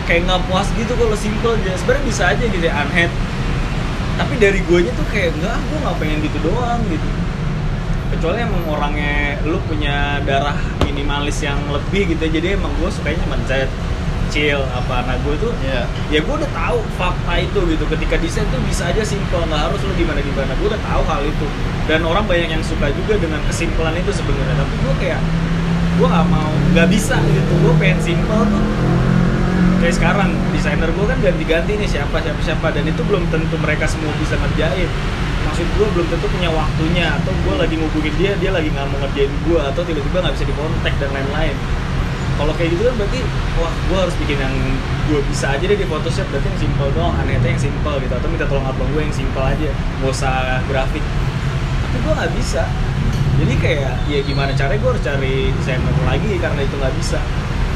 kayak 0.08 0.28
nggak 0.28 0.40
puas 0.48 0.68
gitu 0.74 0.92
kalau 0.96 1.16
simpel 1.16 1.52
aja. 1.60 1.72
Sebenarnya 1.76 2.04
bisa 2.08 2.22
aja 2.32 2.44
gitu 2.44 2.64
ya 2.64 2.74
unhead. 2.84 3.12
Tapi 4.14 4.34
dari 4.38 4.60
guanya 4.66 4.92
tuh 4.94 5.06
kayak 5.10 5.34
enggak 5.36 5.58
gua 5.70 5.78
nggak 5.88 5.96
pengen 6.00 6.18
gitu 6.24 6.38
doang 6.42 6.80
gitu. 6.88 7.08
Kecuali 8.14 8.38
emang 8.46 8.62
orangnya 8.70 9.42
lu 9.42 9.58
punya 9.66 10.22
darah 10.22 10.54
minimalis 10.86 11.42
yang 11.42 11.58
lebih 11.72 12.14
gitu 12.14 12.22
ya. 12.30 12.30
jadi 12.38 12.48
emang 12.54 12.70
gue 12.78 12.86
sukanya 12.86 13.26
mencet 13.26 13.66
chill 14.30 14.62
apa. 14.70 15.02
Nah 15.02 15.16
gue 15.18 15.34
tuh 15.42 15.50
Iya. 15.66 15.82
ya 16.14 16.18
gue 16.22 16.34
udah 16.38 16.50
tahu 16.54 16.78
fakta 16.94 17.34
itu 17.42 17.58
gitu. 17.74 17.84
Ketika 17.90 18.14
desain 18.22 18.46
tuh 18.54 18.62
bisa 18.70 18.86
aja 18.86 19.02
simple 19.02 19.42
nggak 19.50 19.62
harus 19.66 19.82
lo 19.82 19.90
gimana 19.98 20.22
gimana 20.22 20.52
gue 20.54 20.68
udah 20.70 20.82
tahu 20.86 21.02
hal 21.10 21.22
itu 21.26 21.46
dan 21.84 22.00
orang 22.00 22.24
banyak 22.24 22.48
yang 22.48 22.64
suka 22.64 22.88
juga 22.96 23.20
dengan 23.20 23.40
kesimpulan 23.44 23.92
itu 23.92 24.08
sebenarnya. 24.08 24.56
Tapi 24.56 24.74
gue 24.80 24.94
kayak 25.04 25.20
gue 26.00 26.06
nggak 26.08 26.26
mau 26.32 26.50
nggak 26.72 26.88
bisa 26.88 27.16
gitu. 27.20 27.52
Gue 27.60 27.72
pengen 27.76 28.00
simple 28.00 28.40
tuh. 28.48 28.64
Kayak 29.84 29.94
sekarang 30.00 30.30
desainer 30.56 30.88
gue 30.88 31.04
kan 31.04 31.18
ganti-ganti 31.20 31.72
nih 31.76 31.88
siapa 31.88 32.16
siapa 32.24 32.40
siapa. 32.40 32.72
Dan 32.72 32.88
itu 32.88 33.04
belum 33.04 33.28
tentu 33.28 33.56
mereka 33.60 33.84
semua 33.84 34.16
bisa 34.16 34.40
ngerjain. 34.40 34.88
Maksud 35.44 35.66
gue 35.76 35.86
belum 35.92 36.06
tentu 36.08 36.26
punya 36.32 36.48
waktunya. 36.56 37.06
Atau 37.20 37.36
gue 37.36 37.54
lagi 37.60 37.76
ngubungin 37.76 38.14
dia 38.16 38.32
dia 38.40 38.48
lagi 38.48 38.72
nggak 38.72 38.88
mau 38.88 38.98
ngerjain 39.04 39.32
gue 39.44 39.60
atau 39.60 39.82
tiba-tiba 39.84 40.24
nggak 40.24 40.34
bisa 40.40 40.44
dikontak 40.48 40.94
dan 40.96 41.10
lain-lain. 41.12 41.56
Kalau 42.34 42.50
kayak 42.58 42.74
gitu 42.74 42.82
kan 42.90 42.94
berarti 42.98 43.20
wah 43.60 43.74
gue 43.92 43.98
harus 44.08 44.16
bikin 44.24 44.40
yang 44.40 44.54
gue 45.06 45.20
bisa 45.28 45.52
aja 45.52 45.64
deh 45.68 45.76
di 45.76 45.84
Photoshop. 45.84 46.32
Berarti 46.32 46.48
yang 46.48 46.60
simple 46.64 46.88
doang. 46.96 47.12
Anehnya 47.20 47.44
yang 47.44 47.60
simple 47.60 48.00
gitu. 48.00 48.14
Atau 48.16 48.32
minta 48.32 48.48
tolong 48.48 48.64
abang 48.64 48.88
gue 48.88 49.04
yang 49.04 49.12
simple 49.12 49.44
aja. 49.44 49.68
Nggak 50.00 50.10
usah 50.16 50.64
grafik 50.64 51.04
tapi 51.94 52.10
gue 52.10 52.14
nggak 52.18 52.32
bisa. 52.34 52.62
Jadi 53.38 53.54
kayak 53.62 53.94
ya 54.10 54.18
gimana 54.26 54.50
caranya 54.58 54.82
gue 54.82 54.90
harus 54.90 55.04
cari 55.06 55.34
desainer 55.54 55.94
lagi 56.02 56.30
karena 56.42 56.60
itu 56.66 56.74
nggak 56.74 56.94
bisa. 56.98 57.22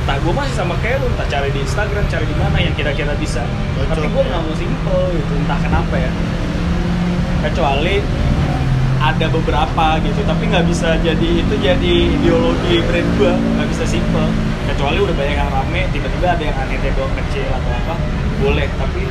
Entah 0.03 0.19
gue 0.19 0.33
masih 0.35 0.55
sama 0.59 0.75
kayak 0.83 0.99
lu 0.99 1.07
entah 1.14 1.29
cari 1.31 1.55
di 1.55 1.62
Instagram 1.62 2.03
cari 2.11 2.27
di 2.27 2.35
mana 2.35 2.59
yang 2.59 2.75
kira-kira 2.75 3.14
bisa. 3.14 3.47
Cocok, 3.79 3.95
tapi 3.95 4.07
gue 4.11 4.23
ya. 4.27 4.27
nggak 4.27 4.43
mau 4.43 4.55
simple 4.59 5.03
gitu 5.14 5.33
entah 5.39 5.59
kenapa 5.62 5.95
ya. 6.03 6.11
Kecuali 7.47 7.95
ada 8.99 9.27
beberapa 9.31 9.87
gitu 10.03 10.21
tapi 10.27 10.43
nggak 10.51 10.66
bisa 10.66 10.99
jadi 10.99 11.29
itu 11.39 11.55
jadi 11.62 11.95
ideologi 12.19 12.83
brand 12.83 13.11
gua. 13.23 13.35
Nggak 13.39 13.69
bisa 13.71 13.85
simple. 13.87 14.27
Kecuali 14.66 14.99
udah 14.99 15.14
banyak 15.14 15.37
yang 15.39 15.51
rame 15.55 15.87
tiba-tiba 15.95 16.27
ada 16.35 16.43
yang 16.43 16.59
aneh 16.59 16.91
doang 16.99 17.14
kecil 17.23 17.47
atau 17.55 17.71
apa 17.71 17.95
boleh. 18.43 18.66
Tapi 18.66 19.07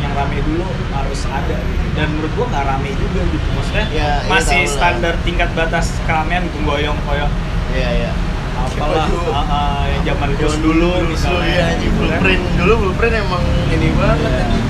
yang 0.00 0.12
rame 0.12 0.38
dulu 0.42 0.64
harus 0.90 1.20
ada 1.24 1.56
gitu 1.56 1.86
dan 1.92 2.06
menurut 2.10 2.32
gua 2.34 2.46
nggak 2.48 2.64
rame 2.66 2.90
juga 2.94 3.20
gitu 3.26 3.48
maksudnya 3.52 3.84
Ya, 3.88 4.08
iya 4.18 4.28
masih 4.28 4.60
lah. 4.60 4.70
standar 4.70 5.14
tingkat 5.20 5.50
batas 5.52 5.86
keramaian 6.02 6.42
gitu 6.44 6.58
goyong 6.62 6.98
koyok 7.04 7.30
iya 7.70 7.90
iya 7.98 8.12
apalah 8.52 9.08
ah, 9.30 9.40
ah, 9.40 9.82
yang 9.86 10.02
zaman 10.10 10.36
Gus 10.36 10.56
dulu 10.58 10.90
misalnya 11.06 11.48
ya, 11.48 11.68
gitu 11.78 11.96
kan. 12.02 12.20
blueprint 12.20 12.42
dulu 12.56 12.72
blueprint 12.82 13.14
emang 13.18 13.44
ini 13.68 13.88
banget 13.94 14.18
Iya. 14.22 14.42
anjing. 14.42 14.68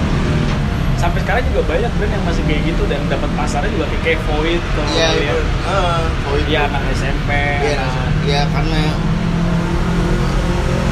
sampai 0.97 1.19
sekarang 1.19 1.43
juga 1.49 1.61
banyak 1.67 1.91
brand 1.93 2.13
yang 2.13 2.25
masih 2.25 2.43
kayak 2.45 2.63
gitu 2.67 2.83
dan 2.85 3.01
dapat 3.07 3.31
pasarnya 3.33 3.71
juga 3.71 3.87
kayak, 3.89 4.03
kayak 4.05 4.21
Void 4.27 4.63
kalau 4.71 4.91
Iya, 4.91 5.07
lu 5.07 5.19
lihat. 5.19 5.37
eh, 5.41 6.01
oh 6.23 6.35
itu. 6.37 6.49
Iya 6.51 6.61
anak 6.67 6.83
SMP, 6.93 7.31
Iya, 7.59 7.77
anak- 7.81 8.15
ya 8.23 8.41
karena 8.47 8.81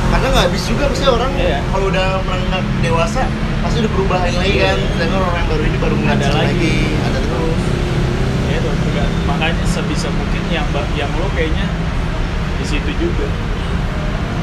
karena 0.08 0.26
nggak 0.26 0.44
habis 0.44 0.62
juga 0.64 0.84
pasti 0.88 1.06
orang 1.06 1.32
Iya. 1.34 1.58
kalau 1.66 1.86
udah 1.86 2.06
merengak 2.24 2.64
dewasa 2.80 3.22
pasti 3.62 3.76
udah 3.82 3.92
perubahan 3.92 4.30
lagi 4.32 4.54
kan? 4.58 4.78
Sedangkan 4.94 5.20
orang 5.22 5.36
yang 5.38 5.48
baru 5.50 5.62
ini 5.66 5.78
baru 5.78 5.94
Ada 5.98 6.04
ngajar 6.06 6.32
lagi. 6.34 6.76
ada 7.02 7.18
terus. 7.18 7.62
Ya 8.48 8.54
itu 8.58 8.70
juga. 8.86 9.04
Makanya 9.28 9.64
sebisa 9.68 10.08
mungkin 10.14 10.42
yang 10.50 10.66
yang 10.94 11.10
lo 11.18 11.28
kayaknya 11.34 11.66
di 12.58 12.64
situ 12.66 12.90
juga. 12.98 13.28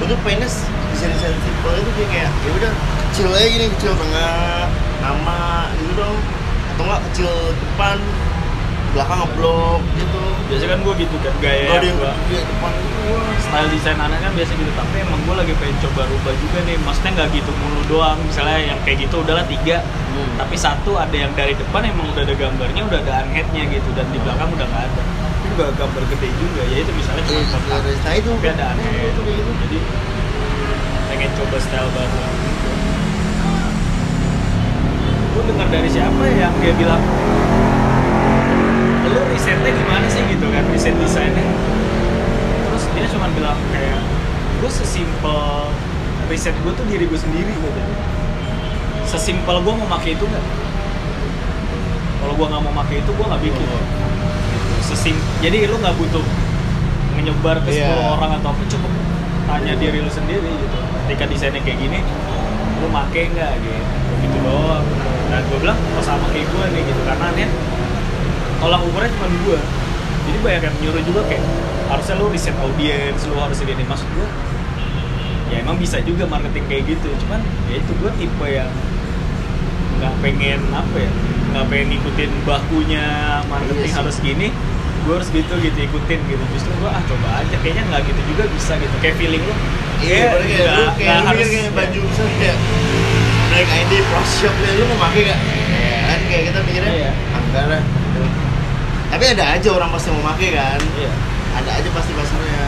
Untuk 0.03 0.19
pengennya 0.27 0.49
desain 0.91 1.11
desain 1.11 1.35
simple 1.39 1.75
itu 1.79 1.91
kayak 2.11 2.29
ya 2.31 2.49
udah 2.51 2.71
kecil 3.11 3.31
aja 3.31 3.47
gini 3.47 3.65
kecil 3.79 3.93
tengah 3.95 4.67
nama 4.99 5.71
gitu 5.79 5.93
dong. 5.95 6.17
Atau 6.75 6.83
enggak 6.83 7.01
kecil 7.11 7.31
depan 7.55 7.97
belakang 8.95 9.19
ngeblok 9.27 9.81
gitu. 9.99 10.23
Biasanya 10.45 10.69
kan 10.71 10.79
gue 10.87 10.93
gitu 11.03 11.15
kan 11.19 11.33
gaya 11.43 11.67
ada 11.67 11.85
yang 11.85 11.99
depan 12.31 12.73
style 13.43 13.69
desain 13.69 13.99
anak 13.99 14.17
kan 14.23 14.31
biasa 14.33 14.51
gitu 14.55 14.71
tapi 14.71 14.95
emang 15.03 15.19
gue 15.27 15.35
lagi 15.35 15.53
pengen 15.59 15.77
coba 15.83 16.01
rubah 16.07 16.33
juga 16.39 16.59
nih. 16.63 16.77
Maksudnya 16.79 17.11
nggak 17.19 17.29
gitu 17.35 17.51
mulu 17.59 17.81
doang 17.91 18.17
misalnya 18.23 18.57
yang 18.63 18.79
kayak 18.87 18.97
gitu 19.03 19.19
udahlah 19.19 19.43
tiga. 19.45 19.83
Hmm. 20.15 20.39
tapi 20.39 20.55
satu 20.55 20.95
ada 20.95 21.11
yang 21.11 21.27
dari 21.35 21.51
depan 21.59 21.83
emang 21.91 22.07
udah 22.15 22.23
ada 22.23 22.31
gambarnya 22.39 22.87
udah 22.87 23.03
ada 23.03 23.27
unheadnya 23.27 23.67
gitu 23.67 23.89
dan 23.99 24.07
di 24.15 24.19
belakang 24.23 24.47
udah 24.47 24.63
nggak 24.63 24.83
ada. 24.87 25.01
Itu 25.43 25.45
juga 25.51 25.65
gambar 25.75 26.03
gede 26.07 26.29
juga 26.39 26.61
ya 26.71 26.77
itu 26.87 26.91
misalnya 26.95 27.23
cuma 27.27 27.35
Iya, 27.35 27.51
kotak 27.51 27.79
nah 27.83 28.13
itu. 28.15 28.31
Tapi 28.31 28.47
ada 28.47 28.65
unhead. 28.71 29.11
Itu 29.11 29.21
gitu. 29.27 29.51
Jadi 29.59 29.77
pengen 31.11 31.31
coba 31.35 31.57
style 31.59 31.89
baru. 31.91 32.19
Gue 35.35 35.43
dengar 35.51 35.67
dari 35.67 35.89
siapa 35.91 36.21
ya 36.31 36.47
yang 36.47 36.53
dia 36.63 36.73
bilang 36.79 37.03
lu 39.15 39.21
risetnya 39.31 39.71
gimana 39.71 40.05
sih 40.11 40.21
gitu 40.27 40.45
kan 40.51 40.63
riset 40.67 40.95
desainnya? 40.99 41.47
Terus 42.67 42.83
dia 42.91 43.07
cuma 43.07 43.31
bilang 43.31 43.55
kayak 43.71 43.99
gue 44.59 44.71
sesimpel 44.71 45.71
riset 46.27 46.55
gue 46.59 46.73
tuh 46.75 46.85
diri 46.91 47.07
gue 47.07 47.19
sendiri 47.19 47.53
gitu 47.53 47.81
sesimpel 49.05 49.61
gue 49.63 49.73
mau 49.77 49.87
pakai 49.87 50.17
itu 50.17 50.25
nggak? 50.25 50.45
Kalau 52.19 52.33
gue 52.35 52.47
nggak 52.49 52.61
mau 52.65 52.73
pakai 52.83 52.95
itu 52.99 53.11
gue 53.13 53.25
nggak 53.25 53.41
bikin. 53.41 53.67
Oh. 53.69 53.79
gitu. 53.79 53.79
sesim 54.85 55.15
jadi 55.39 55.65
lu 55.65 55.79
nggak 55.79 55.95
butuh 55.97 56.25
menyebar 57.15 57.57
ke 57.63 57.71
10 57.71 57.79
Iya. 57.79 57.95
orang 58.11 58.37
atau 58.37 58.51
apa 58.51 58.63
cukup 58.67 58.91
tanya 59.47 59.73
diri 59.79 60.03
lu 60.03 60.11
sendiri 60.11 60.45
gitu. 60.51 60.77
Ketika 61.07 61.23
desainnya 61.31 61.61
kayak 61.63 61.79
gini 61.79 61.99
lu 62.83 62.87
make 62.91 63.31
nggak? 63.31 63.51
Gitu. 63.63 63.81
Gitu 64.27 64.37
doang. 64.43 64.83
Dan 65.31 65.41
gue 65.47 65.57
bilang 65.63 65.79
oh 65.95 66.03
sama 66.03 66.27
kayak 66.33 66.49
gue 66.51 66.65
nih 66.75 66.81
gitu. 66.83 67.01
Karena 67.07 67.27
nih 67.37 67.47
tolak 68.65 68.81
ukurnya 68.81 69.09
cuma 69.13 69.27
gue 69.29 69.59
jadi 70.25 70.37
banyak 70.41 70.61
yang 70.65 70.75
nyuruh 70.81 71.03
juga 71.05 71.21
kayak 71.29 71.43
harusnya 71.85 72.15
lu 72.17 72.25
riset 72.27 72.57
audiens 72.57 73.21
lu 73.23 73.37
harus 73.37 73.61
ini. 73.61 73.85
Maksud 73.85 74.09
gue 74.09 74.27
ya 75.45 75.61
emang 75.61 75.77
bisa 75.77 76.01
juga 76.01 76.25
marketing 76.25 76.65
kayak 76.65 76.83
gitu. 76.89 77.13
Cuman 77.21 77.45
ya 77.69 77.77
itu 77.77 77.91
gue 77.93 78.09
tipe 78.17 78.47
yang 78.47 78.65
nggak 79.95 80.13
pengen 80.19 80.59
apa 80.73 80.97
ya 80.97 81.11
nggak 81.53 81.65
pengen 81.69 81.87
ngikutin 81.93 82.31
bakunya 82.43 83.05
marketing 83.45 83.85
Iya 83.85 83.95
harus 83.95 84.17
gini 84.19 84.49
gue 85.05 85.13
harus 85.13 85.29
gitu 85.29 85.53
gitu 85.61 85.77
ikutin 85.85 86.19
gitu. 86.25 86.43
Justru 86.51 86.73
gue 86.73 86.89
ah 86.89 87.03
coba 87.05 87.45
aja 87.45 87.55
kayaknya 87.61 87.85
nggak 87.85 88.01
gitu 88.03 88.21
juga 88.33 88.43
bisa 88.49 88.73
gitu. 88.75 88.95
Kayak 88.97 89.15
feeling 89.21 89.43
lu 89.45 89.53
Iya, 89.95 90.09
kayak 90.09 90.25
kayak 90.25 90.41
kayak 90.41 90.41
lu 90.41 90.73
nggak- 90.81 90.95
kayak 90.97 91.05
nggak 91.05 91.21
lu 91.21 91.27
harus 91.29 91.47
kayak 91.47 91.71
baju 91.71 91.99
misalnya 92.01 92.33
kayak 92.41 92.57
Black 93.45 93.69
ID 93.71 93.91
Plus 94.03 94.29
Shop 94.35 94.55
ya, 94.57 94.71
lu 94.75 94.83
mau 94.89 94.97
pakai 94.99 95.21
gak? 95.23 95.39
Ya 95.71 95.99
kan 96.03 96.19
kayak 96.27 96.43
kita 96.49 96.59
mikirnya 96.65 96.91
Iya. 96.91 97.11
enggak 97.31 97.65
lah 97.71 97.81
Tapi 99.11 99.23
ada 99.31 99.43
aja 99.57 99.69
orang 99.71 99.89
pasti 99.93 100.09
mau 100.11 100.33
pakai 100.33 100.49
kan. 100.55 100.79
Iya. 100.97 101.11
Ada 101.55 101.69
aja 101.81 101.89
pasti 101.93 102.11
pasarnya. 102.15 102.65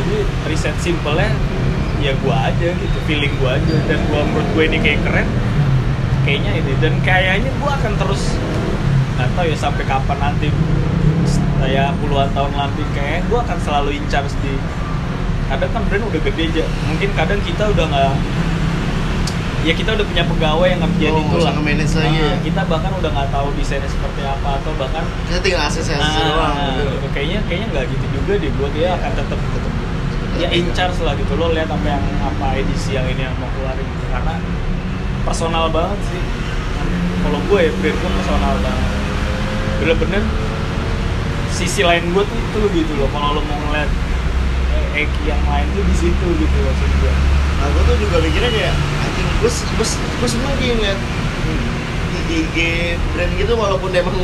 Jadi 0.00 0.16
riset 0.48 0.76
simpelnya 0.80 1.30
ya 2.00 2.16
gua 2.24 2.48
aja 2.48 2.72
gitu 2.72 2.98
feeling 3.04 3.34
gua 3.38 3.60
aja. 3.60 3.76
Dan 3.86 4.00
gua 4.08 4.24
menurut 4.24 4.48
gue 4.56 4.64
ini 4.70 4.78
kayak 4.80 5.00
keren 5.04 5.28
kayaknya 6.24 6.52
ini. 6.58 6.72
Dan 6.80 6.94
kayaknya 7.04 7.50
gua 7.60 7.76
akan 7.78 7.92
terus 8.00 8.34
nggak 9.20 9.28
tahu 9.36 9.46
ya 9.52 9.56
sampai 9.58 9.84
kapan 9.84 10.18
nanti 10.18 10.48
kayak 11.60 11.92
puluhan 12.00 12.32
tahun 12.32 12.52
nanti 12.56 12.82
kayak 12.96 13.20
gua 13.28 13.44
akan 13.44 13.58
selalu 13.60 14.00
in 14.00 14.04
charge 14.08 14.32
di 14.40 14.56
kadang 15.50 15.70
kan 15.76 15.82
brand 15.90 16.04
udah 16.08 16.22
gede 16.24 16.44
aja. 16.50 16.64
Mungkin 16.88 17.10
kadang 17.12 17.40
kita 17.44 17.68
udah 17.70 17.84
nggak 17.86 18.14
ya 19.60 19.72
kita 19.76 19.90
udah 19.92 20.06
punya 20.06 20.24
pegawai 20.24 20.66
yang 20.66 20.80
ngerjain 20.80 21.12
Oh, 21.12 21.20
itu 21.20 21.36
lah 21.38 21.52
nge-manage 21.52 21.94
lagi 21.94 22.16
Nah, 22.16 22.26
ya? 22.26 22.36
kita 22.40 22.62
bahkan 22.64 22.92
udah 22.96 23.10
nggak 23.10 23.28
tahu 23.28 23.46
desainnya 23.54 23.86
seperti 23.86 24.20
apa 24.22 24.48
atau 24.56 24.72
bahkan 24.74 25.04
Kita 25.26 25.38
tinggal 25.38 25.62
akses 25.62 25.84
akses 25.84 26.00
doang 26.18 26.54
Nah, 26.56 26.72
gitu. 26.72 27.06
kayaknya 27.12 27.38
kayaknya 27.44 27.66
nggak 27.70 27.84
gitu 27.88 28.06
juga 28.10 28.32
deh 28.36 28.50
gue 28.50 28.68
dia 28.72 28.82
Iya. 28.82 28.92
akan 28.96 29.10
tetap 29.14 29.38
tetap 29.38 29.72
ya 30.40 30.48
in 30.50 30.66
charge 30.72 30.96
lah 31.00 31.12
gitu. 31.12 31.32
Lo 31.34 31.52
lihat 31.52 31.68
apa 31.68 31.84
yang 31.84 32.00
apa 32.18 32.46
edisi 32.56 32.96
yang 32.96 33.04
ini 33.04 33.20
yang 33.20 33.36
mau 33.36 33.50
keluarin 33.50 33.84
gitu. 33.84 34.04
karena 34.08 34.34
personal 35.20 35.68
banget 35.68 36.00
sih. 36.08 36.22
Kalau 37.20 37.38
gue 37.44 37.58
ya 37.60 37.72
brand 37.76 37.92
gue 37.94 38.10
personal 38.16 38.54
banget. 38.56 38.88
Bener-bener 39.78 40.22
sisi 41.50 41.82
lain 41.82 42.08
gue 42.10 42.24
tuh 42.24 42.38
itu 42.40 42.60
gitu 42.74 42.92
loh. 42.96 43.08
Kalau 43.10 43.36
lo 43.36 43.44
mau 43.44 43.58
ngeliat 43.60 43.90
eh, 44.72 45.04
Eki 45.04 45.22
yang 45.26 45.42
lain 45.44 45.66
tuh 45.70 45.84
di 45.84 45.94
situ 45.94 46.26
gitu 46.32 46.56
maksud 46.58 46.90
gue 46.96 47.12
Nah 47.60 47.66
gue 47.68 47.82
tuh 47.84 47.96
juga 48.00 48.16
mikirnya 48.24 48.48
kayak 48.50 48.74
anjing 49.40 49.48
gue 49.76 49.86
gue 50.20 50.28
gue 50.28 50.28
sih 50.28 50.38
ngeliat 50.76 51.00
di 52.10 52.20
IG 52.44 52.56
brand 53.16 53.32
gitu 53.40 53.52
walaupun 53.56 53.90
emang 53.96 54.16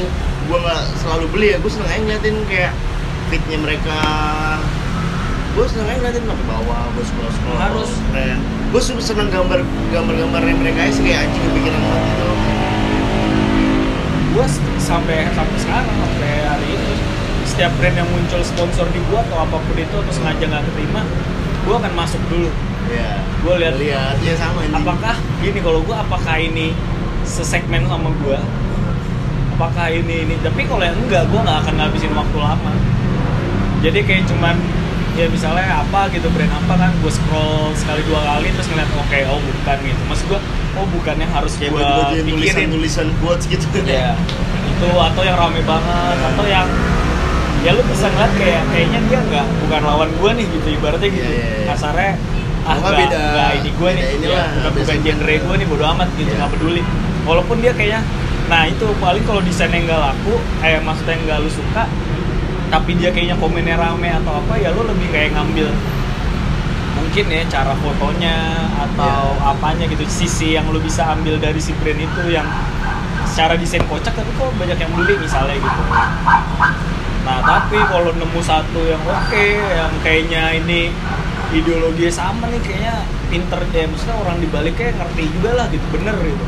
gue 0.47 0.59
nggak 0.61 0.83
selalu 1.01 1.27
beli 1.33 1.47
ya 1.55 1.59
gue 1.59 1.71
seneng 1.73 1.89
aja 1.91 2.01
ngeliatin 2.05 2.37
kayak 2.47 2.73
fitnya 3.27 3.59
mereka. 3.59 3.99
Gue 5.57 5.65
seneng 5.67 5.89
aja 5.89 5.99
ngeliatin 5.99 6.25
sampai 6.29 6.47
bawah 6.47 6.81
gue 6.95 7.05
scroll 7.09 7.33
scroll 7.33 7.59
Harus. 7.59 7.91
brand. 8.13 8.41
Gue 8.71 8.81
seneng 8.83 9.29
gambar 9.33 9.65
gambar 9.91 10.15
gambarnya 10.15 10.55
mereka 10.55 10.93
sih 10.93 11.03
kayak 11.03 11.27
anjing 11.27 11.43
kepikiran 11.51 11.81
banget 11.81 12.05
gitu 12.13 12.27
gue 14.37 14.45
sampai 14.77 15.25
sampai 15.33 15.59
sekarang 15.65 15.89
sampai 15.97 16.33
hari 16.45 16.69
ini 16.69 16.93
setiap 17.49 17.73
brand 17.81 17.97
yang 17.97 18.05
muncul 18.13 18.37
sponsor 18.45 18.85
di 18.93 19.01
gua 19.09 19.25
atau 19.25 19.49
apa 19.49 19.57
pun 19.57 19.77
itu 19.81 19.97
atau 19.97 20.13
sengaja 20.13 20.45
nggak 20.45 20.61
keterima 20.61 21.09
gue 21.65 21.73
akan 21.73 21.93
masuk 21.97 22.21
dulu 22.29 22.53
ya 22.89 23.11
Gua 23.41 23.55
lihat- 23.57 23.79
lihat. 23.79 24.15
Ya 24.21 24.35
sama 24.35 24.61
ini. 24.61 24.75
apakah 24.75 25.15
gini 25.39 25.59
kalau 25.61 25.81
gue 25.81 25.95
apakah 25.95 26.35
ini 26.37 26.75
sesegmen 27.23 27.87
sama 27.87 28.11
gue 28.17 28.39
apakah 29.53 29.87
ini 29.89 30.27
ini? 30.27 30.35
Tapi 30.39 30.67
kalau 30.67 30.83
yang 30.83 30.99
enggak 30.99 31.25
gue 31.27 31.39
nggak 31.39 31.59
akan 31.63 31.75
ngabisin 31.77 32.13
waktu 32.13 32.37
lama. 32.37 32.73
Jadi 33.81 33.99
kayak 34.03 34.25
cuman 34.27 34.57
ya 35.17 35.25
misalnya 35.27 35.81
apa 35.81 36.13
gitu 36.13 36.29
brand 36.29 36.53
apa 36.53 36.75
kan 36.77 36.91
gue 36.93 37.09
scroll 37.09 37.73
sekali 37.73 38.05
dua 38.05 38.21
kali 38.21 38.53
terus 38.53 38.69
ngeliat 38.69 38.91
oke 38.93 39.19
oh 39.31 39.39
bukan 39.41 39.77
gitu. 39.81 40.03
Maksud 40.07 40.27
gue 40.29 40.41
oh 40.77 40.87
bukan 40.93 41.15
yang 41.17 41.33
harus 41.33 41.53
kayak 41.57 41.71
gue 41.73 41.83
tulisan 42.27 42.27
pikirin. 42.27 42.69
tulisan 42.69 43.09
quotes 43.19 43.45
gitu. 43.47 43.67
Ya 43.87 44.13
itu 44.67 44.89
atau 44.93 45.23
yang 45.25 45.39
rame 45.39 45.63
banget 45.65 46.19
atau 46.21 46.45
yang 46.45 46.69
ya 47.65 47.73
lu 47.73 47.81
bisa 47.89 48.07
ngeliat 48.07 48.33
kayak 48.37 48.63
kayaknya 48.69 49.01
dia 49.09 49.19
nggak 49.25 49.47
bukan 49.65 49.81
lawan 49.83 50.11
gue 50.13 50.31
nih 50.37 50.47
gitu 50.51 50.69
ibaratnya 50.75 51.09
gitu. 51.09 51.25
Iya, 51.25 51.33
iya, 51.33 51.55
iya. 51.57 51.67
kasarnya 51.67 52.13
ah 52.67 52.75
Nggak, 52.77 52.93
beda- 52.97 53.31
nggak 53.31 53.51
ini 53.57 53.71
gue 53.73 53.91
nih 53.93 54.05
inilah, 54.17 54.35
ya, 54.37 54.45
bukan 54.59 54.73
bukan 54.77 54.97
genre 55.01 55.35
gue 55.39 55.55
nih 55.57 55.67
bodo 55.67 55.85
amat 55.89 56.09
gitu 56.13 56.27
Iya. 56.27 56.37
nggak 56.37 56.51
peduli 56.53 56.83
walaupun 57.23 57.57
dia 57.59 57.73
kayaknya 57.73 58.01
nah 58.47 58.63
itu 58.65 58.87
paling 58.97 59.23
kalau 59.23 59.41
desainnya 59.41 59.81
nggak 59.81 60.01
laku 60.01 60.35
eh 60.61 60.79
maksudnya 60.79 61.17
nggak 61.21 61.39
lu 61.41 61.51
suka 61.51 61.83
tapi 62.67 62.95
dia 62.95 63.11
kayaknya 63.11 63.37
komennya 63.37 63.77
rame 63.77 64.11
atau 64.13 64.33
apa 64.37 64.55
ya 64.57 64.71
lu 64.71 64.83
lebih 64.85 65.09
kayak 65.09 65.31
ngambil 65.33 65.71
mungkin 66.97 67.25
ya 67.29 67.43
cara 67.47 67.75
fotonya 67.77 68.37
atau 68.77 69.35
Iya. 69.37 69.51
apanya 69.53 69.85
gitu 69.87 70.03
sisi 70.07 70.53
yang 70.53 70.67
lu 70.67 70.79
bisa 70.79 71.07
ambil 71.09 71.37
dari 71.37 71.59
si 71.59 71.71
brand 71.75 71.97
itu 71.97 72.23
yang 72.29 72.47
secara 73.25 73.55
desain 73.55 73.83
kocak 73.85 74.11
tapi 74.11 74.31
kok 74.33 74.51
banyak 74.55 74.75
yang 74.77 74.93
beli 74.93 75.15
misalnya 75.17 75.55
gitu 75.55 75.83
nah 77.23 77.39
tapi 77.41 77.77
kalau 77.85 78.11
nemu 78.13 78.41
satu 78.41 78.81
yang 78.85 79.03
oke 79.03 79.45
yang 79.69 79.91
kayaknya 80.01 80.43
ini 80.57 80.95
ideologinya 81.55 82.11
sama 82.11 82.51
nih 82.51 82.59
kayaknya 82.65 83.07
pinter 83.31 83.61
ya 83.71 83.87
maksudnya 83.87 84.17
orang 84.19 84.37
dibaliknya 84.43 84.91
ngerti 84.99 85.23
juga 85.39 85.51
lah 85.55 85.67
gitu 85.71 85.87
bener 85.95 86.17
gitu. 86.19 86.45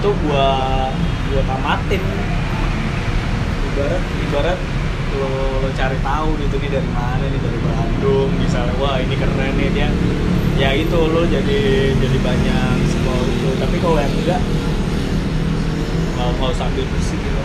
Itu 0.00 0.08
gua 0.24 0.48
gua 1.28 1.42
tamatin. 1.44 2.02
Ibarat 3.70 4.02
ibarat 4.28 4.58
lo, 5.10 5.30
lo 5.60 5.68
cari 5.76 5.98
tahu 6.00 6.28
gitu 6.40 6.54
nih 6.56 6.70
dari 6.72 6.90
mana 6.94 7.24
nih 7.24 7.40
dari 7.40 7.58
Bandung 7.60 8.30
misalnya 8.40 8.74
wah 8.80 8.96
ini 8.96 9.14
keren 9.18 9.52
nih 9.60 9.68
dia. 9.76 9.88
Ya 10.56 10.76
itu 10.76 10.96
lo 10.96 11.24
jadi 11.28 11.60
jadi 11.96 12.18
banyak 12.20 12.74
scroll 12.88 13.24
itu 13.28 13.50
tapi 13.60 13.76
kalau 13.80 13.96
yang 14.00 14.12
enggak 14.12 14.42
mau 16.16 16.32
mau 16.40 16.52
sambil 16.56 16.84
pusing 16.84 17.20
gitu. 17.20 17.42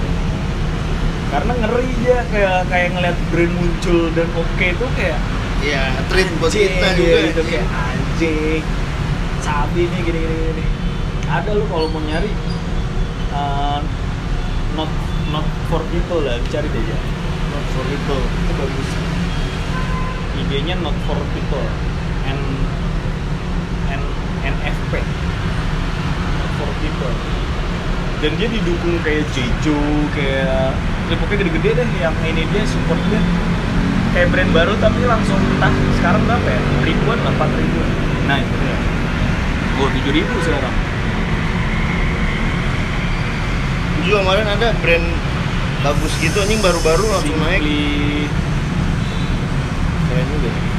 Karena 1.32 1.52
ngeri 1.60 1.90
aja 2.06 2.18
kayak 2.32 2.60
kayak 2.72 2.90
ngeliat 2.96 3.18
brand 3.34 3.54
muncul 3.56 4.08
dan 4.16 4.28
oke 4.36 4.68
tuh 4.80 4.90
kayak 4.96 5.20
ya 5.66 5.84
treat 6.08 6.30
buat 6.38 6.54
kita 6.54 6.70
iya, 6.70 6.90
juga. 6.94 7.18
gitu 7.34 7.42
kayak 7.50 7.66
anjing. 7.66 8.64
Sabi 9.42 9.82
nih 9.90 10.00
gini 10.06 10.20
gini 10.22 10.36
gini. 10.54 10.64
Ada 11.26 11.58
lu 11.58 11.66
kalau 11.68 11.90
mau 11.90 12.02
nyari 12.06 12.30
uh, 13.34 13.82
not 14.78 14.92
not 15.34 15.46
for 15.68 15.82
people 15.90 16.22
lah 16.22 16.38
cari 16.54 16.70
deh 16.70 16.84
ya. 16.86 16.98
Not 17.50 17.66
for 17.74 17.84
people 17.90 18.22
itu 18.22 18.54
bagus. 18.54 18.90
IG-nya 20.46 20.76
not 20.86 20.96
for 21.10 21.18
people. 21.34 21.66
N 22.30 22.40
N 23.90 24.02
NFP 24.46 24.94
not 26.38 26.52
for 26.62 26.70
people. 26.82 27.16
Dan 28.24 28.32
dia 28.40 28.48
didukung 28.48 28.96
kayak 29.04 29.28
Jeju 29.34 29.78
kayak 30.16 30.72
ya 31.06 31.16
pokoknya 31.22 31.46
gede-gede 31.46 31.70
deh 31.84 31.90
yang 32.02 32.16
ini 32.26 32.48
dia 32.50 32.64
support 32.66 32.98
dia 33.12 33.22
kayak 34.16 34.32
brand 34.32 34.52
baru 34.56 34.74
tapi 34.80 35.04
langsung 35.04 35.36
entah 35.36 35.76
sekarang 36.00 36.24
berapa 36.24 36.48
ya? 36.48 36.62
Ribuan 36.88 37.20
lah 37.20 37.36
empat 37.36 37.52
ribuan? 37.52 37.90
Nah 38.32 38.40
itu 38.40 38.56
dia. 38.64 38.78
Oh 39.76 39.92
tujuh 39.92 40.14
ribu 40.16 40.36
sekarang. 40.40 40.76
Juga 44.08 44.18
kemarin 44.24 44.48
ada 44.48 44.68
brand 44.80 45.08
bagus 45.84 46.14
gitu 46.24 46.38
anjing 46.40 46.64
baru-baru 46.64 47.04
langsung 47.12 47.36
naik. 47.44 48.32
Keren 50.08 50.28
juga 50.32 50.75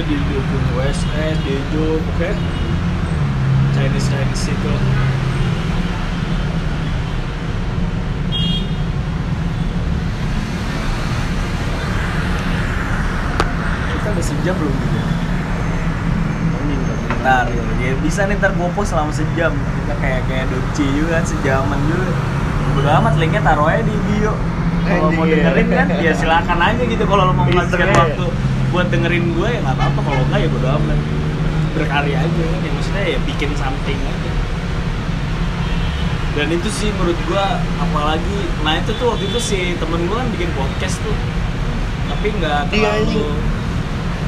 Dia 0.00 0.16
didukung 0.16 0.80
USS, 0.80 1.36
Dejo, 1.44 2.00
oke. 2.00 2.30
Chinese 3.76 4.08
Chinese 4.08 4.48
itu 4.48 4.72
Kita 13.92 14.08
udah 14.08 14.24
sejam 14.24 14.54
belum 14.56 14.72
gitu 14.72 14.96
ya? 14.96 15.06
Ntar 17.20 17.46
ya, 17.52 17.62
ya 17.84 17.92
bisa 18.00 18.24
nih 18.24 18.40
ntar 18.40 18.56
gue 18.56 18.68
post 18.72 18.96
selama 18.96 19.12
sejam. 19.12 19.52
Kita 19.52 19.94
kayak 20.00 20.24
kayak 20.32 20.48
Doci 20.48 20.84
juga 20.96 21.20
kan 21.20 21.24
sejaman 21.28 21.76
juga 21.84 22.08
Bodo 22.72 22.88
amat 22.88 23.20
linknya 23.20 23.44
taruh 23.44 23.68
aja 23.68 23.84
di 23.84 23.92
bio. 24.08 24.32
Kalau 24.88 25.12
mau 25.12 25.28
iya. 25.28 25.44
dengerin 25.44 25.68
kan 25.68 25.86
ya 26.00 26.12
silakan 26.16 26.56
aja 26.56 26.82
gitu 26.88 27.04
Kalau 27.04 27.28
lo 27.28 27.32
mau 27.36 27.44
menghabiskan 27.44 27.92
ya. 27.92 28.00
waktu 28.00 28.49
buat 28.70 28.86
dengerin 28.88 29.34
gue 29.34 29.48
ya 29.50 29.58
nggak 29.60 29.76
apa-apa 29.76 30.00
Kalau 30.00 30.22
enggak 30.30 30.40
ya 30.46 30.48
bodo 30.50 30.68
amat. 30.78 30.98
Berkarya 31.70 32.16
aja 32.22 32.42
kan 32.50 32.60
ya 32.62 32.70
maksudnya 32.74 33.04
ya 33.14 33.18
bikin 33.26 33.50
something 33.54 33.98
aja. 33.98 34.30
Dan 36.30 36.46
itu 36.54 36.70
sih 36.70 36.94
menurut 36.94 37.18
gua 37.26 37.58
apalagi 37.82 38.38
nah 38.62 38.78
itu 38.78 38.94
tuh 38.94 39.10
waktu 39.10 39.26
itu 39.26 39.38
si 39.42 39.58
temen 39.78 40.06
gua 40.06 40.22
kan 40.22 40.28
bikin 40.30 40.50
podcast 40.54 40.98
tuh. 41.02 41.16
Tapi 42.10 42.26
nggak 42.38 42.70
Iya, 42.70 43.02
terlalu 43.02 43.26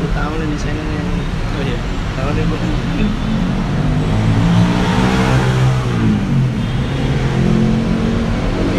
lu 0.02 0.08
tahu 0.10 0.32
nih 0.34 0.46
desainernya 0.50 1.00
nih 1.02 1.26
oh 1.30 1.62
iya. 1.62 1.78
Tahu 2.18 2.28
nih 2.34 2.44
gua. 2.46 2.58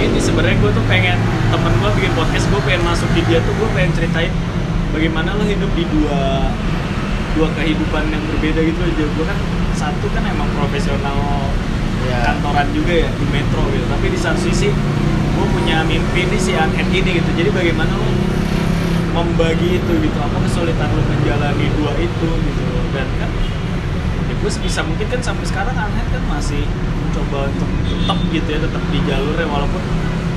Ini 0.03 0.19
sebenarnya 0.19 0.57
gue 0.59 0.71
tuh 0.75 0.85
pengen 0.91 1.15
temen 1.47 1.71
gue 1.79 1.89
bikin 1.95 2.11
podcast 2.17 2.45
gue 2.51 2.61
pengen 2.67 2.83
masuk 2.83 3.07
di 3.15 3.21
dia 3.23 3.39
tuh 3.39 3.53
gue 3.55 3.69
pengen 3.71 3.91
ceritain 3.95 4.33
bagaimana 4.93 5.33
lo 5.33 5.43
hidup 5.43 5.73
di 5.73 5.83
dua 5.89 6.53
dua 7.33 7.49
kehidupan 7.57 8.13
yang 8.13 8.23
berbeda 8.29 8.61
gitu 8.61 8.79
aja. 8.85 9.03
Gue 9.17 9.25
kan 9.25 9.37
satu 9.73 10.05
kan 10.13 10.21
emang 10.29 10.45
profesional 10.53 11.49
ya 12.05 12.21
kantoran 12.29 12.69
juga 12.77 12.93
ya 12.93 13.09
di 13.09 13.25
metro 13.33 13.65
gitu. 13.73 13.85
Tapi 13.89 14.05
di 14.13 14.19
satu 14.21 14.37
sisi 14.37 14.69
gue 15.33 15.47
punya 15.49 15.81
mimpi 15.81 16.29
ini 16.29 16.37
si 16.37 16.53
Unhead 16.53 16.87
ini 16.93 17.09
gitu. 17.17 17.29
Jadi 17.33 17.49
bagaimana 17.49 17.89
lo 17.97 18.05
membagi 19.17 19.81
itu 19.81 19.91
gitu? 19.97 20.17
Apa 20.21 20.37
kesulitan 20.45 20.93
lo 20.93 21.01
menjalani 21.09 21.65
dua 21.73 21.91
itu 21.97 22.29
gitu? 22.29 22.63
Dan 22.93 23.09
kan 23.17 23.29
ya 24.29 24.33
gue 24.37 24.51
sebisa 24.53 24.85
mungkin 24.85 25.09
kan 25.09 25.21
sampai 25.25 25.45
sekarang 25.49 25.73
Unhead 25.73 26.07
kan 26.13 26.23
masih 26.29 26.61
mencoba 27.01 27.49
untuk 27.49 27.69
tetap 27.89 28.19
gitu 28.29 28.47
ya 28.53 28.59
tetap 28.61 28.83
di 28.93 28.99
jalurnya. 29.09 29.49
Walaupun 29.49 29.81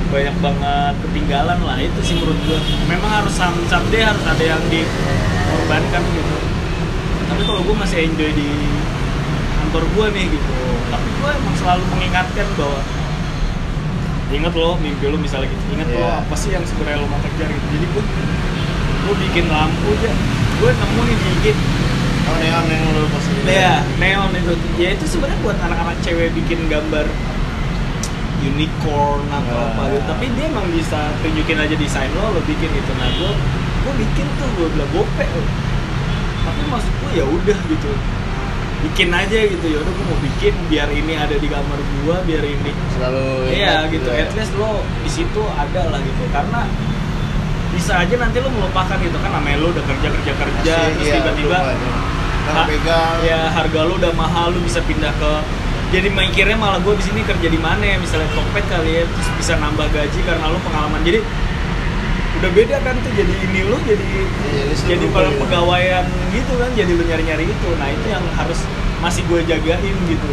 banyak 0.07 0.35
banget 0.39 0.93
ketinggalan 1.03 1.59
lah 1.61 1.77
itu 1.77 1.99
sih 2.01 2.15
menurut 2.15 2.39
gue 2.41 2.59
memang 2.85 3.11
harus 3.13 3.33
some- 3.33 3.65
someday 3.65 4.01
harus 4.01 4.23
ada 4.23 4.39
yang 4.41 4.61
dikorbankan 4.67 6.01
gitu. 6.07 6.35
Tapi 7.27 7.41
kalau 7.43 7.61
gue 7.61 7.75
masih 7.75 7.97
enjoy 8.05 8.31
di 8.31 8.49
kantor 9.57 9.83
gue 9.85 10.05
nih 10.13 10.25
gitu. 10.29 10.51
Tapi 10.87 11.07
gue 11.13 11.29
emang 11.33 11.55
selalu 11.55 11.83
mengingatkan 11.91 12.47
bahwa 12.55 12.79
ingat 14.27 14.53
lo 14.53 14.75
mimpi 14.77 15.07
lo 15.07 15.15
misalnya 15.15 15.47
gitu 15.47 15.63
ingat 15.71 15.87
lo 15.87 15.99
Iya. 15.99 16.19
apa 16.19 16.35
sih 16.35 16.51
yang 16.51 16.63
sebenarnya 16.63 16.99
lo 16.99 17.07
mau 17.07 17.19
kejar 17.19 17.47
gitu. 17.47 17.67
Jadi 17.73 17.85
gue 17.87 18.03
gue 19.03 19.15
bikin 19.23 19.45
lampu 19.47 19.87
aja. 19.93 20.11
Gue 20.57 20.69
nemu 20.71 21.01
nih 21.03 21.15
di 21.15 21.27
IG. 21.33 21.45
Oh 22.27 22.35
neon 22.35 22.65
yang 22.67 22.83
lu 22.91 23.07
posting 23.07 23.39
ya 23.45 23.79
neon 23.95 24.31
itu. 24.33 24.51
Ya 24.75 24.89
itu 24.91 25.05
sebenarnya 25.05 25.39
buat 25.41 25.55
anak-anak 25.57 25.95
cewek 26.01 26.31
bikin 26.33 26.67
gambar 26.67 27.07
unicorn 28.47 29.21
atau 29.29 29.57
Wah. 29.57 29.69
apa 29.73 29.81
gitu. 29.91 30.03
Tapi 30.07 30.25
dia 30.35 30.45
emang 30.47 30.67
bisa 30.71 30.99
tunjukin 31.21 31.57
aja 31.59 31.75
desain 31.75 32.09
lo 32.15 32.35
lo 32.35 32.41
bikin 32.47 32.71
itu 32.71 32.91
nah 32.95 33.09
gue 33.11 33.31
gue 33.83 33.93
bikin 34.03 34.25
tuh 34.39 34.47
gue 34.57 34.67
bilang 34.73 34.91
gope 34.95 35.25
lo. 35.25 35.43
Tapi 36.47 36.61
maksud 36.71 36.93
gue 37.03 37.11
ya 37.19 37.25
udah 37.27 37.59
gitu. 37.67 37.91
Bikin 38.87 39.09
aja 39.11 39.37
gitu. 39.51 39.65
Ya 39.67 39.77
udah 39.83 39.93
gue 39.93 40.05
mau 40.07 40.19
bikin 40.23 40.53
biar 40.71 40.89
ini 40.91 41.13
ada 41.19 41.35
di 41.35 41.47
kamar 41.51 41.79
gue 41.79 42.15
biar 42.27 42.43
ini 42.43 42.71
selalu 42.95 43.27
iya 43.51 43.85
ingat 43.85 43.93
gitu. 43.93 44.09
ya. 44.09 44.23
at 44.25 44.31
least 44.33 44.53
lo 44.55 44.81
di 45.03 45.09
situ 45.11 45.41
ada 45.43 45.81
lah 45.91 45.99
gitu. 45.99 46.23
Karena 46.31 46.61
bisa 47.75 47.93
aja 47.99 48.15
nanti 48.17 48.37
lo 48.39 48.49
melupakan 48.49 48.97
gitu 48.99 49.17
kan. 49.19 49.29
Namanya 49.35 49.57
lo 49.59 49.67
udah 49.75 49.83
kerja 49.83 50.07
kerja 50.07 50.31
kerja 50.33 50.75
Masih, 50.75 50.93
terus 50.95 51.07
iya, 51.07 51.15
tiba-tiba 51.19 51.57
pegang. 52.47 53.17
ya 53.27 53.39
harga 53.51 53.79
lo 53.83 53.93
udah 53.99 54.13
mahal 54.15 54.55
lo 54.55 54.59
bisa 54.63 54.79
pindah 54.87 55.11
ke 55.19 55.31
jadi 55.87 56.07
mikirnya 56.11 56.57
malah 56.59 56.83
gue 56.83 56.93
di 56.99 57.03
sini 57.03 57.23
kerja 57.23 57.47
di 57.47 57.59
mana 57.59 57.79
ya? 57.79 57.95
Misalnya 57.95 58.27
Tokped 58.35 58.65
kali 58.67 58.91
ya 58.99 59.03
terus 59.07 59.27
bisa 59.39 59.53
nambah 59.55 59.87
gaji 59.87 60.19
karena 60.27 60.51
lo 60.51 60.59
pengalaman. 60.59 60.99
Jadi 61.07 61.23
udah 62.37 62.51
beda 62.53 62.77
kan 62.85 62.93
tuh 63.01 63.11
jadi 63.17 63.33
ini 63.49 63.61
lo 63.65 63.77
jadi 63.81 64.03
Iya, 64.03 64.63
jadi 64.75 64.83
jadi 64.93 65.05
kalau 65.09 65.31
gitu. 65.33 65.41
pegawaian 65.47 66.05
gitu 66.35 66.53
kan 66.59 66.69
jadi 66.75 66.91
lo 66.91 67.03
nyari 67.07 67.23
nyari 67.23 67.45
itu. 67.47 67.69
Nah 67.79 67.87
itu 67.87 68.05
yang 68.11 68.23
harus 68.35 68.59
masih 68.99 69.23
gue 69.31 69.39
jagain 69.47 69.95
gitu. 70.11 70.31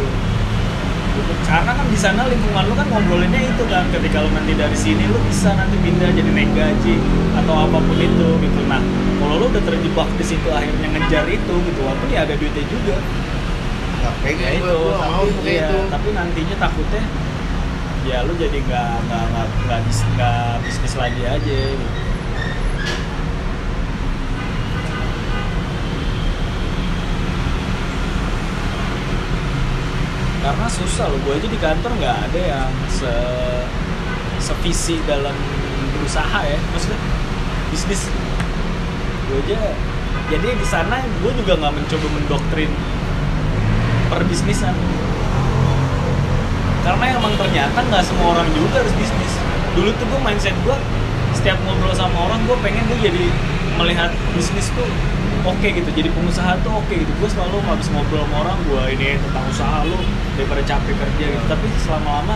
Karena 1.47 1.71
kan 1.71 1.87
di 1.87 1.95
sana 1.95 2.27
lingkungan 2.27 2.67
lu 2.67 2.75
kan 2.75 2.87
ngobrolinnya 2.91 3.39
itu 3.47 3.63
kan 3.71 3.87
ketika 3.95 4.27
lu 4.27 4.29
nanti 4.35 4.51
dari 4.59 4.75
sini 4.75 5.07
lu 5.07 5.15
bisa 5.23 5.55
nanti 5.55 5.79
pindah 5.79 6.11
jadi 6.11 6.29
naik 6.35 6.51
gaji 6.51 6.99
atau 7.39 7.55
apa 7.63 7.77
pun 7.79 7.95
itu 7.95 8.27
gitu. 8.43 8.59
Nah 8.67 8.83
kalau 9.23 9.39
lu 9.39 9.45
udah 9.47 9.63
terjebak 9.63 10.09
di 10.19 10.25
situ 10.27 10.51
akhirnya 10.51 10.91
ngejar 10.91 11.23
itu 11.31 11.53
gitu 11.63 11.79
walaupun 11.79 12.07
ya 12.11 12.27
ada 12.27 12.35
duitnya 12.35 12.65
juga 12.67 12.99
nggak 14.05 14.37
ya 14.37 14.49
itu 14.57 14.75
gua, 14.77 14.97
mau 15.01 15.23
tapi, 15.25 15.41
kayak 15.41 15.49
iya, 15.49 15.65
itu 15.65 15.77
tapi 15.89 16.07
nantinya 16.13 16.55
takutnya 16.61 17.03
ya 18.05 18.17
lu 18.21 18.33
jadi 18.37 18.57
nggak 18.61 18.91
nggak 19.09 19.23
nggak 19.33 19.47
nggak 19.65 19.79
bis- 19.89 20.05
bisnis 20.61 20.93
lagi 20.93 21.23
aja 21.25 21.57
gitu. 21.73 21.87
karena 30.45 30.67
susah 30.69 31.09
loh 31.09 31.17
gue 31.25 31.33
aja 31.41 31.47
di 31.49 31.57
kantor 31.57 31.91
nggak 31.97 32.17
ada 32.29 32.41
yang 32.45 32.69
se 32.85 33.13
sevisi 34.37 35.01
dalam 35.09 35.33
berusaha 35.97 36.39
ya 36.45 36.59
maksudnya 36.69 37.01
bisnis 37.73 38.05
gue 39.25 39.39
aja 39.49 39.73
jadi 40.29 40.47
di 40.53 40.67
sana 40.69 41.01
gue 41.01 41.31
juga 41.33 41.57
nggak 41.57 41.73
mencoba 41.73 42.07
mendoktrin 42.13 42.69
perbisnisan. 44.15 44.71
Karena 46.87 47.05
emang 47.17 47.33
ternyata 47.35 47.81
nggak 47.81 48.03
semua 48.05 48.39
orang 48.39 48.47
juga 48.55 48.79
harus 48.79 48.93
bisnis. 48.95 49.33
Dulu 49.75 49.89
tuh 49.99 50.05
gue 50.07 50.19
mindset 50.23 50.55
gue 50.63 50.77
setiap 51.35 51.59
ngobrol 51.67 51.91
sama 51.91 52.31
orang 52.31 52.39
gue 52.47 52.55
pengen 52.63 52.85
gue 52.87 52.99
jadi 53.11 53.25
melihat 53.75 54.13
bisnis 54.31 54.71
tuh 54.71 54.87
oke 55.43 55.67
gitu 55.67 55.89
jadi 55.91 56.09
pengusaha 56.13 56.61
tuh 56.63 56.71
oke 56.77 56.93
gitu. 56.93 57.11
Gue 57.19 57.27
selalu 57.27 57.59
habis 57.65 57.89
ngobrol 57.91 58.23
sama 58.23 58.35
orang 58.47 58.57
gue 58.63 58.83
ini 58.95 59.19
tentang 59.19 59.45
usaha 59.51 59.83
lu 59.83 59.99
daripada 60.39 60.61
capek 60.63 60.95
kerja 60.95 61.25
gitu. 61.35 61.45
Tapi 61.49 61.65
selama 61.83 62.09
lama 62.21 62.35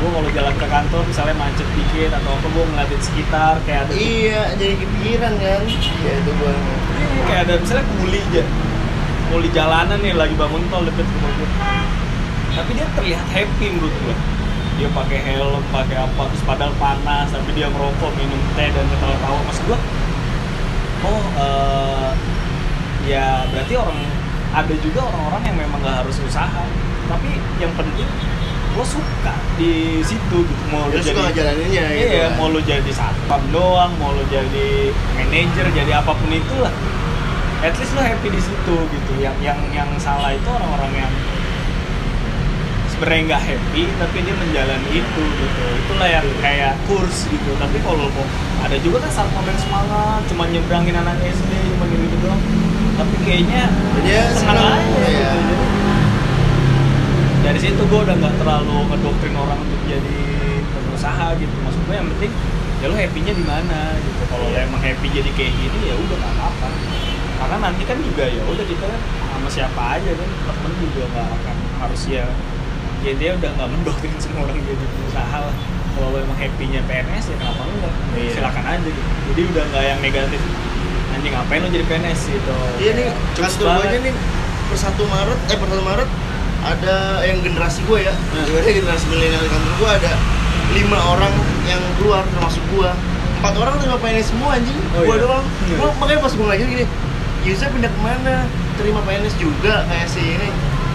gue 0.00 0.08
kalau 0.08 0.30
jalan 0.32 0.54
ke 0.56 0.66
kantor 0.66 1.02
misalnya 1.04 1.36
macet 1.36 1.68
dikit 1.76 2.10
atau 2.16 2.30
apa 2.32 2.46
gue 2.48 2.64
ngeliatin 2.72 3.00
sekitar 3.04 3.54
kayak 3.68 3.84
ada 3.84 3.92
iya 4.00 4.42
jadi 4.56 4.74
kepikiran 4.80 5.32
kan? 5.36 5.60
Ya 5.68 6.12
itu 6.16 6.30
gua. 6.40 6.52
Iya, 6.56 7.20
kayak 7.28 7.40
ada 7.46 7.54
misalnya 7.60 7.84
kuli 8.00 8.18
aja 8.18 8.44
kuli 9.30 9.48
jalanan 9.54 9.98
nih 10.02 10.12
lagi 10.18 10.34
bangun 10.34 10.62
tol 10.68 10.82
deket 10.82 11.06
rumah 11.06 11.32
gue 11.38 11.48
tapi 12.50 12.70
dia 12.74 12.86
terlihat 12.98 13.26
happy 13.30 13.66
menurut 13.70 13.94
gue 14.02 14.16
dia 14.80 14.88
pakai 14.96 15.18
helm 15.20 15.60
pakai 15.68 15.96
apa 16.02 16.22
terus 16.32 16.42
padahal 16.48 16.72
panas 16.80 17.28
tapi 17.28 17.52
dia 17.52 17.68
merokok 17.68 18.10
minum 18.16 18.40
teh 18.56 18.64
dan 18.72 18.84
ketawa-tawa. 18.88 19.38
Maksud 19.44 19.64
gue 19.68 19.78
oh 21.04 21.24
eh, 21.36 22.10
ya 23.04 23.44
berarti 23.52 23.76
orang 23.76 24.00
ada 24.50 24.74
juga 24.80 25.04
orang-orang 25.04 25.42
yang 25.52 25.56
memang 25.68 25.78
nggak 25.84 25.96
harus 26.00 26.16
usaha. 26.24 26.64
Tapi 27.12 27.30
yang 27.60 27.76
penting 27.76 28.08
lo 28.72 28.84
suka 28.86 29.34
di 29.60 30.00
situ 30.00 30.38
gitu. 30.48 30.64
Mau 30.72 30.88
lo 30.88 30.96
jadi 30.96 31.20
ngejalaninnya 31.28 31.84
gitu 31.92 32.16
iya 32.16 32.26
kan. 32.32 32.38
mau 32.40 32.48
lo 32.48 32.60
jadi 32.64 32.90
satpam 32.90 33.42
doang 33.52 33.92
mau 34.00 34.16
lo 34.16 34.24
jadi 34.32 34.94
manajer 35.20 35.66
jadi 35.76 35.92
apa 36.00 36.16
pun 36.16 36.30
itulah 36.32 36.72
at 37.60 37.76
least 37.76 37.92
lo 37.92 38.00
happy 38.00 38.28
di 38.32 38.40
situ 38.40 38.76
gitu. 38.88 39.12
Yang 39.20 39.36
yang 39.44 39.60
yang 39.72 39.90
salah 40.00 40.32
itu 40.32 40.48
orang-orang 40.48 41.04
yang 41.04 41.12
sebenarnya 42.88 43.22
nggak 43.32 43.42
happy 43.48 43.82
tapi 44.00 44.16
dia 44.24 44.34
menjalani 44.36 44.90
itu 44.92 45.22
gitu. 45.24 45.62
Itulah 45.84 46.08
yang 46.08 46.26
kayak 46.40 46.72
kurs 46.88 47.28
gitu. 47.28 47.50
Tapi 47.60 47.76
kalau 47.84 48.08
mau 48.08 48.24
ada 48.64 48.76
juga 48.80 49.04
kan 49.04 49.12
satpam 49.12 49.44
yang 49.44 49.60
semangat 49.60 50.20
cuma 50.28 50.44
nyebrangin 50.48 50.96
anak 50.96 51.16
SD 51.20 51.52
cuma 51.76 51.84
gitu, 51.88 52.04
-gitu 52.08 52.16
doang. 52.24 52.42
Tapi 53.00 53.14
kayaknya 53.24 53.64
Dia 54.04 54.20
senang 54.36 54.60
aja 54.60 55.00
iya. 55.08 55.32
gitu. 55.32 55.38
Jadi, 55.40 55.66
dari 57.40 57.60
situ 57.60 57.80
gue 57.80 58.00
udah 58.04 58.16
nggak 58.20 58.34
terlalu 58.36 58.76
ngedoktrin 58.92 59.36
orang 59.36 59.58
untuk 59.60 59.80
jadi 59.88 60.20
pengusaha 60.76 61.26
gitu. 61.40 61.54
Maksud 61.64 61.80
gue 61.88 61.94
yang 61.96 62.08
penting 62.16 62.32
ya 62.80 62.86
lo 62.88 62.96
happy-nya 62.96 63.32
di 63.36 63.44
mana 63.44 63.96
gitu. 64.00 64.22
Kalau 64.28 64.48
Iya. 64.48 64.68
emang 64.68 64.80
happy 64.80 65.08
jadi 65.12 65.30
kayak 65.36 65.52
gini 65.56 65.78
ya 65.88 65.94
udah 65.96 66.16
nggak 66.20 66.32
apa-apa 66.36 66.68
karena 67.40 67.56
nanti 67.58 67.82
kan 67.82 67.96
juga 67.98 68.24
ya 68.24 68.42
udah 68.44 68.62
kita 68.62 68.84
kan 68.84 69.00
sama 69.30 69.48
siapa 69.48 69.82
aja 69.96 70.10
kan 70.12 70.28
temen 70.46 70.72
juga 70.78 71.02
nggak 71.08 71.26
akan 71.34 71.56
harus 71.80 72.02
ya 72.06 72.24
ya 73.00 73.12
dia 73.14 73.30
udah 73.34 73.50
nggak 73.50 73.68
mendoktrin 73.70 74.12
semua 74.16 74.44
orang 74.44 74.60
jadi 74.60 74.76
pengusaha 74.86 75.38
lah 75.40 75.54
kalau 75.90 76.14
emang 76.14 76.36
happy-nya 76.36 76.80
PNS 76.84 77.24
ya 77.26 77.36
kenapa 77.36 77.62
enggak 77.66 77.92
Iya. 78.12 78.30
silakan 78.34 78.64
aja 78.66 78.84
gitu 78.84 79.00
jadi 79.26 79.40
udah 79.46 79.64
nggak 79.66 79.84
yang 79.86 80.00
negatif 80.00 80.40
anjing 81.10 81.32
ngapain 81.32 81.60
lo 81.60 81.68
jadi 81.70 81.84
PNS 81.86 82.20
gitu 82.28 82.54
Iya 82.76 82.90
nih, 82.92 83.06
Cukup 83.34 83.50
gue 83.50 83.66
banget. 83.66 83.86
aja 83.86 83.98
nih 84.00 84.14
per 84.62 84.76
1 84.78 84.86
Maret, 85.04 85.38
eh 85.42 85.56
per 85.56 85.68
1 85.68 85.82
Maret 85.82 86.10
ada 86.60 86.94
yang 87.24 87.38
generasi 87.40 87.80
gue 87.82 87.98
ya, 88.00 88.12
Hmm. 88.12 88.44
ibaratnya 88.44 88.74
generasi 88.76 89.04
milenial 89.08 89.40
di 89.40 89.48
kantor 89.48 89.72
gue 89.74 89.90
ada 89.96 90.12
lima 90.70 90.98
orang 91.08 91.32
yang 91.64 91.80
keluar 91.96 92.22
termasuk 92.28 92.62
gue 92.68 92.90
empat 93.34 93.54
orang 93.56 93.74
terima 93.76 93.96
PNS 93.96 94.28
semua 94.28 94.54
anjing 94.54 94.76
Oh, 94.92 95.02
gue 95.02 95.08
iya? 95.10 95.24
doang 95.24 95.44
Iya. 95.64 95.76
Gua- 95.80 95.96
makanya 95.96 96.20
pas 96.20 96.32
gue 96.32 96.46
ngajar 96.46 96.66
gini 96.68 96.84
Yusa 97.40 97.72
pindah 97.72 97.88
ke 97.88 98.00
mana 98.04 98.44
terima 98.76 99.00
PNS 99.00 99.34
juga 99.40 99.88
kayak 99.88 100.08
si 100.12 100.20
ini. 100.20 100.50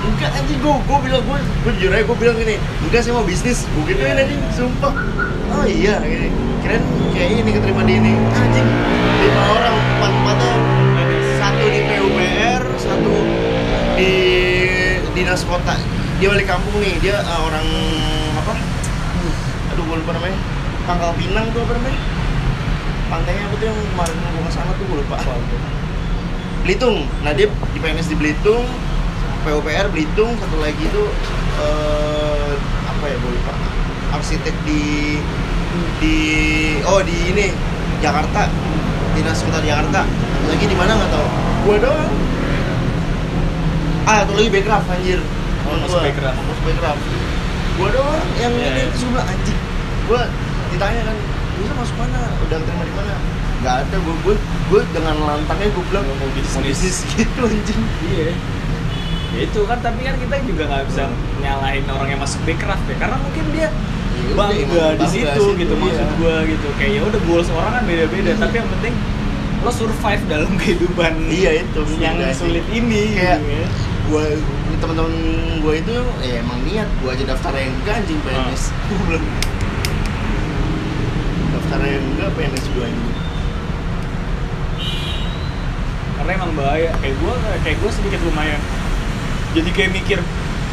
Enggak 0.05 0.29
anjing 0.37 0.61
gue 0.61 0.69
gue 0.69 0.97
bilang 1.01 1.23
gue 1.25 1.37
gue 1.41 1.71
jujur 1.81 1.89
aja 1.89 2.05
gue 2.05 2.17
bilang 2.21 2.37
gini 2.37 2.55
enggak 2.85 3.01
saya 3.01 3.17
mau 3.17 3.25
bisnis. 3.25 3.65
Gue 3.73 3.83
gituin 3.89 4.13
Iya. 4.13 4.23
anjing 4.29 4.41
sumpah. 4.53 4.93
Oh 5.49 5.65
iya 5.65 5.97
gini. 6.05 6.29
Keren 6.61 6.81
kayak 7.13 7.29
ini 7.41 7.49
keterima 7.49 7.81
di 7.81 7.93
ini. 7.97 8.13
Anjing 8.13 8.67
lima 9.25 9.43
orang 9.57 9.75
empat 9.97 10.11
empatnya. 10.13 10.55
Satu 11.41 11.65
di 11.65 11.81
PUPR 11.81 12.61
satu 12.77 13.13
di 13.97 14.11
dinas 15.17 15.41
kota. 15.49 15.73
Dia 16.21 16.27
balik 16.29 16.45
kampung 16.45 16.77
nih 16.77 16.93
dia 17.01 17.17
eh, 17.17 17.39
orang 17.41 17.65
apa? 18.37 18.53
Aduh 19.73 19.83
gue 19.83 19.95
lupa 19.97 20.13
namanya. 20.13 20.37
Pangkal 20.85 21.17
Pinang 21.17 21.49
tuh 21.49 21.65
apa 21.65 21.73
namanya? 21.81 21.99
Pantainya 23.09 23.49
apa 23.49 23.55
tuh 23.57 23.65
yang 23.65 23.77
kemarin 23.93 24.15
gue 24.17 24.41
ke 24.45 24.51
sana 24.53 24.71
tuh 24.77 24.85
gue 24.85 24.97
lupa 25.01 25.17
Belitung. 26.65 27.05
Dia 27.21 27.45
di 27.45 27.77
PNS 27.77 28.09
di 28.09 28.17
Belitung 28.17 28.65
PUPR 29.45 29.93
Belitung 29.93 30.33
satu 30.41 30.57
lagi 30.57 30.81
tuh 30.89 31.13
eh, 31.61 32.53
apa 32.89 33.05
ya 33.05 33.15
gue 33.21 33.31
lupa. 33.37 33.53
Arsitek 34.17 34.55
di 34.65 34.81
di 36.01 36.15
oh 36.89 37.05
di 37.05 37.17
ini 37.29 37.53
Jakarta. 38.01 38.49
Dinas 39.13 39.45
kota 39.45 39.61
Jakarta. 39.61 40.09
Satu 40.09 40.45
lagi 40.49 40.65
di 40.65 40.73
mana 40.73 40.97
nggak 40.97 41.11
tahu. 41.13 41.27
Gue 41.69 41.77
doang. 41.77 42.13
Ah 44.09 44.25
satu 44.25 44.33
lagi 44.33 44.49
Bekraf 44.49 44.89
anjir. 44.89 45.21
Oh, 45.69 45.77
masuk 45.85 46.01
gua. 46.01 46.09
Bekraf. 46.09 46.33
masuk 46.33 46.63
Bekraf. 46.65 46.97
Gue 47.77 47.89
doang 47.93 48.25
yang 48.41 48.53
Iya, 48.57 48.67
ini 48.73 48.81
iya. 48.81 48.85
gue 48.89 49.09
bilang 49.13 49.27
anjing. 49.29 49.59
Gue 50.09 50.21
ditanya 50.73 51.01
kan 51.13 51.17
bisa 51.61 51.73
masuk 51.77 51.95
mana? 52.01 52.19
Udah 52.41 52.57
terima 52.57 52.83
di 52.89 52.93
mana 52.97 53.13
nggak 53.65 53.77
ada 53.81 53.95
gue 53.97 54.15
gue 54.21 54.35
gue 54.69 54.81
dengan 54.93 55.15
lantangnya 55.19 55.67
gue 55.67 55.83
bilang 55.89 56.05
Mau 56.05 56.29
bisnis. 56.31 56.53
mau 56.53 56.61
bisnis 56.61 56.97
gitu 57.11 57.41
anjing 57.41 57.81
Iya. 58.05 58.29
Ya 59.33 59.39
itu 59.43 59.59
kan 59.65 59.81
tapi 59.81 59.99
kan 59.99 60.15
kita 60.15 60.35
juga 60.45 60.63
nggak 60.65 60.83
bisa 60.85 61.09
nyalahin 61.41 61.83
orang 61.89 62.07
yang 62.07 62.21
masuk 62.21 62.39
Bekraf 62.45 62.77
ya 62.85 62.95
karena 62.95 63.17
mungkin 63.17 63.45
dia 63.51 63.67
Ya 64.15 64.31
bangga 64.31 64.85
di 64.95 65.07
situ 65.11 65.43
gitu 65.55 65.73
iya. 65.73 65.81
maksud 65.81 66.09
gua 66.15 66.35
gitu 66.45 66.67
kayak 66.77 66.91
ya 66.93 67.01
udah 67.03 67.21
goals 67.25 67.49
orang 67.49 67.71
kan 67.73 67.83
beda-beda 67.83 68.31
Iya. 68.31 68.39
tapi 68.39 68.55
yang 68.55 68.69
penting 68.71 68.93
lo 69.59 69.71
survive 69.71 70.23
dalam 70.25 70.51
kehidupan 70.61 71.11
Iya, 71.25 71.51
itu, 71.59 71.81
yang 71.97 72.15
sih. 72.21 72.37
sulit 72.37 72.65
ini 72.69 73.11
Kayak- 73.11 73.41
gitu 73.41 73.49
ya. 73.51 73.65
gue 74.05 74.25
teman-teman 74.77 75.13
gue 75.59 75.73
itu 75.75 75.95
ya 76.21 76.35
emang 76.39 76.61
niat 76.61 76.85
gue 76.95 77.09
aja 77.09 77.23
daftar 77.27 77.51
yang 77.55 77.73
enggak 77.75 77.95
anjing 77.97 78.19
PNS 78.21 78.63
gue 78.87 78.97
bilang 79.03 79.25
daftar 81.51 81.79
yang 81.81 82.03
enggak 82.07 82.29
PNS 82.31 82.65
gue 82.69 82.83
anjing 82.85 83.24
karena 86.25 86.41
emang 86.41 86.57
bahaya. 86.57 86.89
Kayak 87.05 87.15
gua 87.21 87.33
kayak 87.61 87.77
gua 87.85 87.91
sedikit 87.93 88.17
lumayan. 88.25 88.57
Jadi 89.53 89.69
kayak 89.69 89.91
mikir 89.93 90.17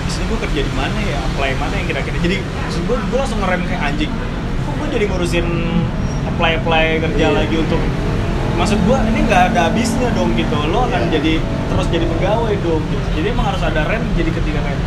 di 0.02 0.10
sini 0.10 0.24
gua 0.32 0.40
kerja 0.48 0.64
di 0.64 0.72
mana 0.72 0.96
ya? 1.04 1.20
Apply 1.28 1.52
mana 1.60 1.76
yang 1.76 1.92
kira-kira? 1.92 2.16
Jadi 2.24 2.36
maksud 2.40 2.82
gua 2.88 2.96
gua 3.12 3.18
langsung 3.20 3.38
ngerem 3.44 3.60
kayak 3.68 3.82
anjing 3.84 4.12
kok 4.64 4.74
gua 4.80 4.88
jadi 4.88 5.04
ngurusin 5.12 5.46
apply 6.24 6.52
apply 6.64 6.86
kerja 7.04 7.24
Iya. 7.28 7.36
lagi 7.36 7.56
untuk 7.60 7.80
maksud 8.56 8.78
gua 8.88 9.04
ini 9.04 9.28
nggak 9.28 9.42
ada 9.52 9.60
habisnya 9.68 10.08
dong 10.16 10.32
gitu. 10.40 10.56
Lo 10.72 10.88
akan 10.88 11.12
Iya. 11.12 11.20
jadi 11.20 11.32
terus 11.68 11.86
jadi 11.92 12.06
pegawai 12.08 12.54
dong 12.64 12.82
gitu. 12.88 13.06
Jadi 13.20 13.26
emang 13.28 13.52
harus 13.52 13.60
ada 13.60 13.84
rem 13.84 14.00
jadi 14.16 14.32
ketika 14.32 14.60
kayak 14.64 14.80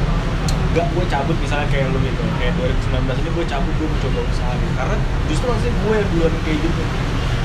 gak 0.75 0.91
gue 0.91 1.07
cabut 1.07 1.37
misalnya 1.39 1.71
kayak 1.71 1.87
lu 1.93 2.01
gitu. 2.03 2.19
Kayak 2.35 2.51
2019 2.59 3.15
ini 3.23 3.29
gue 3.31 3.45
cabut 3.47 3.73
gue 3.79 3.87
mencoba 3.87 4.19
usaha 4.27 4.51
gitu. 4.59 4.73
Karena 4.75 4.95
justru 5.31 5.45
harusnya 5.47 5.71
gue 5.71 5.93
yang 5.95 6.09
duluan 6.11 6.33
kayak 6.43 6.59
gitu 6.67 6.81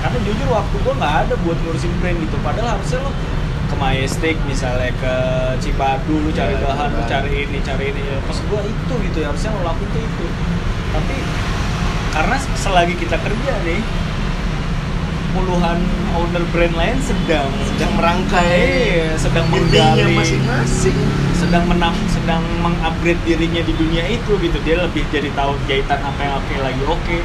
karena 0.01 0.18
jujur 0.24 0.48
waktu 0.48 0.76
gue 0.80 0.94
nggak 0.96 1.14
ada 1.26 1.34
buat 1.44 1.59
ngurusin 1.61 1.92
brand 2.01 2.16
gitu. 2.18 2.36
Padahal 2.40 2.68
harusnya 2.80 2.98
lo 3.05 3.12
ke 3.70 3.76
Majestic 3.78 4.34
misalnya 4.48 4.90
ke 4.98 5.14
Cipadu 5.62 6.18
lu 6.18 6.30
cari 6.34 6.57
Iya, 6.57 6.64
bahan 6.66 6.88
lu 6.96 7.03
cari 7.07 7.30
ini 7.44 7.59
cari 7.61 7.84
ini. 7.92 8.01
Ya 8.03 8.16
maksud 8.24 8.44
gue 8.48 8.61
itu 8.64 8.94
gitu 9.07 9.18
ya 9.22 9.28
harusnya 9.30 9.51
lo 9.55 9.61
lakuin 9.62 9.88
tuh 9.92 10.03
itu. 10.03 10.26
Tapi 10.90 11.16
karena 12.11 12.36
selagi 12.59 12.94
kita 12.98 13.16
kerja 13.20 13.53
nih 13.62 13.80
puluhan 15.30 15.78
owner 16.18 16.42
brand 16.51 16.74
lain 16.74 16.98
sedang 16.98 17.46
sedang 17.70 17.92
merangkai 17.94 18.51
Iya, 18.51 19.14
sedang 19.14 19.46
menggali 19.46 20.18
masing-masing. 20.18 20.98
sedang 21.38 21.64
menam 21.70 21.94
sedang 22.11 22.42
mengupgrade 22.61 23.22
dirinya 23.22 23.62
di 23.62 23.72
dunia 23.78 24.05
itu 24.11 24.32
gitu. 24.42 24.59
Dia 24.66 24.82
lebih 24.82 25.07
jadi 25.14 25.30
tahu 25.30 25.55
jahitan 25.70 26.03
apa 26.03 26.18
yang 26.18 26.34
oke 26.34 26.55
lagi. 26.59 26.82
Oke 26.88 27.18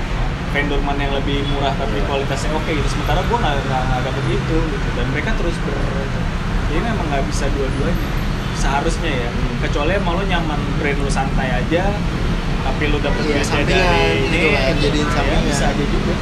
vendor 0.55 0.79
mana 0.79 0.99
yang 1.01 1.13
lebih 1.13 1.43
murah 1.45 1.75
tapi 1.75 1.99
Iya. 1.99 2.07
kualitasnya 2.07 2.49
oke 2.49 2.71
gitu. 2.71 2.87
Sementara 2.87 3.19
gua 3.27 3.37
nggak 3.37 3.55
nggak 3.61 4.01
dapet 4.01 4.23
itu 4.31 4.57
gitu. 4.71 4.87
Dan 4.95 5.05
mereka 5.11 5.35
terus 5.35 5.55
ber 5.61 5.75
jadi 6.65 6.79
memang 6.81 7.05
nggak 7.05 7.23
bisa 7.27 7.45
dua-duanya 7.51 8.07
seharusnya 8.55 9.11
ya. 9.11 9.29
Kecuali 9.61 9.91
emang 9.93 10.13
lo 10.15 10.23
nyaman 10.23 10.59
brand 10.77 10.97
lu 10.97 11.09
santai 11.09 11.51
aja 11.53 11.91
tapi 12.63 12.83
lu 12.87 12.97
dapet 12.97 13.21
Iya, 13.21 13.27
duitnya 13.35 13.45
sampingan 13.45 13.85
dari 13.85 14.09
gitu 14.17 14.25
ini 14.25 14.39
kan, 14.49 14.75
jadiin 14.79 15.03
ya, 15.03 15.13
sampingan. 15.13 15.43
bisa 15.45 15.65
aja 15.69 15.83
juga. 15.85 16.13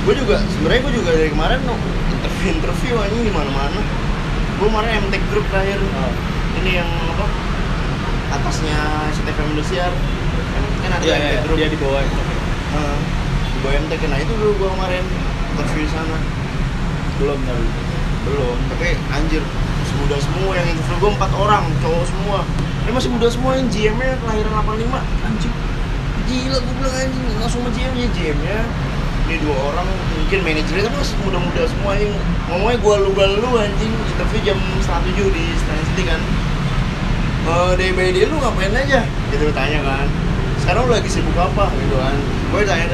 Gue 0.00 0.14
juga 0.16 0.36
sebenarnya 0.48 0.80
gue 0.80 0.92
juga 0.96 1.10
dari 1.12 1.28
kemarin 1.28 1.58
no, 1.60 1.74
interview 2.10 2.48
interview 2.54 2.94
anjing 2.96 3.22
di 3.22 3.32
mana-mana. 3.34 3.80
Gue 4.56 4.66
kemarin 4.66 4.90
MTech 5.02 5.24
Group 5.28 5.44
terakhir. 5.50 5.76
Oh. 5.76 6.12
ini 6.52 6.76
yang 6.76 6.88
apa 7.08 7.24
atasnya 8.32 8.78
CTV 9.12 9.38
Indosiar 9.48 9.92
kan 10.80 10.90
ada 10.90 11.02
Iya, 11.02 11.14
MTech 11.14 11.30
iya, 11.30 11.40
Group. 11.44 11.56
dia 11.56 11.68
di 11.68 11.78
bawah 11.78 12.00
itu. 12.00 12.20
MTech 13.68 14.00
nah 14.08 14.16
itu 14.16 14.32
dulu 14.40 14.52
gue 14.56 14.68
kemarin 14.72 15.04
interview 15.52 15.84
di 15.84 15.92
sana. 15.92 16.16
Belum 17.20 17.38
tapi 17.44 17.64
belum 18.20 18.56
tapi 18.72 18.88
anjir 19.12 19.42
muda 20.00 20.16
semua 20.16 20.52
yang 20.56 20.66
interview 20.72 20.96
gue 20.96 21.10
empat 21.20 21.32
orang 21.36 21.64
cowok 21.84 22.04
semua. 22.08 22.38
Ini 22.88 22.90
masih 22.96 23.10
muda 23.12 23.28
semua 23.28 23.52
yang 23.60 23.68
GM 23.68 23.96
nya 24.00 24.16
kelahiran 24.24 24.52
85 24.64 25.28
anjing. 25.28 25.54
Gila 26.24 26.56
gue 26.56 26.74
bilang 26.80 26.94
anjing 26.96 27.24
langsung 27.36 27.60
sama 27.60 27.70
GM 27.76 27.92
nya 27.92 28.08
GM 28.16 28.38
nya 28.40 28.58
ini 29.30 29.46
dua 29.46 29.54
orang 29.70 29.86
mungkin 29.86 30.42
manajernya 30.42 30.90
tapi 30.90 30.96
masih 30.98 31.16
muda-muda 31.22 31.62
semua 31.70 31.94
yang 31.94 32.10
ngomongnya 32.50 32.78
gue 32.82 32.94
lu 33.04 33.10
lu 33.14 33.50
anjing. 33.60 33.92
Interview 33.92 34.40
jam 34.42 34.58
setengah 34.80 35.02
tujuh 35.06 35.26
di 35.30 35.44
Senayan 35.60 35.84
City 35.92 36.02
kan. 36.08 36.20
Eh 37.40 37.72
DBD 37.76 38.16
lu 38.26 38.36
ngapain 38.40 38.72
aja? 38.74 39.00
Gitu 39.30 39.52
tanya 39.52 39.80
kan 39.84 40.08
sekarang 40.60 40.86
lu 40.86 40.92
lagi 40.92 41.10
sibuk 41.10 41.34
apa? 41.34 41.66
Gitu 41.72 41.96
kan. 41.96 42.16
Gue 42.52 42.62
tanya 42.62 42.86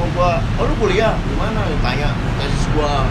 oh 0.00 0.08
gua 0.14 0.42
oh 0.60 0.64
lu 0.66 0.74
kuliah? 0.80 1.14
Di 1.16 1.34
mana 1.38 1.66
tanya 1.82 2.10
tesis 2.40 2.66
gua. 2.74 3.06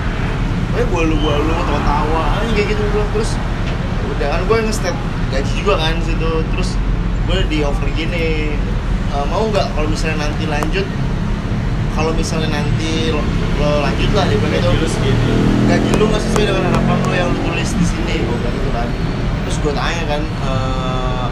Pokoknya 0.74 0.86
gue 0.90 1.02
lu 1.06 1.16
gue 1.22 1.36
lu 1.38 1.54
tawa-tawa 1.70 2.24
anjing 2.42 2.56
kayak 2.58 2.68
gitu 2.74 2.84
gua. 2.92 3.06
Terus 3.14 3.32
udah 4.10 4.28
kan 4.34 4.42
gue 4.50 4.58
nge-step 4.70 4.96
gaji 5.30 5.52
juga 5.54 5.74
kan 5.78 5.96
situ. 6.02 6.32
Terus 6.54 6.70
gue 7.30 7.38
di 7.48 7.58
offer 7.62 7.88
gini 7.94 8.58
"Eh, 9.14 9.26
mau 9.30 9.46
nggak 9.48 9.78
kalau 9.78 9.88
misalnya 9.88 10.28
nanti 10.28 10.44
lanjut? 10.50 10.88
Kalau 11.94 12.10
misalnya 12.18 12.50
nanti 12.50 13.14
lo, 13.14 13.22
lo 13.62 13.86
lanjut 13.86 14.10
lah 14.18 14.26
di 14.26 14.34
itu 14.34 14.70
Gaji 15.70 15.90
lu 15.94 15.98
lu 16.02 16.06
nggak 16.10 16.24
sesuai 16.26 16.46
dengan 16.50 16.64
harapan 16.74 16.98
lo 17.06 17.14
yang 17.14 17.30
lu 17.30 17.40
tulis 17.46 17.70
di 17.78 17.86
sini 17.86 18.14
gue 18.26 18.36
bilang 18.42 18.56
gitu 18.58 18.70
kan. 18.74 18.88
Terus 19.46 19.58
gue 19.62 19.74
tanya 19.78 20.04
kan 20.10 20.22
eh, 20.26 21.28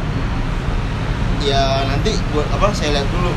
ya 1.41 1.89
nanti 1.89 2.14
gua 2.30 2.45
apa 2.54 2.70
saya 2.70 2.93
lihat 3.02 3.08
dulu 3.10 3.34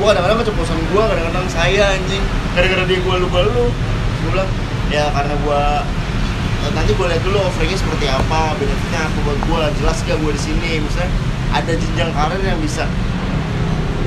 gua 0.00 0.16
kadang-kadang 0.16 0.38
keceplosan 0.40 0.80
gua 0.96 1.04
kadang-kadang 1.12 1.46
saya 1.52 1.92
anjing. 1.92 2.24
Gara-gara 2.56 2.88
dia 2.88 2.98
gua 3.04 3.20
lupa 3.20 3.44
lu. 3.44 3.68
Gua 4.24 4.28
bilang 4.32 4.50
ya 4.88 5.12
karena 5.12 5.34
gua 5.44 5.84
eh, 6.64 6.72
nanti 6.72 6.90
gua 6.96 7.12
lihat 7.12 7.22
dulu 7.22 7.36
offeringnya 7.44 7.76
seperti 7.76 8.08
apa 8.08 8.56
benefitnya 8.56 9.00
apa 9.04 9.18
buat 9.28 9.38
gua 9.44 9.60
jelas 9.76 10.00
gak 10.08 10.16
gua 10.24 10.32
di 10.32 10.40
sini? 10.40 10.80
Misalnya 10.80 11.12
ada 11.52 11.72
jenjang 11.76 12.10
karir 12.16 12.40
yang 12.40 12.60
bisa 12.64 12.88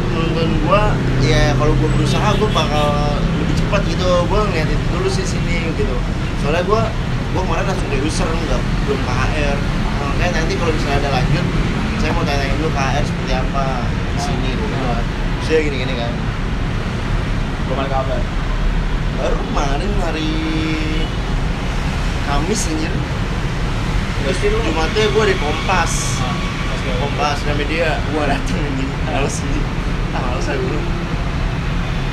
menurut 0.09 0.49
gua 0.65 0.81
ya 1.21 1.53
kalau 1.61 1.77
gua 1.77 1.89
berusaha 1.93 2.27
gua 2.41 2.49
bakal 2.49 2.89
lebih 3.37 3.55
cepat 3.61 3.81
gitu. 3.85 4.09
Gua 4.25 4.49
ngeliat 4.49 4.69
itu 4.73 4.85
dulu 4.97 5.07
sih 5.13 5.25
sini 5.29 5.77
gitu. 5.77 5.95
Soalnya 6.41 6.65
gua 6.65 6.89
gua 7.37 7.41
kemarin 7.45 7.65
langsung 7.69 7.87
ke 7.93 7.97
user 8.01 8.25
nggak 8.25 8.61
belum 8.89 8.99
ke 9.01 9.13
HR 9.13 9.57
makanya 10.03 10.45
nanti 10.45 10.53
kalau 10.59 10.71
misalnya 10.75 10.97
ada 11.01 11.09
lanjut 11.15 11.45
saya 11.97 12.11
mau 12.13 12.23
tanya 12.27 12.45
dulu 12.59 12.69
ke 12.69 12.81
HR 12.81 13.03
seperti 13.07 13.33
apa 13.33 13.65
di 13.87 14.19
sini 14.21 14.49
gitu 14.53 15.22
saya 15.53 15.61
gini 15.63 15.85
gini 15.85 15.93
kan. 15.93 16.09
Belum 17.63 17.77
ada 17.77 17.89
kabar 17.91 18.21
baru 19.13 19.37
kemarin 19.37 19.91
hari 20.01 20.31
Kamis 22.25 22.65
anjir. 22.65 22.89
Terus 24.25 24.37
Jumatnya 24.41 25.05
gua 25.13 25.23
di 25.29 25.35
Kompas. 25.37 25.93
Ah, 26.25 26.33
Kompas 26.97 27.37
dan 27.45 27.55
media. 27.55 28.01
Gua 28.09 28.25
dateng 28.25 28.57
anjing 28.57 28.89
males 29.05 29.35
anjing 29.37 29.65
ah 30.13 30.21
males 30.25 30.45
saya 30.45 30.57
dulu 30.61 30.77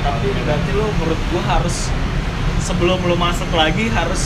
tapi 0.01 0.33
berarti 0.33 0.69
lu 0.73 0.85
menurut 0.97 1.21
gua 1.29 1.41
harus 1.45 1.93
sebelum 2.57 2.97
lu 3.05 3.13
masuk 3.13 3.45
lagi 3.53 3.93
harus 3.93 4.21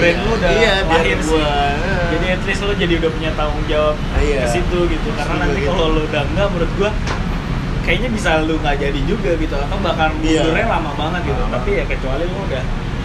brand 0.00 0.16
Iya, 0.16 0.24
lu 0.24 0.30
udah 0.40 0.50
iya, 0.56 0.74
lahir 0.88 1.18
sih. 1.20 1.28
gua, 1.28 1.44
eh. 1.76 2.08
jadi 2.16 2.26
at 2.32 2.42
least 2.48 2.64
lu 2.64 2.72
jadi 2.72 2.94
udah 2.96 3.10
punya 3.12 3.30
tanggung 3.36 3.60
jawab 3.68 3.96
Iya. 4.16 4.44
ke 4.44 4.56
situ 4.56 4.78
gitu. 4.88 5.08
Karena 5.12 5.28
Setuju 5.36 5.44
nanti 5.44 5.60
gitu. 5.60 5.68
kalau 5.76 5.86
lu 5.92 6.00
udah 6.08 6.22
enggak 6.24 6.46
menurut 6.48 6.72
gua 6.80 6.90
kayaknya 7.82 8.08
bisa 8.10 8.30
lu 8.42 8.54
nggak 8.58 8.76
jadi 8.78 9.00
juga 9.04 9.34
gitu. 9.36 9.54
Atau 9.54 9.78
bahkan 9.82 10.10
Iya. 10.22 10.42
mundurnya 10.46 10.66
lama 10.70 10.90
banget 10.94 11.20
gitu. 11.30 11.42
Lama. 11.42 11.54
tapi 11.58 11.70
ya 11.78 11.84
kecuali 11.84 12.24
lu 12.24 12.38
udah 12.46 12.62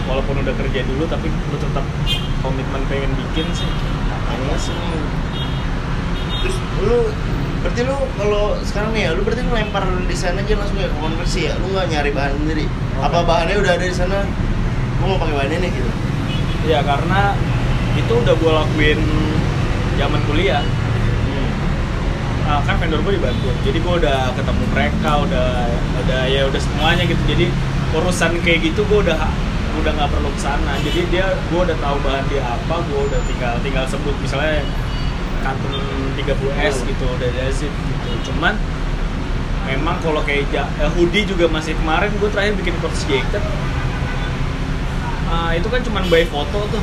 walaupun 0.08 0.34
udah 0.40 0.54
kerja 0.56 0.80
dulu 0.88 1.04
tapi 1.04 1.26
lu 1.28 1.56
tetap 1.60 1.84
komitmen 2.40 2.82
pengen 2.88 3.10
bikin 3.14 3.46
sih. 3.52 3.68
Iya 3.68 4.56
sih. 4.56 4.76
Terus 6.42 6.56
lu 6.86 6.98
berarti 7.58 7.80
lu 7.82 7.96
kalau 8.14 8.44
sekarang 8.62 8.90
nih 8.94 9.02
ya 9.02 9.10
lu 9.12 9.20
berarti 9.26 9.42
lu 9.42 9.52
lempar 9.52 9.84
desain 10.06 10.38
aja 10.38 10.54
langsung 10.54 10.78
ya 10.78 10.88
ke 10.88 10.98
konversi 10.98 11.40
ya? 11.50 11.52
Lu 11.58 11.66
nggak 11.74 11.86
nyari 11.90 12.10
bahan 12.14 12.32
sendiri? 12.38 12.64
Apa 13.02 13.18
bahannya 13.26 13.56
udah 13.58 13.72
ada 13.74 13.86
di 13.86 13.96
sana? 13.96 14.22
Gua 14.98 15.14
mau 15.14 15.18
pakai 15.18 15.34
bahannya 15.34 15.58
nih 15.66 15.70
gitu. 15.74 15.90
Ya 16.66 16.80
karena 16.82 17.34
itu 17.98 18.12
udah 18.14 18.34
gua 18.38 18.52
lakuin 18.62 19.00
zaman 19.98 20.20
kuliah 20.30 20.62
Ah, 22.48 22.64
kan 22.64 22.80
vendor 22.80 23.04
gue 23.04 23.12
di 23.12 23.22
Bandung 23.22 23.52
jadi 23.60 23.76
gue 23.76 23.94
udah 24.00 24.32
ketemu 24.32 24.64
mereka 24.72 25.10
udah 25.20 25.48
udah 26.00 26.20
ya 26.26 26.48
udah 26.48 26.56
semuanya 26.56 27.04
gitu. 27.04 27.20
Jadi 27.28 27.46
urusan 27.92 28.40
kayak 28.40 28.60
gitu 28.64 28.80
gue 28.84 28.98
udah 29.04 29.16
udah 29.78 29.90
nggak 29.94 30.10
perlu 30.10 30.26
ke 30.32 30.40
sana 30.40 30.74
jadi 30.82 31.00
dia 31.06 31.26
gue 31.46 31.60
udah 31.60 31.76
tahu 31.78 31.96
bahan 32.02 32.24
dia 32.26 32.42
apa 32.42 32.82
gue 32.82 33.00
udah 33.04 33.20
tinggal 33.24 33.54
tinggal 33.62 33.84
sebut 33.86 34.10
misalnya 34.18 34.64
kantung 35.38 35.70
30s 36.18 36.76
gitu 36.82 37.04
udah 37.06 37.28
it 37.38 37.54
gitu. 37.62 38.08
Cuman 38.26 38.56
memang 39.64 40.00
kalau 40.00 40.24
kayak 40.24 40.48
ja- 40.48 40.72
eh, 40.78 40.90
hoodie 40.90 41.28
juga 41.28 41.46
masih 41.46 41.76
kemarin 41.76 42.08
gue 42.10 42.28
terakhir 42.28 42.56
bikin 42.56 42.74
coach 42.80 43.04
jacket 43.04 43.44
Ah, 45.28 45.52
itu 45.52 45.68
kan 45.68 45.84
cuman 45.84 46.08
by 46.08 46.24
foto 46.24 46.64
tuh 46.66 46.82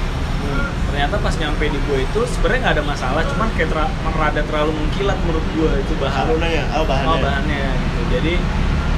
ternyata 0.91 1.16
pas 1.20 1.36
nyampe 1.36 1.68
di 1.68 1.80
gue 1.89 1.98
itu 2.08 2.20
sebenarnya 2.32 2.60
nggak 2.64 2.76
ada 2.80 2.86
masalah 2.88 3.22
cuman 3.28 3.48
kayak 3.60 3.70
ter 3.74 3.80
rada 4.16 4.41
terlalu 4.48 4.72
mengkilat 4.80 5.18
menurut 5.28 5.46
gue 5.54 5.72
itu 5.84 5.93
bahan. 6.00 6.24
Lu 6.32 6.38
nanya 6.39 6.64
oh 6.80 6.86
bahannya. 6.88 7.12
Oh 7.12 7.18
bahannya 7.20 7.66
gitu. 7.76 8.02
Jadi 8.16 8.34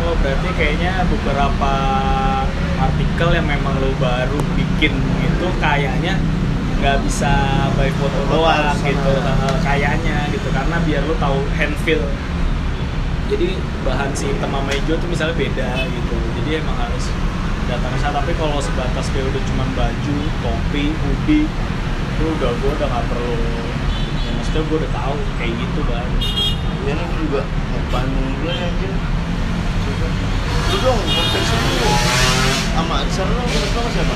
oh 0.05 0.13
berarti 0.21 0.49
kayaknya 0.53 0.91
beberapa 1.09 1.73
artikel 2.77 3.29
yang 3.33 3.47
memang 3.49 3.73
lo 3.81 3.89
baru 3.97 4.39
bikin 4.53 4.93
itu 5.01 5.47
kayaknya 5.57 6.21
nggak 6.77 7.01
bisa 7.01 7.33
by 7.73 7.89
foto 7.97 8.19
doang 8.29 8.77
gitu. 8.85 9.13
kayaknya 9.65 10.29
gitu. 10.29 10.47
Karena 10.53 10.77
biar 10.85 11.01
lo 11.07 11.17
tahu 11.17 11.41
hand 11.57 11.73
feel 11.81 12.05
jadi 13.27 13.59
bahan 13.83 14.15
si 14.15 14.31
hitam 14.31 14.47
sama 14.55 14.71
hijau 14.71 14.95
tuh 14.95 15.09
misalnya 15.11 15.35
beda 15.35 15.69
gitu. 15.91 16.15
Jadi 16.41 16.49
emang 16.63 16.77
harus 16.79 17.11
datang 17.67 17.91
ke 17.93 17.99
sana. 17.99 18.23
Tapi 18.23 18.33
kalau 18.39 18.57
sebatas 18.63 19.05
kayak 19.11 19.27
udah 19.29 19.43
cuman 19.53 19.67
baju 19.75 20.17
topi 20.41 20.83
hoodie 20.91 21.47
itu 22.17 22.25
udah 22.25 22.49
gue 22.49 22.71
udah 22.73 22.87
nggak 22.89 23.05
perlu 23.13 23.37
ya 24.25 24.31
maksudnya 24.33 24.61
gue 24.65 24.77
udah 24.81 24.89
tahu 24.89 25.15
kayak 25.37 25.53
gitu 25.53 25.81
kan 25.85 26.09
ya 26.89 26.97
gua 26.97 27.17
juga 27.21 27.41
mau 27.45 27.81
Bandung 27.93 28.27
dulu 28.41 28.49
ya 28.49 28.65
anjir 28.65 28.91
lu 30.67 30.77
dong 30.83 30.99
konversi 30.99 31.55
lu. 31.55 31.89
Sama 32.75 32.95
di 33.05 33.11
sana 33.13 33.31
lu 33.31 33.39
konversi 33.39 33.69
lu 33.69 33.69
sama 33.71 33.89
siapa? 33.93 34.15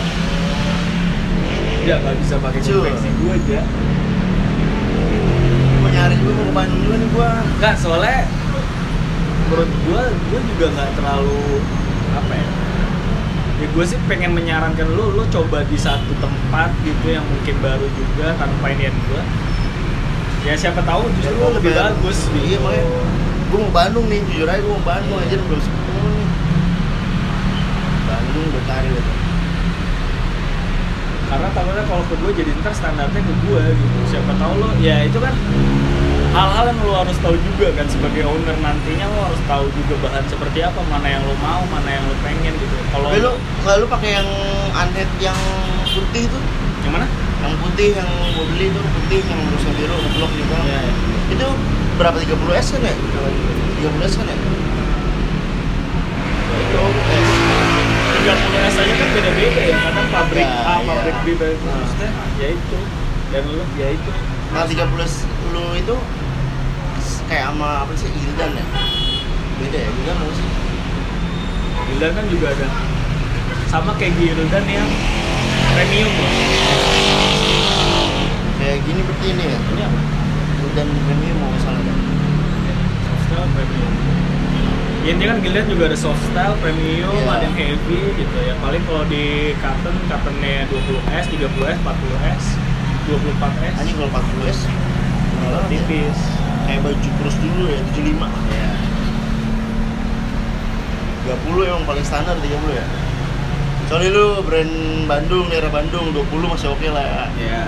Ya 1.85 1.95
nggak 2.01 2.15
bisa 2.19 2.35
pakai 2.41 2.59
Cul. 2.59 2.83
konveksi 2.83 3.09
gue 3.13 3.31
aja. 3.31 3.61
Gua 5.79 5.89
nyari 5.93 6.15
juga 6.19 6.31
mau 6.35 6.45
ke 6.49 6.53
Bandung 6.57 6.81
dulu 6.83 6.95
nih 6.97 7.09
gua. 7.15 7.29
Nggak 7.61 7.75
soalnya 7.79 8.19
menurut 9.47 9.69
gue 9.69 10.03
gue 10.09 10.39
juga 10.57 10.65
nggak 10.73 10.89
terlalu 10.97 11.43
apa 12.11 12.33
ya 12.33 12.60
ya 13.61 13.67
gue 13.69 13.85
sih 13.85 13.97
pengen 14.09 14.33
menyarankan 14.33 14.89
lu 14.97 15.13
lu 15.13 15.23
coba 15.29 15.61
di 15.69 15.77
satu 15.77 16.17
tempat 16.17 16.73
gitu 16.81 17.13
yang 17.13 17.21
mungkin 17.21 17.55
baru 17.61 17.85
juga 17.93 18.33
tanpa 18.41 18.73
inian 18.73 18.93
gue 19.05 19.21
ya 20.49 20.57
siapa 20.57 20.81
tahu 20.81 21.05
justru 21.21 21.29
Ya, 21.29 21.37
lu 21.37 21.41
gua 21.45 21.51
lebih 21.61 21.73
bagus 21.77 22.17
iya 22.33 22.57
gitu. 22.57 22.65
makanya 22.65 22.85
gua 23.53 23.59
mau 23.61 23.71
Bandung 23.71 24.05
nih 24.09 24.19
jujur 24.25 24.47
aja 24.49 24.61
gua 24.65 24.73
mau 24.73 24.85
Bandung 24.89 25.17
aja 25.21 25.35
belum 25.37 25.61
sepuluh 25.61 26.09
nih. 26.09 26.27
Bandung 28.09 28.45
cari 28.65 28.89
gitu 28.89 29.11
karena 31.31 31.47
takutnya 31.55 31.83
kalau 31.87 32.03
ke 32.11 32.15
gue 32.19 32.31
jadi 32.43 32.51
ntar 32.59 32.75
standarnya 32.75 33.21
ke 33.23 33.33
gue 33.47 33.63
gitu. 33.71 33.97
Siapa 34.11 34.35
tahu 34.35 34.51
lo 34.59 34.67
ya 34.83 34.99
itu 35.07 35.15
kan 35.15 35.31
hal-hal 36.35 36.65
yang 36.75 36.79
lo 36.83 36.93
harus 37.07 37.15
tahu 37.23 37.39
juga 37.39 37.71
kan 37.71 37.87
sebagai 37.87 38.27
owner 38.27 38.57
nantinya 38.59 39.07
lo 39.07 39.31
harus 39.31 39.39
tahu 39.47 39.63
juga 39.71 39.95
bahan 40.03 40.27
seperti 40.27 40.59
apa 40.59 40.83
mana 40.91 41.07
yang 41.07 41.23
lo 41.23 41.31
mau 41.39 41.63
mana 41.71 41.87
yang 41.87 42.03
lo 42.03 42.15
pengen 42.19 42.51
gitu 42.51 42.75
tapi 43.11 43.27
lu 43.27 43.35
nggak 43.35 43.75
lu 43.83 43.85
pakai 43.91 44.23
yang 44.23 44.29
unhead 44.71 45.09
yang 45.19 45.35
putih 45.83 46.31
tuh 46.31 46.39
yang 46.87 46.95
mana? 46.95 47.03
Yang 47.43 47.59
putih 47.59 47.89
yang 47.91 48.07
mau 48.07 48.47
beli 48.47 48.71
tuh 48.71 48.79
putih 48.87 49.19
yang 49.19 49.41
rusa 49.51 49.69
biru 49.75 49.95
ngeblok 49.99 50.31
juga 50.31 50.57
ya, 50.63 50.79
ya. 50.79 50.93
itu 51.35 51.47
berapa 51.99 52.15
30 52.23 52.31
s 52.55 52.67
kan 52.71 52.87
ya? 52.87 52.95
30 52.95 54.07
s 54.07 54.13
kan 54.15 54.25
ya? 54.31 54.37
Itu 56.55 56.79
eh, 56.87 57.51
30 58.31 58.71
S 58.71 58.75
aja 58.79 58.93
kan 58.95 59.07
beda-beda 59.11 59.59
ya 59.59 59.77
kadang 59.91 60.07
pabrik 60.15 60.47
Ya, 60.47 60.71
A, 60.71 60.73
pabrik 60.79 61.15
iya. 61.19 61.25
B, 61.27 61.27
pabrik 61.35 61.57
C. 61.59 61.63
Nah. 61.67 61.75
maksudnya 61.83 62.09
ya 62.39 62.47
itu. 62.55 62.79
Dan 63.35 63.43
lo 63.51 63.65
ya 63.75 63.87
itu. 63.91 64.11
Nah 64.55 64.63
30 64.63 65.51
lu 65.51 65.65
itu 65.75 65.95
kayak 67.27 67.43
sama 67.51 67.83
apa 67.83 67.91
sih? 67.99 68.07
Gildan 68.07 68.55
ya? 68.55 68.65
Beda 69.59 69.77
ya 69.83 69.89
Gildan 69.99 70.15
apa 70.15 70.31
sih? 70.31 70.47
Gildan 71.91 72.11
kan 72.15 72.25
juga 72.31 72.47
ada 72.55 72.67
sama 73.71 73.95
kayak 73.95 74.11
Gildan 74.19 74.67
yang 74.67 74.89
premium. 75.71 76.11
Loh 76.11 76.27
kayak 78.59 78.83
gini 78.83 78.99
berarti 78.99 79.27
ini 79.31 79.43
ya? 79.47 79.57
Ini 79.63 79.81
apa? 79.87 79.99
Gildan 80.59 80.87
premium 81.07 81.37
mau 81.39 81.55
salah 81.63 81.79
kan 81.79 81.97
soft 83.07 83.23
style 83.31 83.47
premium. 83.55 83.93
Ya 85.01 85.09
intinya 85.15 85.29
kan 85.31 85.39
Gildan 85.39 85.65
juga 85.71 85.83
ada 85.87 85.95
soft 85.95 86.19
style 86.19 86.55
premium 86.59 87.15
Iya. 87.15 87.31
ada 87.31 87.43
yang 87.47 87.55
heavy 87.55 87.99
gitu 88.19 88.37
ya. 88.43 88.53
Paling 88.59 88.83
kalau 88.83 89.07
di 89.07 89.55
cotton 89.63 89.95
cottonnya 90.11 90.67
20S 90.67 91.25
30S 91.31 91.77
40S 91.79 92.43
24S 93.07 93.73
anjing 93.79 93.95
kalau 93.95 94.09
40 94.11 94.51
s? 94.51 94.59
Kalau 95.41 95.63
tipis. 95.71 96.19
kayak 96.61 96.85
baju 96.85 97.09
kurus 97.19 97.35
dulu 97.41 97.63
ya 97.67 97.79
75 97.97 98.31
ya 98.53 98.69
30 101.25 101.67
emang 101.67 101.83
paling 101.89 102.05
standar 102.05 102.37
30 102.37 102.47
ya 102.77 102.85
Soalnya 103.91 104.15
lu 104.15 104.39
brand 104.47 104.73
Bandung, 105.03 105.51
daerah 105.51 105.67
Bandung 105.67 106.15
20 106.15 106.31
masih 106.47 106.71
oke 106.71 106.87
lah 106.87 107.03
ya 107.03 107.23
ya 107.35 107.61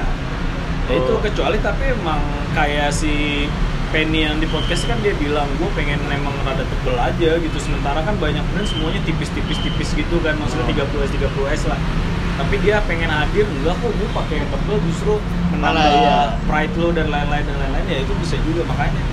ya 0.87 0.95
itu 0.99 1.11
Oh. 1.11 1.19
kecuali 1.19 1.59
tapi 1.59 1.91
emang 1.91 2.19
kayak 2.55 2.91
si 2.91 3.43
Penny 3.91 4.25
yang 4.25 4.39
di 4.39 4.47
podcast 4.47 4.87
kan 4.87 4.97
dia 5.03 5.11
bilang 5.15 5.45
gue 5.59 5.69
pengen 5.75 5.99
emang 6.07 6.31
rada 6.47 6.63
tebel 6.63 6.95
aja 6.95 7.29
gitu 7.39 7.57
sementara 7.59 8.01
kan 8.03 8.15
banyak 8.19 8.41
brand 8.51 8.67
semuanya 8.67 8.99
tipis-tipis 9.03 9.59
tipis 9.63 9.89
gitu 9.95 10.15
kan 10.23 10.35
maksudnya 10.39 10.63
Oh. 10.63 10.87
30 10.87 11.07
s 11.07 11.11
30 11.11 11.59
s 11.59 11.63
lah 11.67 11.79
tapi 12.33 12.55
dia 12.65 12.81
pengen 12.87 13.11
hadir 13.11 13.45
enggak 13.45 13.75
kok 13.77 13.91
gue 13.93 14.09
pakai 14.15 14.35
yang 14.41 14.49
tebel 14.49 14.77
justru 14.89 15.13
menambah 15.53 15.91
iya. 15.91 16.19
pride 16.49 16.75
lo 16.81 16.89
dan 16.89 17.07
lain-lain 17.11 17.45
dan 17.45 17.57
lain-lain 17.61 17.85
ya 17.85 17.99
itu 18.01 18.13
bisa 18.17 18.35
juga 18.41 18.63
makanya 18.65 19.03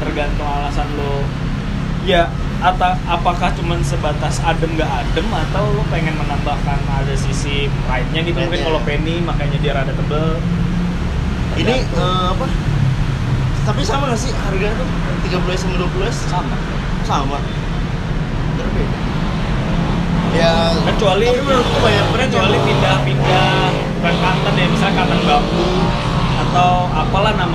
tergantung 0.00 0.48
alasan 0.48 0.88
lo 0.96 1.26
ya 2.08 2.30
atau 2.64 2.96
apakah 3.04 3.52
cuman 3.52 3.84
sebatas 3.84 4.40
adem 4.40 4.72
nggak 4.72 4.88
adem 4.88 5.28
atau 5.28 5.68
lo 5.76 5.84
pengen 5.92 6.16
menambahkan 6.16 6.80
ada 6.88 7.12
sisi 7.12 7.68
pride-nya 7.84 8.24
gitu 8.24 8.40
mungkin 8.40 8.64
kalau 8.64 8.80
Penny 8.88 9.20
makanya 9.20 9.60
dia 9.60 9.72
rada 9.76 9.92
tebel 9.92 10.40
Ini 11.54 11.84
Tergantung. 11.84 12.00
eh, 12.00 12.26
apa? 12.32 12.46
Tapi 13.64 13.80
sama 13.84 14.08
nggak 14.08 14.16
sih 14.18 14.32
harganya 14.32 14.74
tuh 14.74 14.88
30 15.28 15.54
sama 15.54 15.74
20 15.76 16.08
s 16.08 16.18
sama 16.26 16.56
sama. 17.04 17.38
Berbeda. 18.56 18.96
Ya 20.34 20.52
kecuali 20.82 21.26
tapi 21.28 21.40
menurutku 21.44 21.78
banyak 21.78 22.06
brand 22.10 22.30
kecuali 22.32 22.58
pindah-pindah 22.58 23.54
brand 24.02 24.18
kanten 24.18 24.54
ya 24.56 24.66
misalnya 24.66 24.94
kanten 24.98 25.20
bambu 25.22 25.68
atau 26.34 26.70
apalah 26.90 27.32
namanya 27.36 27.52